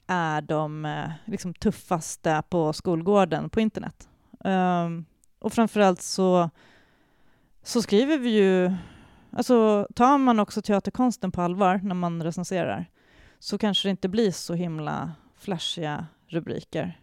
är 0.08 0.42
de 0.42 0.86
uh, 0.86 1.12
liksom, 1.26 1.54
tuffaste 1.54 2.44
på 2.50 2.74
skolgården 2.74 3.50
på 3.50 3.60
internet. 3.60 4.10
Um, 4.39 5.06
och 5.39 5.54
framförallt 5.54 6.02
så, 6.02 6.50
så 7.64 7.82
skriver 7.82 8.18
vi 8.18 8.30
ju... 8.30 8.74
Alltså, 9.34 9.88
tar 9.96 10.18
man 10.18 10.39
också 10.39 10.62
teaterkonsten 10.62 11.32
på 11.32 11.42
allvar 11.42 11.80
när 11.84 11.96
man 11.96 12.24
recenserar 12.24 12.89
så 13.39 13.58
kanske 13.58 13.88
det 13.88 13.92
inte 13.92 14.10
blir 14.10 14.32
så 14.32 14.54
himla 14.54 15.12
flashiga 15.36 16.08
rubriker. 16.28 17.00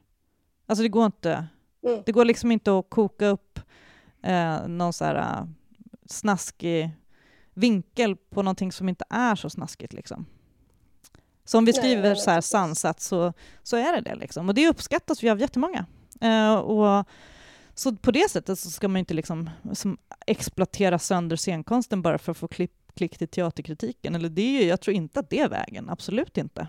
Alltså 0.66 0.82
det 0.82 0.88
går 0.88 1.06
inte 1.06 1.46
Mm. 1.82 2.02
Det 2.06 2.12
går 2.12 2.24
liksom 2.24 2.52
inte 2.52 2.78
att 2.78 2.90
koka 2.90 3.26
upp 3.26 3.60
eh, 4.22 4.68
någon 4.68 4.92
så 4.92 5.04
här 5.04 5.40
uh, 5.40 5.48
snaskig 6.06 6.90
vinkel 7.54 8.16
på 8.16 8.42
någonting 8.42 8.72
som 8.72 8.88
inte 8.88 9.04
är 9.10 9.34
så 9.34 9.50
snaskigt. 9.50 9.92
Liksom. 9.92 10.26
Så 11.44 11.58
om 11.58 11.64
vi 11.64 11.72
skriver 11.72 12.14
så 12.14 12.30
här 12.30 12.40
sansat 12.40 13.00
så, 13.00 13.32
så 13.62 13.76
är 13.76 13.92
det 13.92 14.00
det. 14.00 14.14
Liksom. 14.14 14.48
Och 14.48 14.54
det 14.54 14.68
uppskattas 14.68 15.22
ju 15.22 15.30
av 15.30 15.40
jättemånga. 15.40 15.86
Eh, 16.20 16.54
och, 16.54 17.06
så 17.74 17.96
på 17.96 18.10
det 18.10 18.30
sättet 18.30 18.58
så 18.58 18.70
ska 18.70 18.88
man 18.88 18.96
inte 18.96 19.14
liksom, 19.14 19.50
som, 19.72 19.98
exploatera 20.26 20.98
sönder 20.98 21.36
scenkonsten 21.36 22.02
bara 22.02 22.18
för 22.18 22.32
att 22.32 22.38
få 22.38 22.48
klipp, 22.48 22.72
klick 22.94 23.18
till 23.18 23.28
teaterkritiken. 23.28 24.14
Eller 24.14 24.28
det 24.28 24.42
är 24.42 24.62
ju, 24.62 24.68
jag 24.68 24.80
tror 24.80 24.96
inte 24.96 25.20
att 25.20 25.30
det 25.30 25.40
är 25.40 25.48
vägen, 25.48 25.90
absolut 25.90 26.36
inte. 26.36 26.68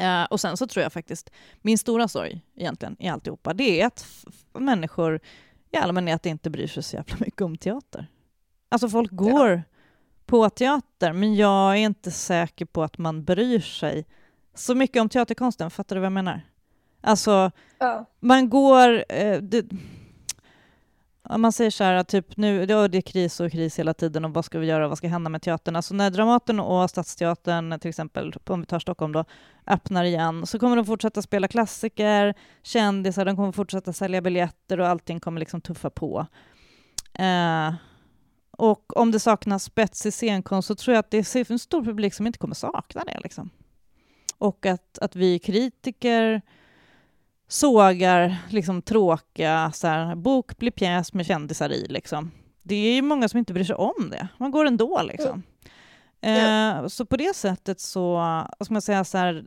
Uh, 0.00 0.24
och 0.24 0.40
sen 0.40 0.56
så 0.56 0.66
tror 0.66 0.82
jag 0.82 0.92
faktiskt, 0.92 1.30
min 1.62 1.78
stora 1.78 2.08
sorg 2.08 2.40
egentligen 2.56 2.96
i 2.98 3.08
alltihopa, 3.08 3.54
det 3.54 3.80
är 3.80 3.86
att 3.86 4.06
människor 4.52 5.20
i 5.70 5.76
allmänhet 5.76 6.26
inte 6.26 6.50
bryr 6.50 6.66
sig 6.66 6.82
så 6.82 6.96
jävla 6.96 7.16
mycket 7.20 7.40
om 7.40 7.56
teater. 7.56 8.06
Alltså 8.68 8.88
folk 8.88 9.10
går 9.10 9.50
ja. 9.50 9.62
på 10.26 10.50
teater, 10.50 11.12
men 11.12 11.34
jag 11.34 11.72
är 11.72 11.76
inte 11.76 12.10
säker 12.10 12.64
på 12.64 12.82
att 12.82 12.98
man 12.98 13.24
bryr 13.24 13.60
sig 13.60 14.06
så 14.54 14.74
mycket 14.74 15.02
om 15.02 15.08
teaterkonsten. 15.08 15.70
Fattar 15.70 15.96
du 15.96 16.00
vad 16.00 16.06
jag 16.06 16.12
menar? 16.12 16.40
Alltså, 17.00 17.50
ja. 17.78 18.04
man 18.20 18.50
går... 18.50 19.04
Eh, 19.08 19.38
det, 19.38 19.66
man 21.38 21.52
säger 21.52 21.70
så 21.70 21.84
här, 21.84 22.04
typ 22.04 22.36
nu, 22.36 22.66
det 22.66 22.74
är 22.74 23.00
kris 23.00 23.40
och 23.40 23.52
kris 23.52 23.78
hela 23.78 23.94
tiden 23.94 24.24
och 24.24 24.34
vad 24.34 24.44
ska 24.44 24.58
vi 24.58 24.66
göra 24.66 24.84
och 24.84 24.88
vad 24.88 24.98
ska 24.98 25.08
hända 25.08 25.30
med 25.30 25.42
teatern? 25.42 25.76
Alltså 25.76 25.94
när 25.94 26.10
Dramaten 26.10 26.60
och 26.60 26.90
Stadsteatern, 26.90 27.80
till 27.80 27.88
exempel, 27.88 28.34
om 28.46 28.60
vi 28.60 28.66
tar 28.66 28.78
Stockholm 28.78 29.12
då, 29.12 29.24
öppnar 29.66 30.04
igen 30.04 30.46
så 30.46 30.58
kommer 30.58 30.76
de 30.76 30.86
fortsätta 30.86 31.22
spela 31.22 31.48
klassiker, 31.48 32.34
kändisar, 32.62 33.24
de 33.24 33.36
kommer 33.36 33.52
fortsätta 33.52 33.92
sälja 33.92 34.20
biljetter 34.20 34.80
och 34.80 34.88
allting 34.88 35.20
kommer 35.20 35.40
liksom 35.40 35.60
tuffa 35.60 35.90
på. 35.90 36.26
Eh, 37.14 37.74
och 38.50 38.96
om 38.96 39.10
det 39.10 39.20
saknas 39.20 39.64
spets 39.64 40.06
i 40.06 40.10
scenkonst 40.10 40.68
så 40.68 40.74
tror 40.74 40.94
jag 40.94 41.00
att 41.00 41.10
det 41.10 41.36
är 41.36 41.52
en 41.52 41.58
stor 41.58 41.84
publik 41.84 42.14
som 42.14 42.26
inte 42.26 42.38
kommer 42.38 42.54
sakna 42.54 43.04
det. 43.04 43.20
Liksom. 43.22 43.50
Och 44.38 44.66
att, 44.66 44.98
att 44.98 45.16
vi 45.16 45.38
kritiker 45.38 46.42
sågar 47.52 48.36
liksom 48.48 48.82
tråkiga, 48.82 49.72
så 49.74 49.86
här, 49.86 50.14
bok 50.14 50.58
blir 50.58 50.70
pjäs 50.70 51.12
med 51.14 51.26
kändisar 51.26 51.72
i. 51.72 51.86
Liksom. 51.88 52.30
Det 52.62 52.74
är 52.74 52.94
ju 52.94 53.02
många 53.02 53.28
som 53.28 53.38
inte 53.38 53.52
bryr 53.52 53.64
sig 53.64 53.76
om 53.76 54.10
det. 54.10 54.28
Man 54.38 54.50
går 54.50 54.64
ändå. 54.64 55.02
Liksom. 55.02 55.42
Mm. 56.20 56.76
Eh, 56.76 56.88
så 56.88 57.06
på 57.06 57.16
det 57.16 57.36
sättet 57.36 57.80
så, 57.80 58.22
ska 58.60 58.74
man 58.74 58.82
säga, 58.82 59.04
så 59.04 59.18
här, 59.18 59.46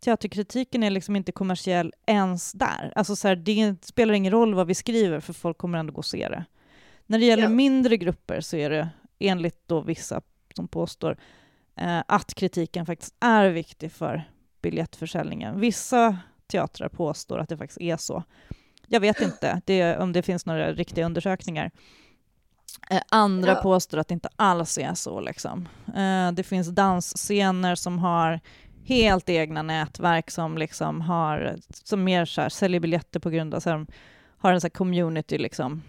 teaterkritiken 0.00 0.82
är 0.82 0.90
liksom 0.90 1.16
inte 1.16 1.32
kommersiell 1.32 1.92
ens 2.06 2.52
där. 2.52 2.92
Alltså 2.96 3.16
så 3.16 3.28
här, 3.28 3.36
det 3.36 3.84
spelar 3.84 4.14
ingen 4.14 4.32
roll 4.32 4.54
vad 4.54 4.66
vi 4.66 4.74
skriver, 4.74 5.20
för 5.20 5.32
folk 5.32 5.58
kommer 5.58 5.78
ändå 5.78 5.92
gå 5.92 5.98
och 5.98 6.04
se 6.04 6.28
det. 6.28 6.44
När 7.06 7.18
det 7.18 7.24
gäller 7.24 7.42
ja. 7.42 7.48
mindre 7.48 7.96
grupper 7.96 8.40
så 8.40 8.56
är 8.56 8.70
det, 8.70 8.88
enligt 9.18 9.68
då 9.68 9.80
vissa 9.80 10.20
som 10.56 10.68
påstår, 10.68 11.16
eh, 11.76 12.02
att 12.08 12.34
kritiken 12.34 12.86
faktiskt 12.86 13.14
är 13.20 13.50
viktig 13.50 13.92
för 13.92 14.30
biljettförsäljningen. 14.62 15.60
Vissa 15.60 16.18
teatrar 16.50 16.88
påstår 16.88 17.38
att 17.38 17.48
det 17.48 17.56
faktiskt 17.56 17.80
är 17.80 17.96
så. 17.96 18.24
Jag 18.86 19.00
vet 19.00 19.20
inte 19.20 19.60
det, 19.64 19.96
om 19.96 20.12
det 20.12 20.22
finns 20.22 20.46
några 20.46 20.72
riktiga 20.72 21.06
undersökningar. 21.06 21.70
Eh, 22.90 23.00
andra 23.08 23.52
ja. 23.52 23.62
påstår 23.62 23.98
att 23.98 24.08
det 24.08 24.14
inte 24.14 24.28
alls 24.36 24.78
är 24.78 24.94
så. 24.94 25.20
Liksom. 25.20 25.68
Eh, 25.96 26.32
det 26.32 26.42
finns 26.42 26.68
dansscener 26.68 27.74
som 27.74 27.98
har 27.98 28.40
helt 28.84 29.28
egna 29.28 29.62
nätverk 29.62 30.30
som 30.30 30.58
liksom 30.58 31.00
har, 31.00 31.56
som 31.84 32.04
mer 32.04 32.24
så 32.24 32.40
här, 32.40 32.48
säljer 32.48 32.80
biljetter 32.80 33.20
på 33.20 33.30
grund 33.30 33.54
av, 33.54 33.60
så 33.60 33.70
här, 33.70 33.86
har 34.38 34.52
en 34.52 34.60
så 34.60 34.70
community, 34.70 35.38
liksom, 35.38 35.82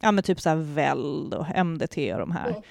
ja 0.00 0.12
men 0.12 0.24
typ 0.24 0.40
så 0.40 0.48
här 0.48 0.56
Veld 0.56 1.34
och 1.34 1.46
MDT 1.64 2.12
och 2.12 2.20
de 2.20 2.30
här, 2.30 2.48
mm. 2.48 2.62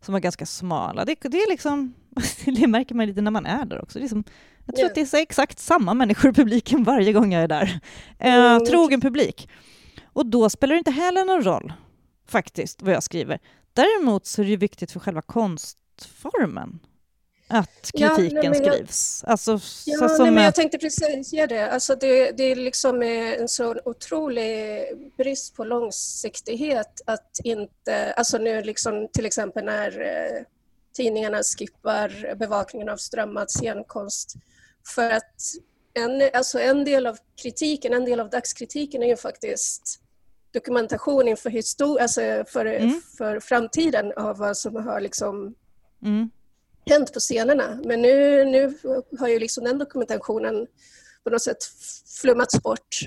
Som 0.00 0.14
är 0.14 0.20
ganska 0.20 0.46
smala. 0.46 1.04
Det, 1.04 1.18
det, 1.20 1.38
är 1.38 1.48
liksom, 1.48 1.94
det 2.44 2.66
märker 2.66 2.94
man 2.94 3.06
lite 3.06 3.20
när 3.20 3.30
man 3.30 3.46
är 3.46 3.64
där 3.64 3.82
också. 3.82 3.98
Det 3.98 4.04
är 4.04 4.08
som, 4.08 4.24
jag 4.66 4.74
tror 4.74 4.84
yeah. 4.84 5.04
att 5.04 5.12
det 5.12 5.18
är 5.18 5.22
exakt 5.22 5.58
samma 5.58 5.94
människor 5.94 6.30
i 6.30 6.34
publiken 6.34 6.84
varje 6.84 7.12
gång 7.12 7.32
jag 7.32 7.42
är 7.42 7.48
där. 7.48 7.80
Mm. 8.18 8.64
trogen 8.64 9.00
publik. 9.00 9.48
Och 10.12 10.26
då 10.26 10.50
spelar 10.50 10.74
det 10.74 10.78
inte 10.78 10.90
heller 10.90 11.24
någon 11.24 11.44
roll, 11.44 11.72
faktiskt, 12.28 12.82
vad 12.82 12.94
jag 12.94 13.02
skriver. 13.02 13.38
Däremot 13.72 14.26
så 14.26 14.42
är 14.42 14.44
det 14.44 14.50
ju 14.50 14.56
viktigt 14.56 14.92
för 14.92 15.00
själva 15.00 15.22
konstformen 15.22 16.78
att 17.50 17.90
kritiken 17.92 18.42
ja, 18.42 18.50
nej, 18.50 18.54
skrivs. 18.54 19.24
Alltså, 19.26 19.60
ja, 19.86 20.08
så 20.08 20.22
nej, 20.22 20.32
men 20.32 20.44
jag 20.44 20.54
tänkte 20.54 20.78
precis 20.78 21.30
säga 21.30 21.46
det. 21.46 21.70
Alltså 21.70 21.96
det, 21.96 22.30
det 22.30 22.42
är 22.42 22.56
liksom 22.56 23.02
en 23.02 23.48
så 23.48 23.76
otrolig 23.84 24.82
brist 25.16 25.56
på 25.56 25.64
långsiktighet 25.64 27.00
att 27.06 27.40
inte... 27.44 28.12
Alltså 28.12 28.38
nu 28.38 28.62
liksom 28.62 29.08
till 29.12 29.26
exempel 29.26 29.64
när 29.64 30.00
eh, 30.00 30.42
tidningarna 30.92 31.42
skippar 31.42 32.34
bevakningen 32.34 32.88
av 32.88 32.96
strömmad 32.96 33.50
scenkonst 33.50 34.34
för 34.94 35.10
att 35.10 35.34
en, 35.94 36.30
alltså 36.34 36.58
en 36.58 36.84
del 36.84 37.06
av 37.06 37.16
kritiken, 37.42 37.92
en 37.92 38.04
del 38.04 38.20
av 38.20 38.30
dagskritiken 38.30 39.02
är 39.02 39.06
ju 39.06 39.16
faktiskt 39.16 40.00
dokumentation 40.52 41.28
inför 41.28 41.50
histor- 41.50 42.00
alltså 42.00 42.44
för, 42.46 42.66
mm. 42.66 43.00
för 43.18 43.40
framtiden 43.40 44.12
av 44.16 44.38
vad 44.38 44.56
som 44.56 44.76
har 44.76 45.00
liksom 45.00 45.54
mm. 46.02 46.30
Hänt 46.90 47.12
på 47.12 47.20
scenerna. 47.20 47.78
Men 47.84 48.02
nu, 48.02 48.44
nu 48.44 48.78
har 49.18 49.28
ju 49.28 49.38
liksom 49.38 49.64
den 49.64 49.78
dokumentationen 49.78 50.66
på 51.24 51.30
något 51.30 51.42
sätt 51.42 51.58
flummats 52.20 52.62
bort 52.62 52.98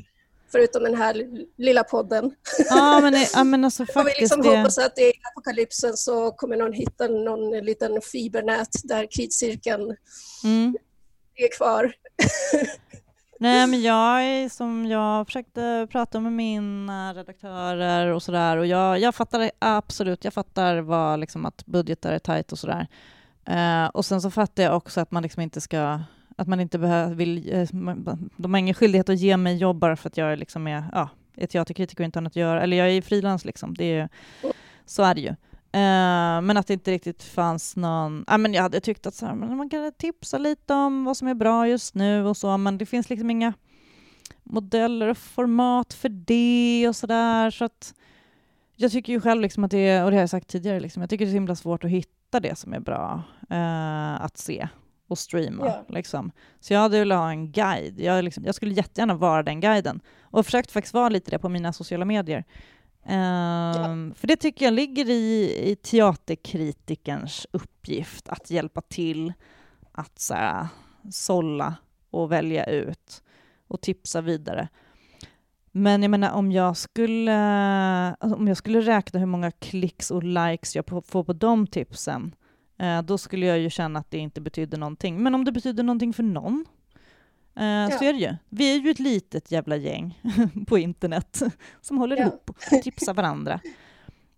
förutom 0.52 0.84
den 0.84 0.96
här 0.96 1.28
lilla 1.58 1.84
podden. 1.84 2.36
Ja, 2.70 3.00
men, 3.02 3.26
ja, 3.34 3.44
men 3.44 3.66
alltså 3.66 3.86
faktiskt... 3.94 4.18
vi 4.18 4.22
liksom 4.22 4.42
det... 4.42 4.58
hoppas 4.58 4.78
att 4.78 5.00
i 5.00 5.12
apokalypsen 5.32 5.98
så 5.98 6.32
kommer 6.32 6.58
någon 6.58 6.74
hitta 6.74 7.08
någon 7.08 7.66
liten 7.66 8.02
fibernät 8.02 8.70
där 8.84 9.08
kritcirkeln 9.12 9.96
mm. 10.44 10.76
är 11.36 11.58
kvar. 11.58 11.94
Nej, 13.40 13.68
men 13.68 13.82
jag 13.82 14.52
som 14.52 14.86
jag 14.86 15.26
försökte 15.26 15.88
prata 15.92 16.20
med 16.20 16.32
mina 16.32 17.14
redaktörer 17.14 18.08
och 18.08 18.24
sådär 18.24 18.58
och 18.58 18.66
jag, 18.66 19.00
jag 19.00 19.16
fattar 19.16 19.52
absolut, 19.60 20.24
jag 20.24 20.34
fattar 20.34 20.78
vad, 20.78 21.20
liksom, 21.20 21.46
att 21.46 21.66
budgetar 21.66 22.12
är 22.12 22.20
tajt 22.20 22.52
och 22.52 22.60
sådär. 22.60 22.88
Uh, 23.50 23.86
och 23.86 24.06
sen 24.06 24.22
så 24.22 24.32
fattar 24.32 24.64
jag 24.64 24.78
också 24.78 25.02
att 25.02 25.12
man 25.12 25.24
liksom 25.24 25.42
inte 25.42 25.62
ska 25.62 26.00
att 26.36 26.48
man 26.48 26.60
inte 26.60 26.80
behöver, 26.80 27.16
vill, 27.16 27.54
eh, 27.54 27.68
de 28.38 28.54
har 28.54 28.58
ingen 28.58 28.74
skyldighet 28.74 29.10
att 29.10 29.20
ge 29.20 29.38
mig 29.38 29.58
jobb 29.58 29.78
bara 29.78 29.96
för 29.96 30.10
att 30.10 30.18
jag 30.18 30.40
liksom 30.40 30.68
är, 30.68 30.84
ja, 30.92 31.10
är 31.36 31.48
teaterkritiker 31.48 32.04
och 32.04 32.06
inte 32.06 32.20
har 32.20 32.22
något 32.22 32.32
att 32.32 32.36
göra, 32.36 32.62
eller 32.62 32.78
jag 32.78 32.92
är 32.92 33.02
frilans 33.02 33.46
liksom, 33.46 33.74
det 33.74 33.86
är, 33.86 34.10
så 34.86 35.04
är 35.04 35.16
det 35.16 35.22
ju. 35.22 35.30
Uh, 35.76 36.42
men 36.42 36.58
att 36.58 36.68
det 36.68 36.74
inte 36.74 36.92
riktigt 36.92 37.24
fanns 37.24 37.76
någon... 37.76 38.26
ja, 38.28 38.38
men 38.38 38.54
jag 38.54 38.62
hade 38.62 38.80
tyckt 38.80 39.08
att 39.08 39.16
så 39.16 39.26
här, 39.26 39.36
man 39.36 39.70
kan 39.70 39.92
tipsa 39.92 40.38
lite 40.38 40.74
om 40.74 41.06
vad 41.06 41.18
som 41.18 41.28
är 41.28 41.34
bra 41.34 41.68
just 41.68 41.96
nu 41.96 42.26
och 42.26 42.38
så, 42.38 42.58
men 42.58 42.78
det 42.78 42.86
finns 42.86 43.10
liksom 43.10 43.30
inga 43.30 43.54
modeller 44.44 45.08
och 45.08 45.18
format 45.18 45.94
för 45.94 46.10
det 46.10 46.86
och 46.90 46.96
sådär. 46.96 47.52
Så 47.52 47.66
att 47.66 47.94
jag 48.76 48.92
tycker 48.92 49.14
ju 49.14 49.22
själv 49.22 49.42
liksom 49.42 49.64
att 49.64 49.72
det 49.72 49.78
är, 49.78 50.04
och 50.04 50.12
det 50.12 50.18
har 50.18 50.22
jag 50.22 50.30
sagt 50.30 50.48
tidigare, 50.48 50.80
liksom, 50.80 51.02
jag 51.02 51.10
tycker 51.10 51.26
det 51.26 51.30
är 51.30 51.32
så 51.32 51.36
himla 51.36 51.56
svårt 51.56 51.84
att 51.84 51.90
hitta 51.90 52.23
det 52.40 52.58
som 52.58 52.74
är 52.74 52.80
bra 52.80 53.24
uh, 53.52 54.24
att 54.24 54.38
se 54.38 54.68
och 55.08 55.18
streama. 55.18 55.66
Yeah. 55.66 55.82
Liksom. 55.90 56.32
Så 56.60 56.74
jag 56.74 56.80
hade 56.80 57.00
velat 57.00 57.18
ha 57.18 57.30
en 57.30 57.52
guide. 57.52 58.00
Jag, 58.00 58.24
liksom, 58.24 58.46
jag, 58.46 58.56
skulle 58.56 58.74
jättegärna 58.74 59.16
vara 59.16 59.44
den 59.44 59.60
guiden. 59.60 60.02
Och 60.22 60.38
jag 60.38 60.46
försökt 60.46 60.72
faktiskt 60.72 60.94
vara 60.94 61.10
lite 61.10 61.32
det 61.32 61.40
på 61.40 61.50
mina 61.50 61.74
sociala 61.74 62.06
medier. 62.06 62.44
Um, 63.06 63.14
yeah. 63.14 64.14
För 64.14 64.28
det 64.28 64.36
tycker 64.36 64.66
jag 64.66 64.74
ligger 64.74 65.10
i, 65.10 65.56
i 65.72 65.76
teaterkritikerns 65.76 67.48
uppgift, 67.52 68.30
att 68.30 68.50
hjälpa 68.50 68.82
till 68.82 69.34
att 69.92 70.20
så 70.20 70.34
här, 70.34 70.68
sålla 71.12 71.76
och 72.10 72.32
välja 72.32 72.66
ut 72.66 73.24
och 73.68 73.82
tipsa 73.82 74.22
vidare. 74.22 74.68
Men 75.76 76.02
jag 76.02 76.12
menar 76.12 76.32
om 76.32 76.52
jag 76.52 76.78
skulle, 76.78 77.36
om 78.20 78.48
jag 78.48 78.58
skulle 78.58 78.82
räkna 78.82 79.20
hur 79.20 79.28
många 79.28 79.52
klicks 79.52 80.12
och 80.12 80.24
likes 80.24 80.76
jag 80.76 80.86
får 81.08 81.24
på 81.24 81.34
de 81.34 81.68
tipsen, 81.68 82.36
eh, 82.80 83.02
då 83.02 83.18
skulle 83.18 83.46
jag 83.46 83.60
ju 83.60 83.70
känna 83.70 84.00
att 84.00 84.12
det 84.12 84.18
inte 84.18 84.42
betydde 84.42 84.78
någonting. 84.78 85.24
Men 85.24 85.36
om 85.36 85.46
det 85.46 85.52
betyder 85.52 85.84
någonting 85.84 86.14
för 86.14 86.24
någon, 86.24 86.66
eh, 87.56 87.66
ja. 87.66 87.92
så 87.92 88.06
är 88.06 88.14
det 88.14 88.20
ju. 88.20 88.36
Vi 88.50 88.76
är 88.76 88.80
ju 88.80 88.92
ett 88.92 89.00
litet 89.00 89.52
jävla 89.52 89.76
gäng 89.76 90.22
på 90.68 90.78
internet 90.78 91.42
som 91.82 91.98
håller 91.98 92.18
ja. 92.18 92.22
ihop 92.22 92.50
och 92.50 92.84
tipsar 92.84 93.14
varandra. 93.14 93.60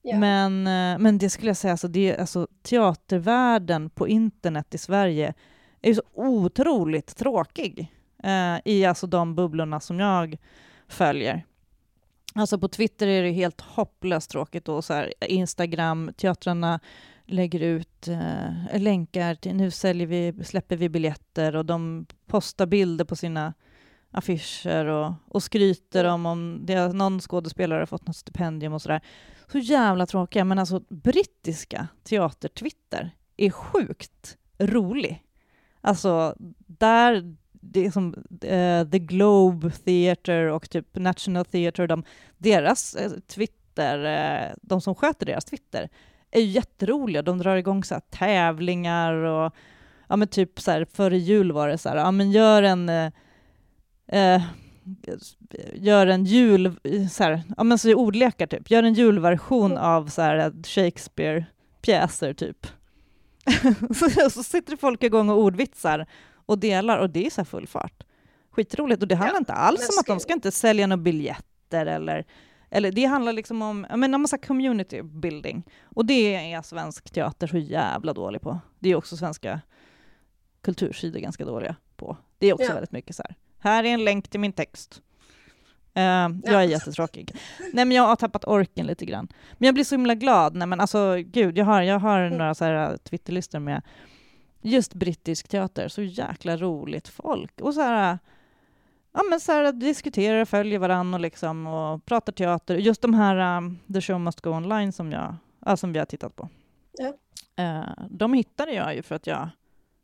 Ja. 0.08 0.20
Men, 0.20 0.68
eh, 0.68 1.00
men 1.00 1.18
det 1.18 1.30
skulle 1.30 1.50
jag 1.50 1.58
säga, 1.58 1.72
alltså, 1.72 1.88
det, 1.88 2.18
alltså, 2.18 2.48
teatervärlden 2.64 3.90
på 3.90 4.08
internet 4.08 4.74
i 4.74 4.78
Sverige 4.78 5.34
är 5.82 5.90
ju 5.90 5.96
så 5.96 6.02
otroligt 6.14 7.18
tråkig 7.18 7.92
eh, 8.24 8.58
i 8.66 8.86
alltså, 8.86 9.08
de 9.08 9.36
bubblorna 9.36 9.80
som 9.80 10.00
jag 10.00 10.38
följer. 10.88 11.46
Alltså 12.36 12.60
på 12.60 12.68
Twitter 12.68 13.08
är 13.08 13.24
det 13.24 13.32
helt 13.32 13.62
hopplöst 13.62 14.32
tråkigt 14.32 14.70
och 14.70 14.84
så 14.84 14.94
här, 14.94 15.14
Instagram, 15.22 16.12
teatrarna 16.18 16.80
lägger 17.26 17.60
ut 17.60 18.08
eh, 18.08 18.82
länkar 18.82 19.36
till 19.36 19.56
nu 19.56 19.72
säljer 19.72 20.08
vi, 20.08 20.44
släpper 20.44 20.76
vi 20.76 20.90
biljetter 20.90 21.56
och 21.56 21.66
de 21.66 22.06
postar 22.28 22.66
bilder 22.66 23.06
på 23.06 23.16
sina 23.16 23.54
affischer 24.12 24.86
och, 24.86 25.14
och 25.28 25.44
skryter 25.44 26.06
om 26.06 26.26
om 26.26 26.60
det, 26.66 26.94
någon 26.94 27.20
skådespelare 27.20 27.80
har 27.80 27.86
fått 27.86 28.08
något 28.08 28.16
stipendium 28.16 28.74
och 28.74 28.82
sådär. 28.82 29.02
Så 29.52 29.58
jävla 29.58 30.06
tråkiga, 30.06 30.46
men 30.46 30.60
alltså 30.60 30.82
brittiska 30.90 31.88
teater-Twitter 32.04 33.12
är 33.38 33.50
sjukt 33.50 34.38
rolig. 34.58 35.24
Alltså, 35.82 36.36
där 36.58 37.36
det 37.72 37.86
är 37.86 37.92
som 37.92 38.14
uh, 38.44 38.90
The 38.92 39.00
Globe 39.00 39.72
Theatre 39.72 40.52
och 40.52 40.70
typ 40.70 40.96
National 40.96 41.46
Theatre, 41.46 41.88
de, 41.88 42.04
deras 42.38 42.96
uh, 42.96 43.20
Twitter, 43.28 44.06
uh, 44.50 44.56
de 44.62 44.82
som 44.82 44.96
sköter 44.96 45.26
deras 45.26 45.46
Twitter, 45.46 45.90
är 46.32 46.42
ju 46.42 46.48
jätteroliga. 46.48 47.22
De 47.22 47.38
drar 47.38 47.56
igång 47.56 47.84
så 47.84 48.00
tävlingar 48.10 49.14
och 49.14 49.54
ja, 50.10 50.16
men 50.16 50.28
typ 50.28 50.60
så 50.60 50.72
här, 50.72 50.86
före 50.94 51.18
jul 51.18 51.52
var 51.52 51.68
det 51.68 51.78
så 51.78 51.90
här, 51.90 51.96
ja, 51.96 52.12
men 52.12 52.32
gör 52.32 52.64
en 52.64 52.90
eh, 54.08 54.42
gör 55.74 56.08
en 56.08 56.26
jul, 56.26 56.76
så 57.12 57.24
här, 57.24 57.44
ja 57.58 57.64
men 57.64 57.78
så 57.78 57.94
ordlekar 57.94 58.48
typ, 58.48 58.72
gör 58.72 58.84
en 58.84 58.94
julversion 58.94 59.72
mm. 59.72 59.84
av 59.84 60.08
så 60.08 60.22
här 60.22 60.52
Shakespeare-pjäser 60.64 62.34
typ. 62.34 62.68
så, 63.96 64.30
så 64.30 64.44
sitter 64.44 64.76
folk 64.76 65.04
igång 65.04 65.30
och 65.30 65.38
ordvitsar 65.38 66.06
och 66.46 66.60
delar 66.60 66.98
och 66.98 67.10
det 67.10 67.26
är 67.26 67.30
så 67.30 67.46
full 67.46 67.68
fart. 67.68 68.04
Skitroligt 68.52 69.02
och 69.02 69.08
det 69.08 69.16
handlar 69.16 69.36
ja, 69.36 69.40
inte 69.40 69.54
alls 69.54 69.90
om 69.90 70.00
att 70.00 70.06
de 70.06 70.20
ska 70.20 70.34
inte 70.34 70.52
sälja 70.52 70.88
några 70.88 71.04
biljetter 71.04 71.86
eller 71.86 72.26
eller 72.70 72.92
det 72.92 73.06
handlar 73.06 73.34
liksom 73.34 73.62
om, 73.62 73.88
men 73.96 74.14
om 74.14 74.28
community 74.48 75.02
building. 75.02 75.64
Och 75.84 76.06
det 76.06 76.54
är 76.54 76.62
svensk 76.62 77.12
teater 77.12 77.48
så 77.48 77.58
jävla 77.58 78.14
dålig 78.14 78.42
på. 78.42 78.60
Det 78.80 78.90
är 78.90 78.96
också 78.96 79.18
svenska 79.18 79.62
kultursidor 80.62 81.20
ganska 81.20 81.46
dåliga 81.46 81.76
på. 81.96 82.18
Det 82.38 82.48
är 82.48 82.54
också 82.54 82.66
ja. 82.66 82.74
väldigt 82.74 82.92
mycket 82.92 83.16
så 83.16 83.24
här. 83.24 83.36
Här 83.60 83.84
är 83.84 83.88
en 83.88 84.04
länk 84.04 84.28
till 84.28 84.40
min 84.40 84.54
text. 84.54 85.02
Uh, 85.98 86.04
jag 86.44 86.54
är 86.54 86.62
jättetråkig. 86.62 87.36
Nej, 87.74 87.86
men 87.86 87.92
jag 87.92 88.04
har 88.04 88.16
tappat 88.16 88.46
orken 88.46 88.88
lite 88.88 89.06
grann. 89.06 89.28
Men 89.54 89.66
jag 89.66 89.74
blir 89.74 89.84
så 89.84 89.96
himla 89.96 90.16
glad. 90.16 90.56
Nej, 90.56 90.68
men 90.68 90.80
alltså, 90.80 91.16
gud, 91.16 91.58
jag 91.58 91.66
har, 91.66 91.82
jag 91.82 92.00
har 92.00 92.20
mm. 92.20 92.38
några 92.38 92.56
så 92.56 92.66
här 92.66 92.98
Twitterlistor 92.98 93.60
med 93.60 93.82
just 94.66 94.94
brittisk 94.94 95.48
teater. 95.48 95.88
Så 95.88 96.02
jäkla 96.02 96.58
roligt 96.58 97.08
folk. 97.08 97.62
Och 97.62 97.74
så 97.74 97.82
här, 97.82 98.20
ja, 99.14 99.24
men 99.30 99.40
så 99.40 99.52
här, 99.52 99.72
diskuterar, 99.72 100.46
följer 100.46 100.80
varandra 100.80 101.16
och, 101.16 101.22
liksom, 101.22 101.68
och 101.68 102.06
pratar 102.06 102.34
teater. 102.34 102.76
Just 102.76 103.02
de 103.02 103.14
här 103.14 103.58
um, 103.58 103.80
The 103.94 104.02
Show 104.02 104.20
Must 104.20 104.42
Go 104.42 104.50
Online 104.50 104.92
som, 104.92 105.12
jag, 105.12 105.36
äh, 105.66 105.76
som 105.76 105.94
vi 105.94 106.00
har 106.00 106.06
tittat 106.06 106.36
på. 106.36 106.50
Ja. 106.92 107.14
Uh, 107.60 108.06
de 108.10 108.34
hittade 108.34 108.74
jag 108.74 108.96
ju 108.96 109.02
för 109.02 109.16
att 109.16 109.28
jag 109.28 109.50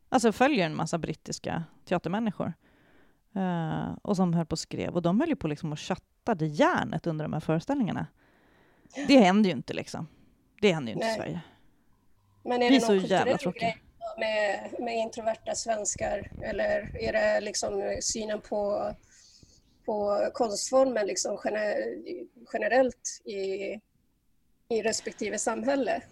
alltså, 0.08 0.32
följer 0.32 0.66
en 0.66 0.76
massa 0.76 0.98
brittiska 0.98 1.64
teatermänniskor. 1.84 2.52
Uh, 3.36 3.96
och 4.02 4.16
som 4.16 4.34
höll 4.34 4.46
på 4.46 4.52
och 4.52 4.58
skrev. 4.58 4.94
Och 4.94 5.02
de 5.02 5.20
höll 5.20 5.28
ju 5.28 5.36
på 5.36 5.48
liksom 5.48 5.72
och 5.72 5.80
chattade 5.80 6.46
järnet 6.46 7.06
under 7.06 7.24
de 7.24 7.32
här 7.32 7.40
föreställningarna. 7.40 8.06
Det 9.08 9.18
händer 9.18 9.50
ju 9.50 9.56
inte 9.56 9.74
liksom. 9.74 10.06
Det 10.60 10.72
händer 10.72 10.92
ju 10.92 10.94
inte 10.94 11.06
Nej. 11.06 11.14
i 11.14 11.18
Sverige. 11.18 11.40
Men 12.44 12.52
är 12.52 12.58
det, 12.58 12.68
det 12.68 12.76
är 12.76 12.80
så 12.80 12.94
jävla 12.94 13.36
tråkigt 13.36 13.81
med, 14.18 14.70
med 14.78 14.96
introverta 14.96 15.54
svenskar? 15.54 16.30
Eller 16.42 16.96
är 17.00 17.12
det 17.12 17.40
liksom 17.40 17.96
synen 18.00 18.40
på, 18.40 18.92
på 19.86 20.28
konstformen 20.34 21.06
liksom 21.06 21.38
generellt 22.52 23.20
i, 23.24 23.80
i 24.68 24.82
respektive 24.82 25.38
samhälle? 25.38 26.02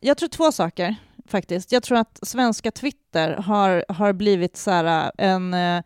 Jag 0.00 0.18
tror 0.18 0.28
två 0.28 0.52
saker 0.52 0.96
faktiskt. 1.26 1.72
Jag 1.72 1.82
tror 1.82 1.98
att 1.98 2.18
svenska 2.22 2.70
Twitter 2.70 3.30
har, 3.30 3.84
har 3.88 4.12
blivit 4.12 4.56
så 4.56 4.70
här 4.70 4.84
eh, 4.84 5.10
en 5.32 5.54
eh, 5.54 5.82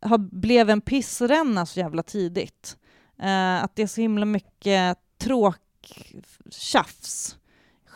har 0.00 0.18
blev 0.18 0.70
en 0.70 0.80
pissränna 0.80 1.66
så 1.66 1.80
jävla 1.80 2.02
tidigt. 2.02 2.76
Eh, 3.22 3.64
att 3.64 3.76
det 3.76 3.82
är 3.82 3.86
så 3.86 4.00
himla 4.00 4.24
mycket 4.24 4.98
tråktjafs 5.18 5.76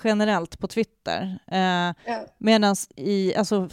generellt 0.05 0.59
på 0.59 0.69
Twitter. 0.69 1.39
Eh, 1.47 1.95
ja. 2.07 2.27
Medan 2.39 2.77
i, 2.97 3.35
alltså, 3.35 3.69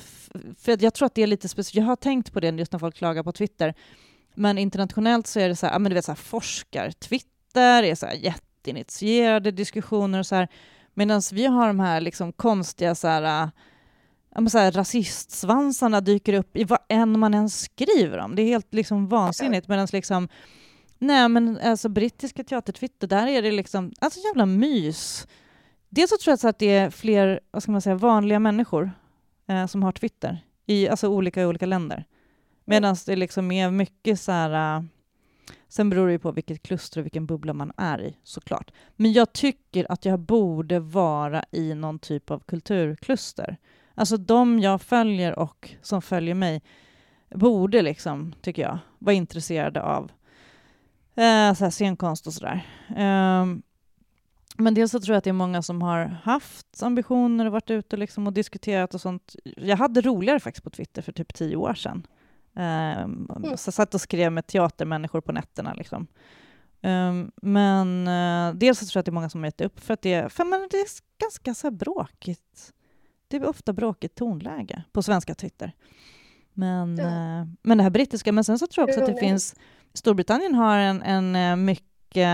för 0.58 0.84
jag 0.84 0.94
tror 0.94 1.06
att 1.06 1.16
det 1.16 1.24
är 1.24 1.28
lite 1.28 1.50
speciellt, 1.50 1.76
jag 1.76 1.90
har 1.90 1.96
tänkt 1.96 2.34
på 2.34 2.40
det 2.40 2.50
just 2.50 2.72
när 2.72 2.80
folk 2.80 2.96
klagar 2.96 3.24
på 3.24 3.32
Twitter, 3.32 3.74
men 4.36 4.58
internationellt 4.58 5.28
så 5.28 5.40
är 5.40 5.50
det 5.50 5.56
så 5.56 5.66
här, 5.66 5.74
ja, 5.74 5.80
men 5.80 5.90
du 5.90 5.94
vet, 5.94 6.06
så 6.06 6.12
här, 6.12 6.16
forskar-Twitter 6.16 7.84
är 7.84 7.96
så 7.96 8.06
här 8.06 8.14
jätteinitierade 8.14 9.52
diskussioner 9.52 10.20
och 10.20 10.26
så 10.26 10.36
här, 10.36 10.48
medan 10.94 11.22
vi 11.32 11.46
har 11.46 11.68
de 11.68 11.80
här 11.80 12.02
liksom 12.02 12.34
konstiga 12.34 12.96
så 12.96 13.08
här, 13.08 13.50
ja, 14.36 14.50
så 14.50 14.58
här, 14.58 14.72
rasistsvansarna 14.72 16.02
dyker 16.02 16.34
upp 16.34 16.58
i 16.58 16.64
vad 16.64 16.80
än 16.90 17.20
man 17.20 17.34
än 17.34 17.50
skriver 17.50 18.18
om. 18.18 18.36
Det 18.36 18.42
är 18.42 18.46
helt 18.46 18.74
liksom 18.74 19.08
vansinnigt, 19.08 19.68
medan 19.68 19.88
liksom 19.92 20.28
Nej, 21.00 21.30
men 21.30 21.60
alltså 21.60 21.90
brittiska 21.90 22.44
teater-Twitter, 22.44 23.08
där 23.08 23.28
är 23.28 23.42
det 23.42 23.52
liksom, 23.52 23.92
alltså 24.00 24.20
jävla 24.20 24.46
mys. 24.46 25.28
Dels 25.96 26.10
så 26.10 26.18
tror 26.18 26.38
jag 26.42 26.50
att 26.50 26.60
det 26.60 26.72
är 26.72 26.90
fler 26.90 27.40
vad 27.52 27.64
ska 27.64 27.72
man 27.72 27.82
säga, 27.82 27.96
vanliga 27.96 28.40
människor 28.40 28.92
eh, 29.48 29.66
som 29.66 29.84
har 29.84 29.92
Twitter, 29.92 30.46
i 30.66 30.90
alltså 30.90 31.08
olika 31.08 31.48
olika 31.48 31.66
länder. 31.66 32.06
Medan 32.66 32.96
det 33.06 33.16
liksom 33.16 33.52
är 33.52 33.72
mycket 33.72 34.20
så 34.20 34.32
här... 34.32 34.78
Uh, 34.78 34.86
sen 35.68 35.90
beror 35.90 36.08
det 36.08 36.12
ju 36.12 36.20
på 36.20 36.32
vilket 36.32 36.64
kluster 36.64 37.00
och 37.00 37.06
vilken 37.06 37.26
bubbla 37.26 37.54
man 37.54 37.72
är 37.78 38.02
i, 38.02 38.18
såklart. 38.24 38.72
Men 38.96 39.14
jag 39.14 39.34
tycker 39.34 39.92
att 39.92 40.06
jag 40.06 40.20
borde 40.20 40.80
vara 40.80 41.44
i 41.52 41.74
någon 41.74 42.00
typ 42.00 42.32
av 42.32 42.40
kulturkluster. 42.40 43.58
Alltså 43.94 44.18
de 44.18 44.60
jag 44.60 44.82
följer 44.82 45.40
och 45.40 45.70
som 45.82 46.02
följer 46.02 46.36
mig 46.36 46.62
borde, 47.30 47.82
liksom, 47.82 48.36
tycker 48.42 48.62
jag, 48.62 48.78
vara 49.00 49.16
intresserade 49.16 49.82
av 49.82 50.12
eh, 51.16 51.54
så 51.54 51.64
här 51.64 51.72
scenkonst 51.72 52.28
och 52.28 52.34
sådär. 52.34 52.68
Um, 52.98 53.64
men 54.58 54.74
dels 54.74 54.92
så 54.92 55.00
tror 55.00 55.14
jag 55.14 55.18
att 55.18 55.24
det 55.24 55.30
är 55.30 55.34
många 55.34 55.62
som 55.62 55.82
har 55.82 56.06
haft 56.24 56.84
ambitioner 56.84 57.46
och 57.46 57.52
varit 57.52 57.72
ute 57.72 57.98
liksom 57.98 58.28
och 58.28 58.34
diskuterat 58.34 58.94
och 58.94 59.02
sånt. 59.02 59.36
Jag 59.44 59.78
hade 59.78 60.02
roligare 60.02 60.40
faktiskt 60.40 60.64
på 60.64 60.70
Twitter 60.70 61.02
för 61.02 61.12
typ 61.12 61.34
tio 61.34 61.56
år 61.56 61.74
sedan. 61.74 62.08
Um, 62.54 62.62
mm. 62.62 63.44
Så 63.44 63.68
jag 63.68 63.74
satt 63.74 63.94
och 63.94 64.02
skrev 64.02 64.32
med 64.32 64.48
teatermänniskor 64.48 65.22
på 65.22 65.32
nätterna. 65.32 65.74
Liksom. 65.74 66.08
Um, 66.82 67.32
men 67.42 68.08
uh, 68.08 68.56
dels 68.56 68.80
så 68.80 68.86
tror 68.86 68.98
jag 68.98 69.02
att 69.02 69.06
det 69.06 69.10
är 69.12 69.14
många 69.14 69.30
som 69.30 69.42
har 69.42 69.48
gett 69.48 69.62
upp 69.62 69.80
för 69.80 69.94
att 69.94 70.02
det, 70.02 70.32
för 70.32 70.46
men 70.46 70.68
det 70.72 70.78
är 70.78 70.88
ganska 71.20 71.54
så 71.54 71.72
bråkigt. 71.72 72.74
Det 73.28 73.38
är 73.38 73.50
ofta 73.50 73.74
bråkigt 73.74 74.16
tonläge 74.16 74.84
på 74.92 75.04
svenska 75.04 75.36
Twitter. 75.36 75.72
Men, 76.54 76.98
ja. 76.98 77.06
uh, 77.06 77.48
men 77.62 77.78
det 77.78 77.84
här 77.84 77.90
brittiska, 77.90 78.32
men 78.32 78.44
sen 78.44 78.60
så 78.60 78.68
tror 78.68 78.82
jag 78.82 78.90
också 78.90 79.02
att 79.02 79.16
det 79.16 79.20
finns 79.20 79.56
Storbritannien 79.98 80.56
har 80.56 80.78
en, 80.78 81.02
en 81.02 81.36
eh, 81.36 81.56
mycket 81.56 82.30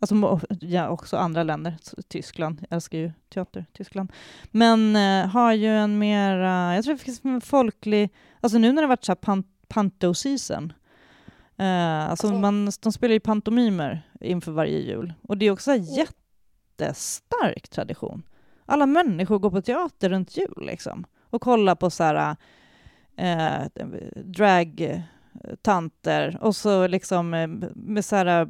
Alltså 0.00 0.40
ja, 0.60 0.88
också 0.88 1.16
andra 1.16 1.42
länder. 1.42 1.76
Tyskland, 2.08 2.58
jag 2.60 2.76
älskar 2.76 2.98
ju 2.98 3.12
teater, 3.28 3.66
Tyskland. 3.72 4.12
Men 4.50 4.96
eh, 4.96 5.26
har 5.30 5.52
ju 5.52 5.68
en 5.68 5.98
mer, 5.98 6.38
uh, 6.38 6.74
jag 6.74 6.84
tror 6.84 6.94
det 6.94 7.00
finns 7.00 7.24
en 7.24 7.40
folklig, 7.40 8.10
alltså 8.40 8.58
nu 8.58 8.72
när 8.72 8.82
det 8.82 8.88
varit 8.88 9.04
så 9.04 9.12
här 9.12 9.16
pan, 9.16 9.44
panto-season, 9.68 10.72
uh, 11.60 12.10
alltså 12.10 12.32
man, 12.32 12.70
de 12.80 12.92
spelar 12.92 13.12
ju 13.12 13.20
pantomimer 13.20 14.02
inför 14.20 14.52
varje 14.52 14.78
jul. 14.78 15.14
Och 15.22 15.38
det 15.38 15.46
är 15.46 15.50
också 15.50 15.70
en 15.70 15.84
jättestark 15.84 17.68
tradition. 17.68 18.22
Alla 18.66 18.86
människor 18.86 19.38
går 19.38 19.50
på 19.50 19.62
teater 19.62 20.08
runt 20.08 20.36
jul 20.36 20.66
liksom. 20.66 21.04
Och 21.30 21.42
kollar 21.42 21.74
på 21.74 21.90
så 21.90 22.04
här 22.04 22.36
uh, 23.20 23.66
drag 24.24 25.02
tanter 25.62 26.38
och 26.40 26.56
så 26.56 26.86
liksom 26.86 27.30
med 27.74 28.04
så 28.04 28.16
här 28.16 28.48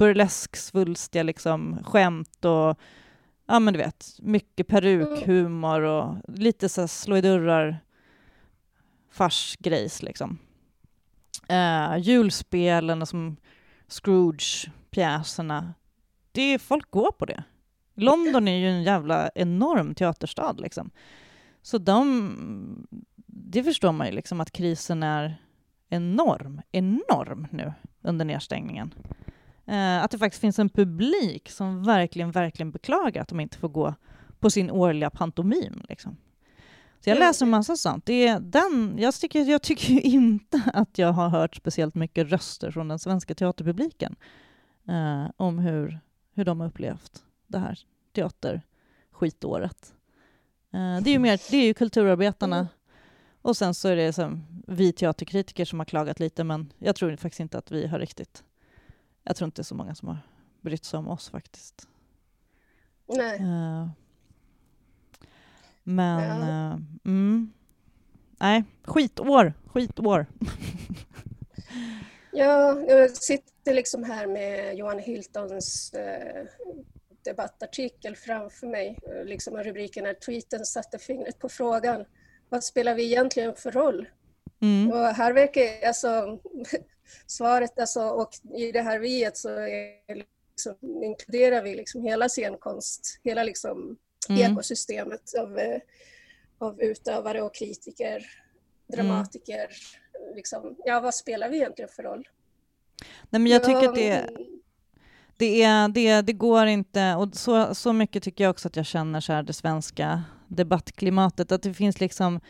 burlesksvulstiga 0.00 1.22
liksom 1.22 1.84
skämt 1.84 2.44
och 2.44 2.78
ja 3.46 3.58
men 3.58 3.74
du 3.74 3.78
vet, 3.78 4.16
mycket 4.18 4.68
perukhumor 4.68 5.80
och 5.80 6.16
lite 6.28 6.68
så 6.68 6.88
slå 6.88 7.16
i 7.16 7.20
dörrar 7.20 7.78
farsgrejs 9.10 10.02
liksom. 10.02 10.38
Uh, 11.50 11.98
julspelen 11.98 13.02
och 13.02 13.08
som 13.08 13.36
Scrooge-pjäserna. 13.88 15.74
Det 16.32 16.42
är, 16.42 16.58
folk 16.58 16.90
går 16.90 17.12
på 17.12 17.26
det. 17.26 17.44
London 17.94 18.48
är 18.48 18.58
ju 18.58 18.68
en 18.68 18.82
jävla 18.82 19.30
enorm 19.34 19.94
teaterstad 19.94 20.52
liksom. 20.52 20.90
Så 21.62 21.78
de, 21.78 22.86
det 23.26 23.64
förstår 23.64 23.92
man 23.92 24.06
ju 24.06 24.12
liksom 24.12 24.40
att 24.40 24.50
krisen 24.50 25.02
är 25.02 25.42
enorm, 25.88 26.62
enorm 26.72 27.46
nu 27.50 27.72
under 28.02 28.24
nedstängningen. 28.24 28.94
Eh, 29.66 30.02
att 30.02 30.10
det 30.10 30.18
faktiskt 30.18 30.40
finns 30.40 30.58
en 30.58 30.68
publik 30.68 31.50
som 31.50 31.82
verkligen, 31.82 32.30
verkligen 32.30 32.70
beklagar 32.70 33.22
att 33.22 33.28
de 33.28 33.40
inte 33.40 33.58
får 33.58 33.68
gå 33.68 33.94
på 34.40 34.50
sin 34.50 34.70
årliga 34.70 35.10
pantomim. 35.10 35.82
Liksom. 35.88 36.16
Så 37.00 37.10
jag 37.10 37.18
läser 37.18 37.46
en 37.46 37.50
massa 37.50 37.76
sånt. 37.76 38.06
Det 38.06 38.26
är 38.26 38.40
den, 38.40 38.98
jag, 38.98 39.14
tycker, 39.14 39.44
jag 39.44 39.62
tycker 39.62 40.00
inte 40.06 40.62
att 40.74 40.98
jag 40.98 41.12
har 41.12 41.28
hört 41.28 41.56
speciellt 41.56 41.94
mycket 41.94 42.26
röster 42.30 42.70
från 42.70 42.88
den 42.88 42.98
svenska 42.98 43.34
teaterpubliken 43.34 44.16
eh, 44.88 45.30
om 45.36 45.58
hur, 45.58 46.00
hur 46.34 46.44
de 46.44 46.60
har 46.60 46.66
upplevt 46.66 47.22
det 47.46 47.58
här 47.58 47.78
teaterskitåret. 48.14 49.94
Eh, 50.72 51.00
det 51.02 51.10
är 51.10 51.12
ju 51.12 51.18
mer, 51.18 51.40
det 51.50 51.56
är 51.56 51.66
ju 51.66 51.74
kulturarbetarna 51.74 52.56
mm. 52.56 52.68
och 53.42 53.56
sen 53.56 53.74
så 53.74 53.88
är 53.88 53.96
det 53.96 54.12
som 54.12 54.44
vi 54.66 54.92
teaterkritiker 54.92 55.64
som 55.64 55.80
har 55.80 55.86
klagat 55.86 56.20
lite, 56.20 56.44
men 56.44 56.72
jag 56.78 56.96
tror 56.96 57.16
faktiskt 57.16 57.40
inte 57.40 57.58
att 57.58 57.70
vi 57.70 57.86
har 57.86 57.98
riktigt 57.98 58.44
jag 59.24 59.36
tror 59.36 59.46
inte 59.46 59.60
det 59.60 59.62
är 59.62 59.64
så 59.64 59.74
många 59.74 59.94
som 59.94 60.08
har 60.08 60.18
brytt 60.60 60.84
sig 60.84 60.98
om 60.98 61.08
oss 61.08 61.30
faktiskt. 61.30 61.88
Nej. 63.06 63.40
Uh, 63.40 63.88
men, 65.82 66.40
ja. 66.40 66.74
uh, 66.74 66.80
mm. 67.04 67.52
Nej, 68.40 68.64
skitår, 68.84 69.52
skitår. 69.66 70.26
ja, 72.32 72.80
jag 72.80 73.10
sitter 73.10 73.74
liksom 73.74 74.04
här 74.04 74.26
med 74.26 74.76
Johan 74.78 74.98
Hiltons 74.98 75.92
uh, 75.94 76.44
debattartikel 77.24 78.16
framför 78.16 78.66
mig. 78.66 78.98
Liksom 79.24 79.56
rubriken 79.56 80.06
är 80.06 80.14
tweeten 80.14 80.64
satte 80.64 80.98
fingret 80.98 81.38
på 81.38 81.48
frågan. 81.48 82.04
Vad 82.48 82.64
spelar 82.64 82.94
vi 82.94 83.04
egentligen 83.04 83.54
för 83.54 83.70
roll? 83.70 84.08
Mm. 84.62 84.92
Och 84.92 85.06
här 85.06 85.32
verkar, 85.32 85.86
alltså, 85.88 86.38
svaret, 87.26 87.78
alltså, 87.78 88.00
och 88.00 88.30
i 88.56 88.72
det 88.72 88.82
här 88.82 88.98
viet 88.98 89.36
så 89.36 89.48
liksom, 90.08 91.02
inkluderar 91.04 91.62
vi 91.62 91.74
liksom 91.74 92.02
hela 92.02 92.28
scenkonst, 92.28 93.20
hela 93.22 93.42
liksom 93.42 93.96
mm. 94.28 94.52
ekosystemet 94.52 95.34
av, 95.40 95.58
eh, 95.58 95.80
av 96.58 96.80
utövare 96.82 97.42
och 97.42 97.54
kritiker, 97.54 98.26
dramatiker. 98.92 99.66
Mm. 100.24 100.36
Liksom, 100.36 100.76
ja, 100.84 101.00
vad 101.00 101.14
spelar 101.14 101.48
vi 101.48 101.56
egentligen 101.56 101.88
för 101.96 102.02
roll? 102.02 102.28
Nej, 103.30 103.40
men 103.40 103.46
jag 103.46 103.64
tycker 103.64 103.88
att 103.88 103.94
det, 103.94 104.30
det, 105.36 105.62
är, 105.62 105.88
det, 105.88 106.22
det 106.22 106.32
går 106.32 106.66
inte, 106.66 107.14
och 107.14 107.34
så, 107.34 107.74
så 107.74 107.92
mycket 107.92 108.22
tycker 108.22 108.44
jag 108.44 108.50
också 108.50 108.68
att 108.68 108.76
jag 108.76 108.86
känner 108.86 109.20
så 109.20 109.32
här, 109.32 109.42
det 109.42 109.52
svenska 109.52 110.22
debattklimatet, 110.48 111.52
att 111.52 111.62
det 111.62 111.74
finns 111.74 112.00
liksom 112.00 112.40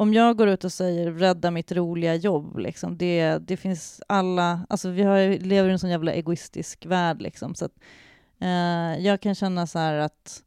om 0.00 0.14
jag 0.14 0.36
går 0.36 0.48
ut 0.48 0.64
och 0.64 0.72
säger 0.72 1.10
rädda 1.10 1.50
mitt 1.50 1.72
roliga 1.72 2.14
jobb, 2.14 2.58
liksom, 2.58 2.96
det, 2.96 3.38
det 3.38 3.56
finns 3.56 4.02
alla... 4.06 4.60
Alltså 4.68 4.88
vi 4.90 5.02
har, 5.02 5.38
lever 5.38 5.68
i 5.68 5.72
en 5.72 5.78
sån 5.78 5.90
jävla 5.90 6.12
egoistisk 6.12 6.86
värld. 6.86 7.22
Liksom, 7.22 7.54
så 7.54 7.64
att, 7.64 7.72
eh, 8.40 9.04
jag 9.04 9.20
kan 9.20 9.34
känna 9.34 9.66
så 9.66 9.78
här 9.78 9.94
att 9.94 10.42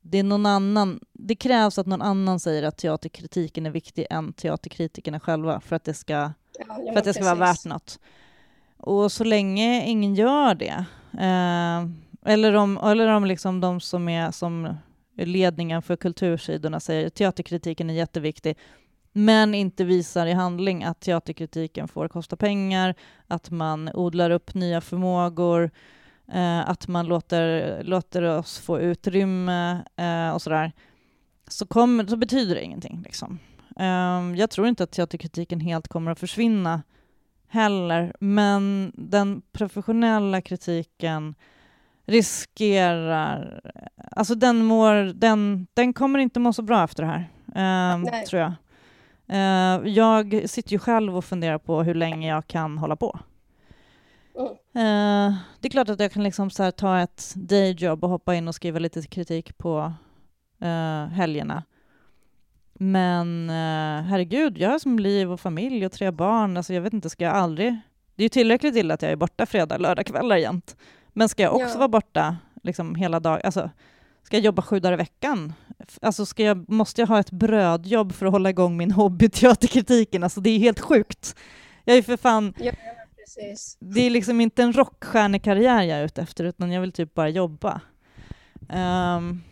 det 0.00 0.18
är 0.18 0.22
någon 0.22 0.46
annan... 0.46 1.00
Det 1.12 1.34
krävs 1.34 1.78
att 1.78 1.86
någon 1.86 2.02
annan 2.02 2.40
säger 2.40 2.62
att 2.62 2.78
teaterkritiken 2.78 3.66
är 3.66 3.70
viktig 3.70 4.06
än 4.10 4.32
teaterkritikerna 4.32 5.20
själva 5.20 5.60
för 5.60 5.76
att 5.76 5.84
det 5.84 5.94
ska, 5.94 6.12
ja, 6.12 6.92
för 6.92 6.98
att 6.98 7.04
det 7.04 7.14
ska 7.14 7.24
vara 7.24 7.34
värt 7.34 7.64
något. 7.64 7.98
Och 8.76 9.12
så 9.12 9.24
länge 9.24 9.84
ingen 9.86 10.14
gör 10.14 10.54
det, 10.54 10.84
eh, 11.12 11.88
eller 12.32 12.54
om, 12.54 12.78
eller 12.78 13.08
om 13.08 13.24
liksom 13.24 13.60
de 13.60 13.80
som 13.80 14.08
är 14.08 14.30
som 14.30 14.74
ledningen 15.16 15.82
för 15.82 15.96
kultursidorna 15.96 16.80
säger 16.80 17.06
att 17.06 17.14
teaterkritiken 17.14 17.90
är 17.90 17.94
jätteviktig, 17.94 18.56
men 19.12 19.54
inte 19.54 19.84
visar 19.84 20.26
i 20.26 20.32
handling 20.32 20.84
att 20.84 21.00
teaterkritiken 21.00 21.88
får 21.88 22.08
kosta 22.08 22.36
pengar, 22.36 22.94
att 23.26 23.50
man 23.50 23.90
odlar 23.94 24.30
upp 24.30 24.54
nya 24.54 24.80
förmågor, 24.80 25.70
eh, 26.32 26.70
att 26.70 26.88
man 26.88 27.06
låter, 27.06 27.82
låter 27.82 28.22
oss 28.22 28.58
få 28.58 28.80
utrymme 28.80 29.84
eh, 29.96 30.34
och 30.34 30.42
sådär, 30.42 30.72
så, 31.48 31.66
kom, 31.66 32.06
så 32.08 32.16
betyder 32.16 32.54
det 32.54 32.62
ingenting. 32.62 33.02
Liksom. 33.04 33.38
Eh, 33.76 34.38
jag 34.40 34.50
tror 34.50 34.66
inte 34.66 34.84
att 34.84 34.92
teaterkritiken 34.92 35.60
helt 35.60 35.88
kommer 35.88 36.10
att 36.10 36.20
försvinna 36.20 36.82
heller, 37.48 38.14
men 38.20 38.92
den 38.94 39.42
professionella 39.52 40.40
kritiken 40.40 41.34
riskerar... 42.06 43.60
Alltså 44.10 44.34
den, 44.34 44.64
mår, 44.64 44.94
den, 45.14 45.66
den 45.74 45.92
kommer 45.92 46.18
inte 46.18 46.40
må 46.40 46.52
så 46.52 46.62
bra 46.62 46.84
efter 46.84 47.02
det 47.02 47.08
här, 47.08 47.30
eh, 47.94 48.24
tror 48.24 48.42
jag. 48.42 48.52
Uh, 49.32 49.88
jag 49.88 50.50
sitter 50.50 50.72
ju 50.72 50.78
själv 50.78 51.16
och 51.16 51.24
funderar 51.24 51.58
på 51.58 51.82
hur 51.82 51.94
länge 51.94 52.28
jag 52.28 52.46
kan 52.46 52.78
hålla 52.78 52.96
på. 52.96 53.18
Uh, 54.76 55.34
det 55.60 55.68
är 55.68 55.70
klart 55.70 55.88
att 55.88 56.00
jag 56.00 56.12
kan 56.12 56.22
liksom 56.22 56.50
så 56.50 56.70
ta 56.70 57.00
ett 57.00 57.32
dayjob 57.36 58.04
och 58.04 58.10
hoppa 58.10 58.34
in 58.34 58.48
och 58.48 58.54
skriva 58.54 58.78
lite 58.78 59.02
kritik 59.02 59.58
på 59.58 59.92
uh, 60.62 61.06
helgerna. 61.06 61.62
Men 62.72 63.50
uh, 63.50 64.02
herregud, 64.02 64.58
jag 64.58 64.70
har 64.70 64.78
som 64.78 64.98
liv 64.98 65.32
och 65.32 65.40
familj 65.40 65.86
och 65.86 65.92
tre 65.92 66.10
barn. 66.10 66.56
Alltså 66.56 66.74
jag 66.74 66.82
vet 66.82 66.92
inte, 66.92 67.10
ska 67.10 67.24
jag 67.24 67.34
aldrig... 67.34 67.80
Det 68.14 68.22
är 68.22 68.24
ju 68.24 68.28
tillräckligt 68.28 68.76
illa 68.76 68.94
att 68.94 69.02
jag 69.02 69.12
är 69.12 69.16
borta 69.16 69.46
fredag, 69.46 69.78
lördag 69.78 70.06
kvällar 70.06 70.36
jämt. 70.36 70.76
Men 71.08 71.28
ska 71.28 71.42
jag 71.42 71.54
också 71.54 71.74
ja. 71.74 71.78
vara 71.78 71.88
borta 71.88 72.36
liksom 72.62 72.94
hela 72.94 73.20
dagen? 73.20 73.40
Alltså, 73.44 73.70
ska 74.22 74.36
jag 74.36 74.44
jobba 74.44 74.62
sju 74.62 74.80
dagar 74.80 74.92
i 74.92 74.96
veckan? 74.96 75.52
Alltså 76.02 76.26
ska 76.26 76.42
jag, 76.42 76.68
måste 76.68 77.00
jag 77.00 77.08
ha 77.08 77.20
ett 77.20 77.30
brödjobb 77.30 78.12
för 78.12 78.26
att 78.26 78.32
hålla 78.32 78.50
igång 78.50 78.76
min 78.76 78.90
hobby 79.00 79.28
teaterkritiken? 79.28 80.22
Alltså 80.22 80.40
det 80.40 80.50
är 80.50 80.58
helt 80.58 80.80
sjukt. 80.80 81.36
Jag 81.84 81.96
är 81.96 82.02
för 82.02 82.16
fan... 82.16 82.54
Ja, 82.58 82.72
precis. 83.16 83.76
Det 83.80 84.00
är 84.00 84.10
liksom 84.10 84.40
inte 84.40 84.62
en 84.62 84.72
rockstjärnekarriär 84.72 85.82
jag 85.82 85.98
är 85.98 86.04
ute 86.04 86.22
efter, 86.22 86.44
utan 86.44 86.72
jag 86.72 86.80
vill 86.80 86.92
typ 86.92 87.14
bara 87.14 87.28
jobba. 87.28 87.80
Um, 88.60 89.42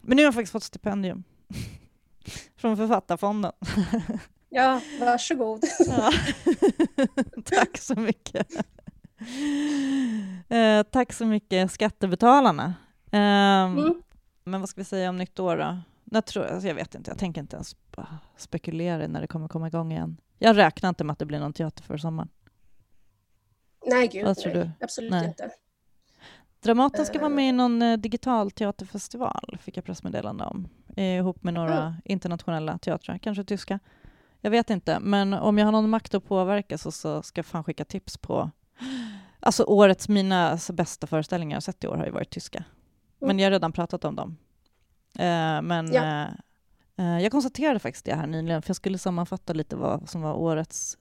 men 0.00 0.16
nu 0.16 0.22
har 0.22 0.26
jag 0.26 0.34
faktiskt 0.34 0.52
fått 0.52 0.62
stipendium 0.62 1.24
från 2.56 2.76
Författarfonden. 2.76 3.52
Ja, 4.52 4.80
varsågod. 5.00 5.64
Ja. 5.86 6.12
tack 7.44 7.78
så 7.78 7.94
mycket. 7.94 8.46
Eh, 10.48 10.82
tack 10.82 11.12
så 11.12 11.26
mycket, 11.26 11.72
skattebetalarna. 11.72 12.74
Eh, 13.12 13.18
mm. 13.62 14.02
Men 14.44 14.60
vad 14.60 14.68
ska 14.68 14.80
vi 14.80 14.84
säga 14.84 15.10
om 15.10 15.16
nytt 15.16 15.40
år 15.40 15.56
då? 15.56 15.78
Jag, 16.04 16.26
tror, 16.26 16.44
alltså 16.44 16.68
jag 16.68 16.74
vet 16.74 16.94
inte, 16.94 17.10
jag 17.10 17.18
tänker 17.18 17.40
inte 17.40 17.56
ens 17.56 17.76
spekulera 18.36 19.06
när 19.06 19.20
det 19.20 19.26
kommer 19.26 19.48
komma 19.48 19.66
igång 19.66 19.92
igen. 19.92 20.16
Jag 20.38 20.56
räknar 20.56 20.88
inte 20.88 21.04
med 21.04 21.12
att 21.12 21.18
det 21.18 21.26
blir 21.26 21.40
någon 21.40 21.52
teater 21.52 21.82
för 21.82 21.98
sommaren. 21.98 22.28
Nej, 23.86 24.08
gud 24.08 24.24
Vad 24.24 24.36
tror 24.36 24.54
nej. 24.54 24.64
Du? 24.78 24.84
Absolut 24.84 25.10
nej. 25.10 25.26
inte. 25.26 25.50
Dramaten 26.60 27.06
ska 27.06 27.18
vara 27.18 27.28
med 27.28 27.48
i 27.48 27.52
någon 27.52 27.82
eh, 27.82 27.96
digital 27.96 28.50
teaterfestival, 28.50 29.58
fick 29.60 29.76
jag 29.76 29.84
pressmeddelande 29.84 30.44
om, 30.44 30.68
ihop 30.96 31.42
med 31.42 31.54
några 31.54 31.82
mm. 31.82 31.94
internationella 32.04 32.78
teatrar, 32.78 33.18
kanske 33.18 33.44
tyska. 33.44 33.78
Jag 34.40 34.50
vet 34.50 34.70
inte, 34.70 35.00
men 35.00 35.34
om 35.34 35.58
jag 35.58 35.64
har 35.64 35.72
någon 35.72 35.90
makt 35.90 36.14
att 36.14 36.24
påverka 36.24 36.78
så, 36.78 36.92
så 36.92 37.22
ska 37.22 37.38
jag 37.38 37.46
fan 37.46 37.64
skicka 37.64 37.84
tips 37.84 38.16
på... 38.16 38.50
Alltså 39.40 39.64
årets, 39.64 40.08
mina 40.08 40.50
alltså, 40.50 40.72
bästa 40.72 41.06
föreställningar 41.06 41.56
jag 41.56 41.62
sett 41.62 41.84
i 41.84 41.86
år 41.86 41.96
har 41.96 42.04
ju 42.04 42.10
varit 42.10 42.30
tyska. 42.30 42.64
Mm. 43.20 43.28
Men 43.28 43.38
jag 43.38 43.46
har 43.46 43.50
redan 43.50 43.72
pratat 43.72 44.04
om 44.04 44.16
dem. 44.16 44.36
Uh, 45.18 45.62
men 45.62 45.92
ja. 45.92 46.28
uh, 47.00 47.22
jag 47.22 47.32
konstaterade 47.32 47.78
faktiskt 47.78 48.04
det 48.04 48.14
här 48.14 48.26
nyligen, 48.26 48.62
för 48.62 48.70
jag 48.70 48.76
skulle 48.76 48.98
sammanfatta 48.98 49.52
lite 49.52 49.76
vad 49.76 50.08
som 50.08 50.22
var 50.22 50.34
årets 50.34 50.98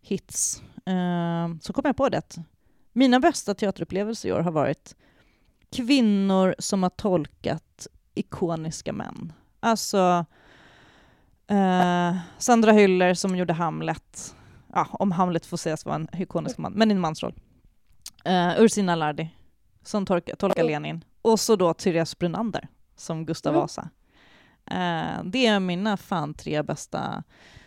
hits. 0.00 0.62
Uh, 0.88 1.58
så 1.60 1.72
kom 1.72 1.82
jag 1.84 1.96
på 1.96 2.08
det. 2.08 2.36
Mina 2.92 3.20
bästa 3.20 3.54
teaterupplevelser 3.54 4.28
i 4.28 4.32
år 4.32 4.40
har 4.40 4.52
varit 4.52 4.96
kvinnor 5.72 6.54
som 6.58 6.82
har 6.82 6.90
tolkat 6.90 7.86
ikoniska 8.14 8.92
män. 8.92 9.32
Alltså 9.60 10.26
Uh, 11.50 12.16
Sandra 12.38 12.72
Hyller 12.72 13.14
som 13.14 13.36
gjorde 13.36 13.52
Hamlet, 13.52 14.36
ja, 14.72 14.86
om 14.90 15.12
Hamlet 15.12 15.46
får 15.46 15.56
sägas 15.56 15.84
vara 15.84 15.94
en 15.94 16.08
ikonisk 16.12 16.58
man, 16.58 16.72
men 16.72 16.90
i 16.90 16.94
en 16.94 17.00
mansroll. 17.00 17.34
Uh, 18.28 18.60
Ursina 18.60 18.94
Lardi 18.94 19.30
som 19.82 20.06
tolkar, 20.06 20.36
tolkar 20.36 20.64
Lenin. 20.64 21.04
Och 21.24 21.40
så 21.40 21.56
då 21.56 21.74
Therese 21.74 22.18
Brunander 22.18 22.68
som 22.96 23.26
Gustav 23.26 23.52
mm. 23.52 23.60
Vasa. 23.60 23.88
Uh, 24.70 25.24
det 25.24 25.46
är 25.46 25.60
mina 25.60 25.96
fan 25.96 26.34
tre 26.34 26.62
bästa 26.62 27.22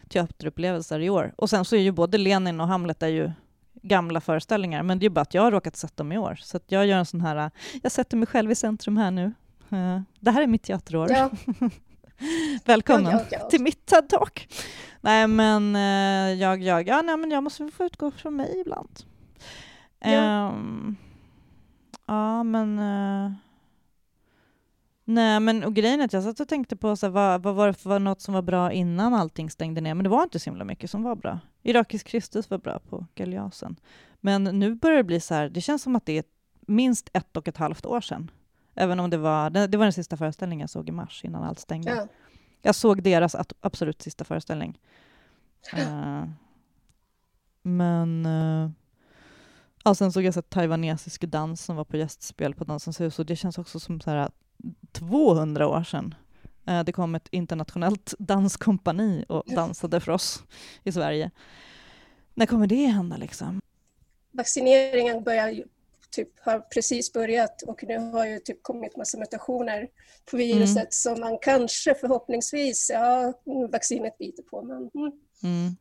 teaterupplevelser 0.09 0.99
i 0.99 1.09
år. 1.09 1.33
Och 1.37 1.49
sen 1.49 1.65
så 1.65 1.75
är 1.75 1.79
ju 1.79 1.91
både 1.91 2.17
Lenin 2.17 2.61
och 2.61 2.67
Hamlet 2.67 3.03
är 3.03 3.07
ju 3.07 3.31
gamla 3.73 4.21
föreställningar, 4.21 4.83
men 4.83 4.99
det 4.99 5.03
är 5.03 5.09
ju 5.09 5.13
bara 5.13 5.21
att 5.21 5.33
jag 5.33 5.41
har 5.41 5.51
råkat 5.51 5.75
sett 5.75 5.97
dem 5.97 6.11
i 6.11 6.17
år. 6.17 6.35
Så 6.41 6.59
jag 6.67 6.85
gör 6.85 6.97
en 6.97 7.05
sån 7.05 7.21
här, 7.21 7.51
jag 7.83 7.91
sätter 7.91 8.17
mig 8.17 8.27
själv 8.27 8.51
i 8.51 8.55
centrum 8.55 8.97
här 8.97 9.11
nu. 9.11 9.33
det 10.19 10.31
här 10.31 10.41
är 10.41 10.47
mitt 10.47 10.63
teaterår. 10.63 11.11
Ja. 11.11 11.29
Välkommen 12.65 13.11
jag, 13.11 13.21
jag, 13.21 13.41
jag. 13.41 13.49
till 13.49 13.61
mitt 13.61 13.91
TED-talk. 13.91 14.47
Nej, 15.01 15.27
men 15.27 15.75
uh, 15.75 16.39
jag, 16.39 16.61
jag, 16.63 16.87
ja, 16.87 17.01
nej, 17.01 17.17
men 17.17 17.31
jag 17.31 17.43
måste 17.43 17.71
få 17.71 17.83
utgå 17.83 18.11
från 18.11 18.35
mig 18.35 18.61
ibland. 18.61 18.99
Ja, 19.99 20.51
um, 20.53 20.95
ja 22.05 22.43
men... 22.43 22.79
Uh, 22.79 23.31
nej, 25.07 25.39
men 25.39 25.63
och 25.63 25.73
grejen 25.73 26.01
är 26.01 26.05
att 26.05 26.13
jag 26.13 26.23
satt 26.23 26.39
och 26.39 26.47
tänkte 26.47 26.75
på 26.75 26.95
så 26.95 27.05
här, 27.05 27.11
vad, 27.11 27.43
vad 27.43 27.55
var 27.55 27.67
det 27.67 27.73
för 27.73 27.99
något 27.99 28.21
som 28.21 28.33
var 28.33 28.41
bra 28.41 28.71
innan 28.71 29.13
allting 29.13 29.49
stängde 29.49 29.81
ner, 29.81 29.93
men 29.93 30.03
det 30.03 30.09
var 30.09 30.23
inte 30.23 30.39
så 30.39 30.49
himla 30.49 30.63
mycket 30.63 30.91
som 30.91 31.03
var 31.03 31.15
bra. 31.15 31.39
Irakisk 31.63 32.07
Kristus 32.07 32.49
var 32.49 32.57
bra 32.57 32.79
på 32.79 33.05
Galeasen. 33.15 33.75
Men 34.21 34.43
nu 34.43 34.75
börjar 34.75 34.97
det 34.97 35.03
bli 35.03 35.19
så 35.19 35.33
här, 35.33 35.49
det 35.49 35.61
känns 35.61 35.83
som 35.83 35.95
att 35.95 36.05
det 36.05 36.17
är 36.17 36.23
minst 36.61 37.09
ett 37.13 37.37
och 37.37 37.47
ett 37.47 37.57
halvt 37.57 37.85
år 37.85 38.01
sedan 38.01 38.31
Även 38.79 38.99
om 38.99 39.09
det 39.09 39.17
var, 39.17 39.49
det, 39.49 39.77
var 39.77 39.85
den 39.85 39.93
sista 39.93 40.17
föreställningen 40.17 40.63
jag 40.63 40.69
såg 40.69 40.89
i 40.89 40.91
mars 40.91 41.21
innan 41.25 41.43
allt 41.43 41.59
stängde. 41.59 41.91
Ja. 41.95 42.07
Jag 42.61 42.75
såg 42.75 43.03
deras 43.03 43.35
absolut 43.61 44.01
sista 44.01 44.23
föreställning. 44.23 44.79
Uh, 45.73 46.25
men... 47.61 48.25
Uh, 48.25 48.69
ja, 49.83 49.95
sen 49.95 50.11
såg 50.11 50.23
jag 50.23 50.33
så 50.33 50.41
taiwanesisk 50.41 51.21
dans 51.21 51.61
som 51.61 51.75
var 51.75 51.83
på 51.83 51.97
gästspel 51.97 52.55
på 52.55 52.63
Dansens 52.63 53.01
hus 53.01 53.19
och 53.19 53.25
det 53.25 53.35
känns 53.35 53.57
också 53.57 53.79
som 53.79 54.01
så 54.01 54.09
här 54.09 54.29
200 54.91 55.67
år 55.67 55.83
sedan. 55.83 56.15
Uh, 56.69 56.83
det 56.83 56.91
kom 56.91 57.15
ett 57.15 57.27
internationellt 57.31 58.13
danskompani 58.19 59.25
och 59.29 59.43
dansade 59.45 59.99
för 59.99 60.11
oss 60.11 60.43
i 60.83 60.91
Sverige. 60.91 61.31
När 62.33 62.45
kommer 62.45 62.67
det 62.67 62.85
hända 62.85 63.17
liksom? 63.17 63.61
Vaccineringen 64.31 65.23
börjar 65.23 65.63
typ 66.09 66.39
har 66.39 66.59
precis 66.59 67.13
börjat 67.13 67.61
och 67.61 67.83
nu 67.83 67.97
har 67.97 68.25
ju 68.25 68.39
typ 68.39 68.63
kommit 68.63 68.97
massa 68.97 69.17
mutationer 69.17 69.87
på 70.31 70.37
viruset 70.37 70.77
mm. 70.77 70.87
som 70.89 71.19
man 71.19 71.37
kanske 71.41 71.95
förhoppningsvis, 71.95 72.91
ja, 72.93 73.33
vaccinet 73.71 74.17
biter 74.17 74.43
på. 74.43 74.61
Men, 74.61 74.77
mm. 74.77 75.11
Mm. 75.43 75.77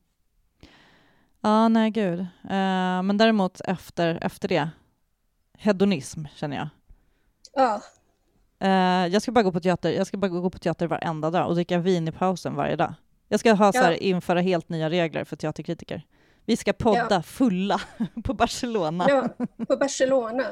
Ja, 1.41 1.69
nej 1.69 1.91
gud. 1.91 2.21
Uh, 2.21 3.03
men 3.03 3.19
däremot 3.19 3.61
efter, 3.61 4.19
efter 4.23 4.49
det, 4.49 4.71
hedonism 5.59 6.25
känner 6.35 6.57
jag. 6.57 6.69
Ja. 7.53 7.83
Uh, 8.65 8.69
jag 9.07 9.23
ska 9.23 9.33
bara 9.33 9.43
gå 9.43 9.53
på 9.53 9.61
teater 9.61 9.91
Jag 9.91 10.07
ska 10.07 10.17
bara 10.17 10.29
gå 10.29 10.51
på 10.51 10.59
teater 10.59 10.87
varenda 10.87 11.31
dag 11.31 11.49
och 11.49 11.55
dricka 11.55 11.79
vin 11.79 12.09
i 12.09 12.13
pausen 12.13 12.55
varje 12.55 12.77
dag. 12.77 12.95
Jag 13.29 13.41
ska 13.41 13.53
ha, 13.53 13.73
så 13.73 13.79
här, 13.79 14.03
införa 14.03 14.41
helt 14.41 14.69
nya 14.69 14.91
regler 14.91 15.25
för 15.25 15.37
teaterkritiker. 15.37 16.03
Vi 16.45 16.57
ska 16.57 16.73
podda 16.73 17.07
ja. 17.11 17.23
fulla 17.23 17.81
på 18.25 18.35
Barcelona. 18.35 19.07
Ja, 19.09 19.29
på 19.67 19.77
Barcelona. 19.77 20.45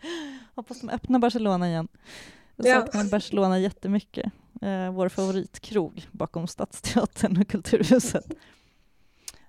Hoppas 0.54 0.80
de 0.80 0.90
öppnar 0.90 1.18
Barcelona 1.18 1.68
igen. 1.68 1.88
Jag 2.56 2.66
saknar 2.66 3.04
ja. 3.04 3.10
Barcelona 3.10 3.58
jättemycket. 3.58 4.32
Eh, 4.62 4.90
vår 4.90 5.08
favoritkrog 5.08 6.06
bakom 6.12 6.46
Stadsteatern 6.46 7.40
och 7.40 7.48
Kulturhuset. 7.48 8.32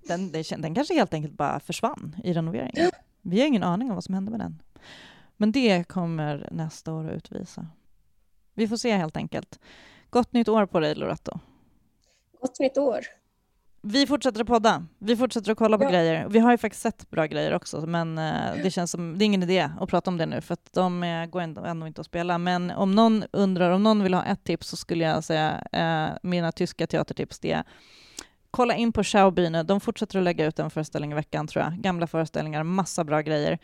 Den, 0.07 0.31
den, 0.31 0.43
den 0.57 0.75
kanske 0.75 0.93
helt 0.93 1.13
enkelt 1.13 1.33
bara 1.33 1.59
försvann 1.59 2.15
i 2.23 2.33
renoveringen. 2.33 2.91
Vi 3.21 3.39
har 3.39 3.47
ingen 3.47 3.63
aning 3.63 3.89
om 3.89 3.95
vad 3.95 4.03
som 4.03 4.13
hände 4.13 4.31
med 4.31 4.39
den. 4.39 4.61
Men 5.37 5.51
det 5.51 5.87
kommer 5.87 6.49
nästa 6.51 6.93
år 6.93 7.09
att 7.09 7.15
utvisa. 7.15 7.67
Vi 8.57 8.67
får 8.67 8.77
se 8.77 8.91
helt 8.91 9.17
enkelt. 9.17 9.59
Gott 10.09 10.33
nytt 10.33 10.47
år 10.47 10.65
på 10.65 10.79
dig, 10.79 10.95
Loretto. 10.95 11.39
Gott 12.41 12.59
nytt 12.59 12.77
år. 12.77 12.99
Vi 13.81 14.07
fortsätter 14.07 14.41
att 14.41 14.47
podda. 14.47 14.85
Vi 14.99 15.15
fortsätter 15.15 15.51
att 15.51 15.57
kolla 15.57 15.77
på 15.77 15.83
ja. 15.83 15.89
grejer. 15.89 16.27
Vi 16.29 16.39
har 16.39 16.51
ju 16.51 16.57
faktiskt 16.57 16.81
sett 16.81 17.09
bra 17.09 17.25
grejer 17.25 17.53
också, 17.53 17.81
men 17.81 18.17
uh, 18.17 18.63
det 18.63 18.71
känns 18.71 18.91
som 18.91 19.17
det 19.17 19.23
är 19.23 19.25
ingen 19.25 19.43
idé 19.43 19.69
att 19.79 19.89
prata 19.89 20.09
om 20.09 20.17
det 20.17 20.25
nu, 20.25 20.41
för 20.41 20.53
att 20.53 20.73
de 20.73 21.03
uh, 21.03 21.25
går 21.25 21.41
ändå, 21.41 21.87
inte 21.87 22.01
att 22.01 22.07
spela. 22.07 22.37
Men 22.37 22.71
om 22.71 22.91
någon 22.91 23.23
undrar, 23.31 23.71
om 23.71 23.83
någon 23.83 24.03
vill 24.03 24.13
ha 24.13 24.25
ett 24.25 24.43
tips, 24.43 24.67
så 24.67 24.77
skulle 24.77 25.03
jag 25.03 25.23
säga 25.23 25.63
uh, 25.75 26.17
mina 26.29 26.51
tyska 26.51 26.87
teatertips, 26.87 27.39
det 27.39 27.51
är 27.51 27.63
kolla 28.51 28.75
in 28.75 28.91
på 28.93 29.03
Schaubühne. 29.03 29.63
De 29.63 29.81
fortsätter 29.81 30.17
att 30.17 30.23
lägga 30.23 30.45
ut 30.45 30.59
en 30.59 30.69
föreställning 30.69 31.11
i 31.11 31.15
veckan, 31.15 31.47
tror 31.47 31.63
jag. 31.63 31.73
Gamla 31.73 32.07
föreställningar, 32.07 32.63
massa 32.63 33.03
bra 33.03 33.21
grejer. 33.21 33.59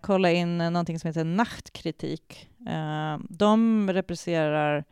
kolla 0.00 0.30
in 0.30 0.58
någonting 0.58 0.98
som 0.98 1.08
heter 1.08 1.24
Nachtkritik. 1.24 2.48
De 3.28 3.90
representerar 3.92 4.84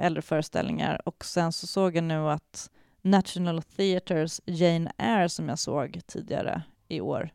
äldre 0.00 0.22
föreställningar 0.22 1.08
och 1.08 1.24
sen 1.24 1.52
så 1.52 1.66
såg 1.66 1.96
jag 1.96 2.04
nu 2.04 2.30
att 2.30 2.70
National 3.04 3.62
Theatres 3.62 4.40
Jane 4.46 4.92
Eyre 4.98 5.28
som 5.28 5.48
jag 5.48 5.58
såg 5.58 6.00
tidigare 6.06 6.62
i 6.88 7.00
år 7.00 7.30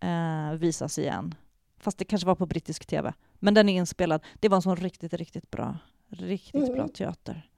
eh, 0.00 0.58
visas 0.58 0.98
igen. 0.98 1.34
Fast 1.78 1.98
det 1.98 2.04
kanske 2.04 2.26
var 2.26 2.34
på 2.34 2.46
brittisk 2.46 2.86
tv. 2.86 3.12
Men 3.34 3.54
den 3.54 3.68
är 3.68 3.76
inspelad. 3.76 4.24
Det 4.40 4.48
var 4.48 4.56
en 4.56 4.62
sån 4.62 4.76
riktigt, 4.76 5.14
riktigt 5.14 5.50
bra, 5.50 5.78
riktigt 6.08 6.68
mm. 6.68 6.74
bra 6.74 6.88
teater. 6.88 7.50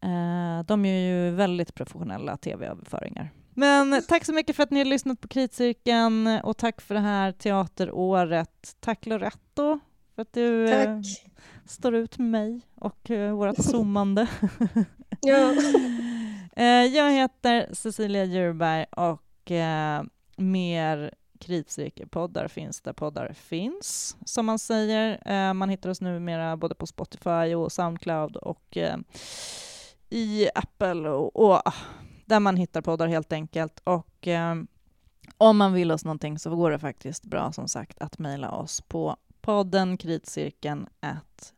Eh, 0.00 0.66
de 0.66 0.84
gör 0.84 0.94
ju 0.94 1.30
väldigt 1.30 1.74
professionella 1.74 2.36
tv-överföringar. 2.36 3.30
Men 3.54 4.02
tack 4.08 4.24
så 4.24 4.32
mycket 4.32 4.56
för 4.56 4.62
att 4.62 4.70
ni 4.70 4.80
har 4.80 4.84
lyssnat 4.84 5.20
på 5.20 5.28
Kritcirkeln 5.28 6.26
och 6.26 6.56
tack 6.56 6.80
för 6.80 6.94
det 6.94 7.00
här 7.00 7.32
teateråret. 7.32 8.76
Tack 8.80 9.06
Loretto 9.06 9.80
för 10.14 10.22
att 10.22 10.32
du 10.32 10.68
eh, 10.68 11.00
står 11.66 11.94
ut 11.94 12.18
med 12.18 12.30
mig 12.30 12.60
och 12.74 13.10
eh, 13.10 13.34
vårt 13.34 13.56
zoomande. 13.64 14.28
ja. 15.20 15.54
Eh, 16.56 16.66
jag 16.66 17.12
heter 17.12 17.68
Cecilia 17.72 18.24
Djurberg 18.24 18.86
och 18.90 19.50
eh, 19.50 20.02
mer 20.36 21.14
kritcirkelpoddar 21.40 22.48
finns 22.48 22.80
där 22.80 22.92
poddar 22.92 23.32
finns, 23.32 24.16
som 24.24 24.46
man 24.46 24.58
säger. 24.58 25.22
Eh, 25.26 25.54
man 25.54 25.68
hittar 25.68 25.90
oss 25.90 26.00
numera 26.00 26.56
både 26.56 26.74
på 26.74 26.86
Spotify 26.86 27.54
och 27.54 27.72
Soundcloud 27.72 28.36
och 28.36 28.76
i 30.10 30.48
Apple 30.54 31.08
och, 31.08 31.36
och, 31.36 31.68
ah, 31.68 31.74
där 32.24 32.40
man 32.40 32.56
hittar 32.56 32.80
poddar 32.80 33.06
helt 33.06 33.32
enkelt. 33.32 33.80
Och 33.84 34.28
om 35.38 35.56
man 35.56 35.72
vill 35.72 35.92
oss 35.92 36.04
någonting 36.04 36.38
så 36.38 36.56
går 36.56 36.70
det 36.70 36.78
faktiskt 36.78 37.24
bra 37.24 37.52
som 37.52 37.68
sagt 37.68 37.98
att 37.98 38.18
mejla 38.18 38.50
oss 38.50 38.80
på 38.80 39.16
podden 39.44 39.96
kritcirkeln 39.96 40.86
at 41.00 41.52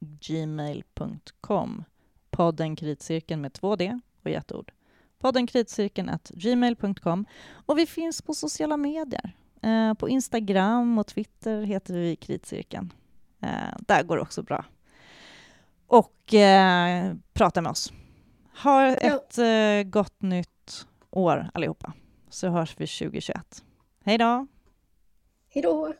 gmail.com. 0.00 1.84
Podden 2.30 2.76
kritcirkeln 2.76 3.40
med 3.40 3.52
två 3.52 3.76
D 3.76 4.00
och 4.22 4.30
i 4.30 4.34
ett 4.34 4.52
ord. 4.52 4.72
Podden 5.18 5.46
kritcirkeln 5.46 6.10
gmail.com 6.30 7.26
och 7.66 7.78
vi 7.78 7.86
finns 7.86 8.22
på 8.22 8.34
sociala 8.34 8.76
medier. 8.76 9.36
Eh, 9.62 9.94
på 9.94 10.08
Instagram 10.08 10.98
och 10.98 11.06
Twitter 11.06 11.62
heter 11.62 11.94
vi 11.94 12.16
Kritcirkeln. 12.16 12.92
Eh, 13.42 13.76
där 13.78 14.02
går 14.02 14.16
det 14.16 14.22
också 14.22 14.42
bra. 14.42 14.64
Och 15.86 16.34
eh, 16.34 17.14
prata 17.32 17.62
med 17.62 17.70
oss. 17.70 17.92
Ha 18.62 18.86
ett. 18.86 19.38
Eh, 19.38 19.90
gott 19.90 20.22
nytt 20.22 20.86
år 21.10 21.50
allihopa, 21.54 21.92
så 22.28 22.48
hörs 22.48 22.74
vi 22.78 22.86
2021. 22.86 23.64
Hej 24.04 24.18
då! 24.18 24.46
Hej 25.48 25.62
då! 25.62 25.94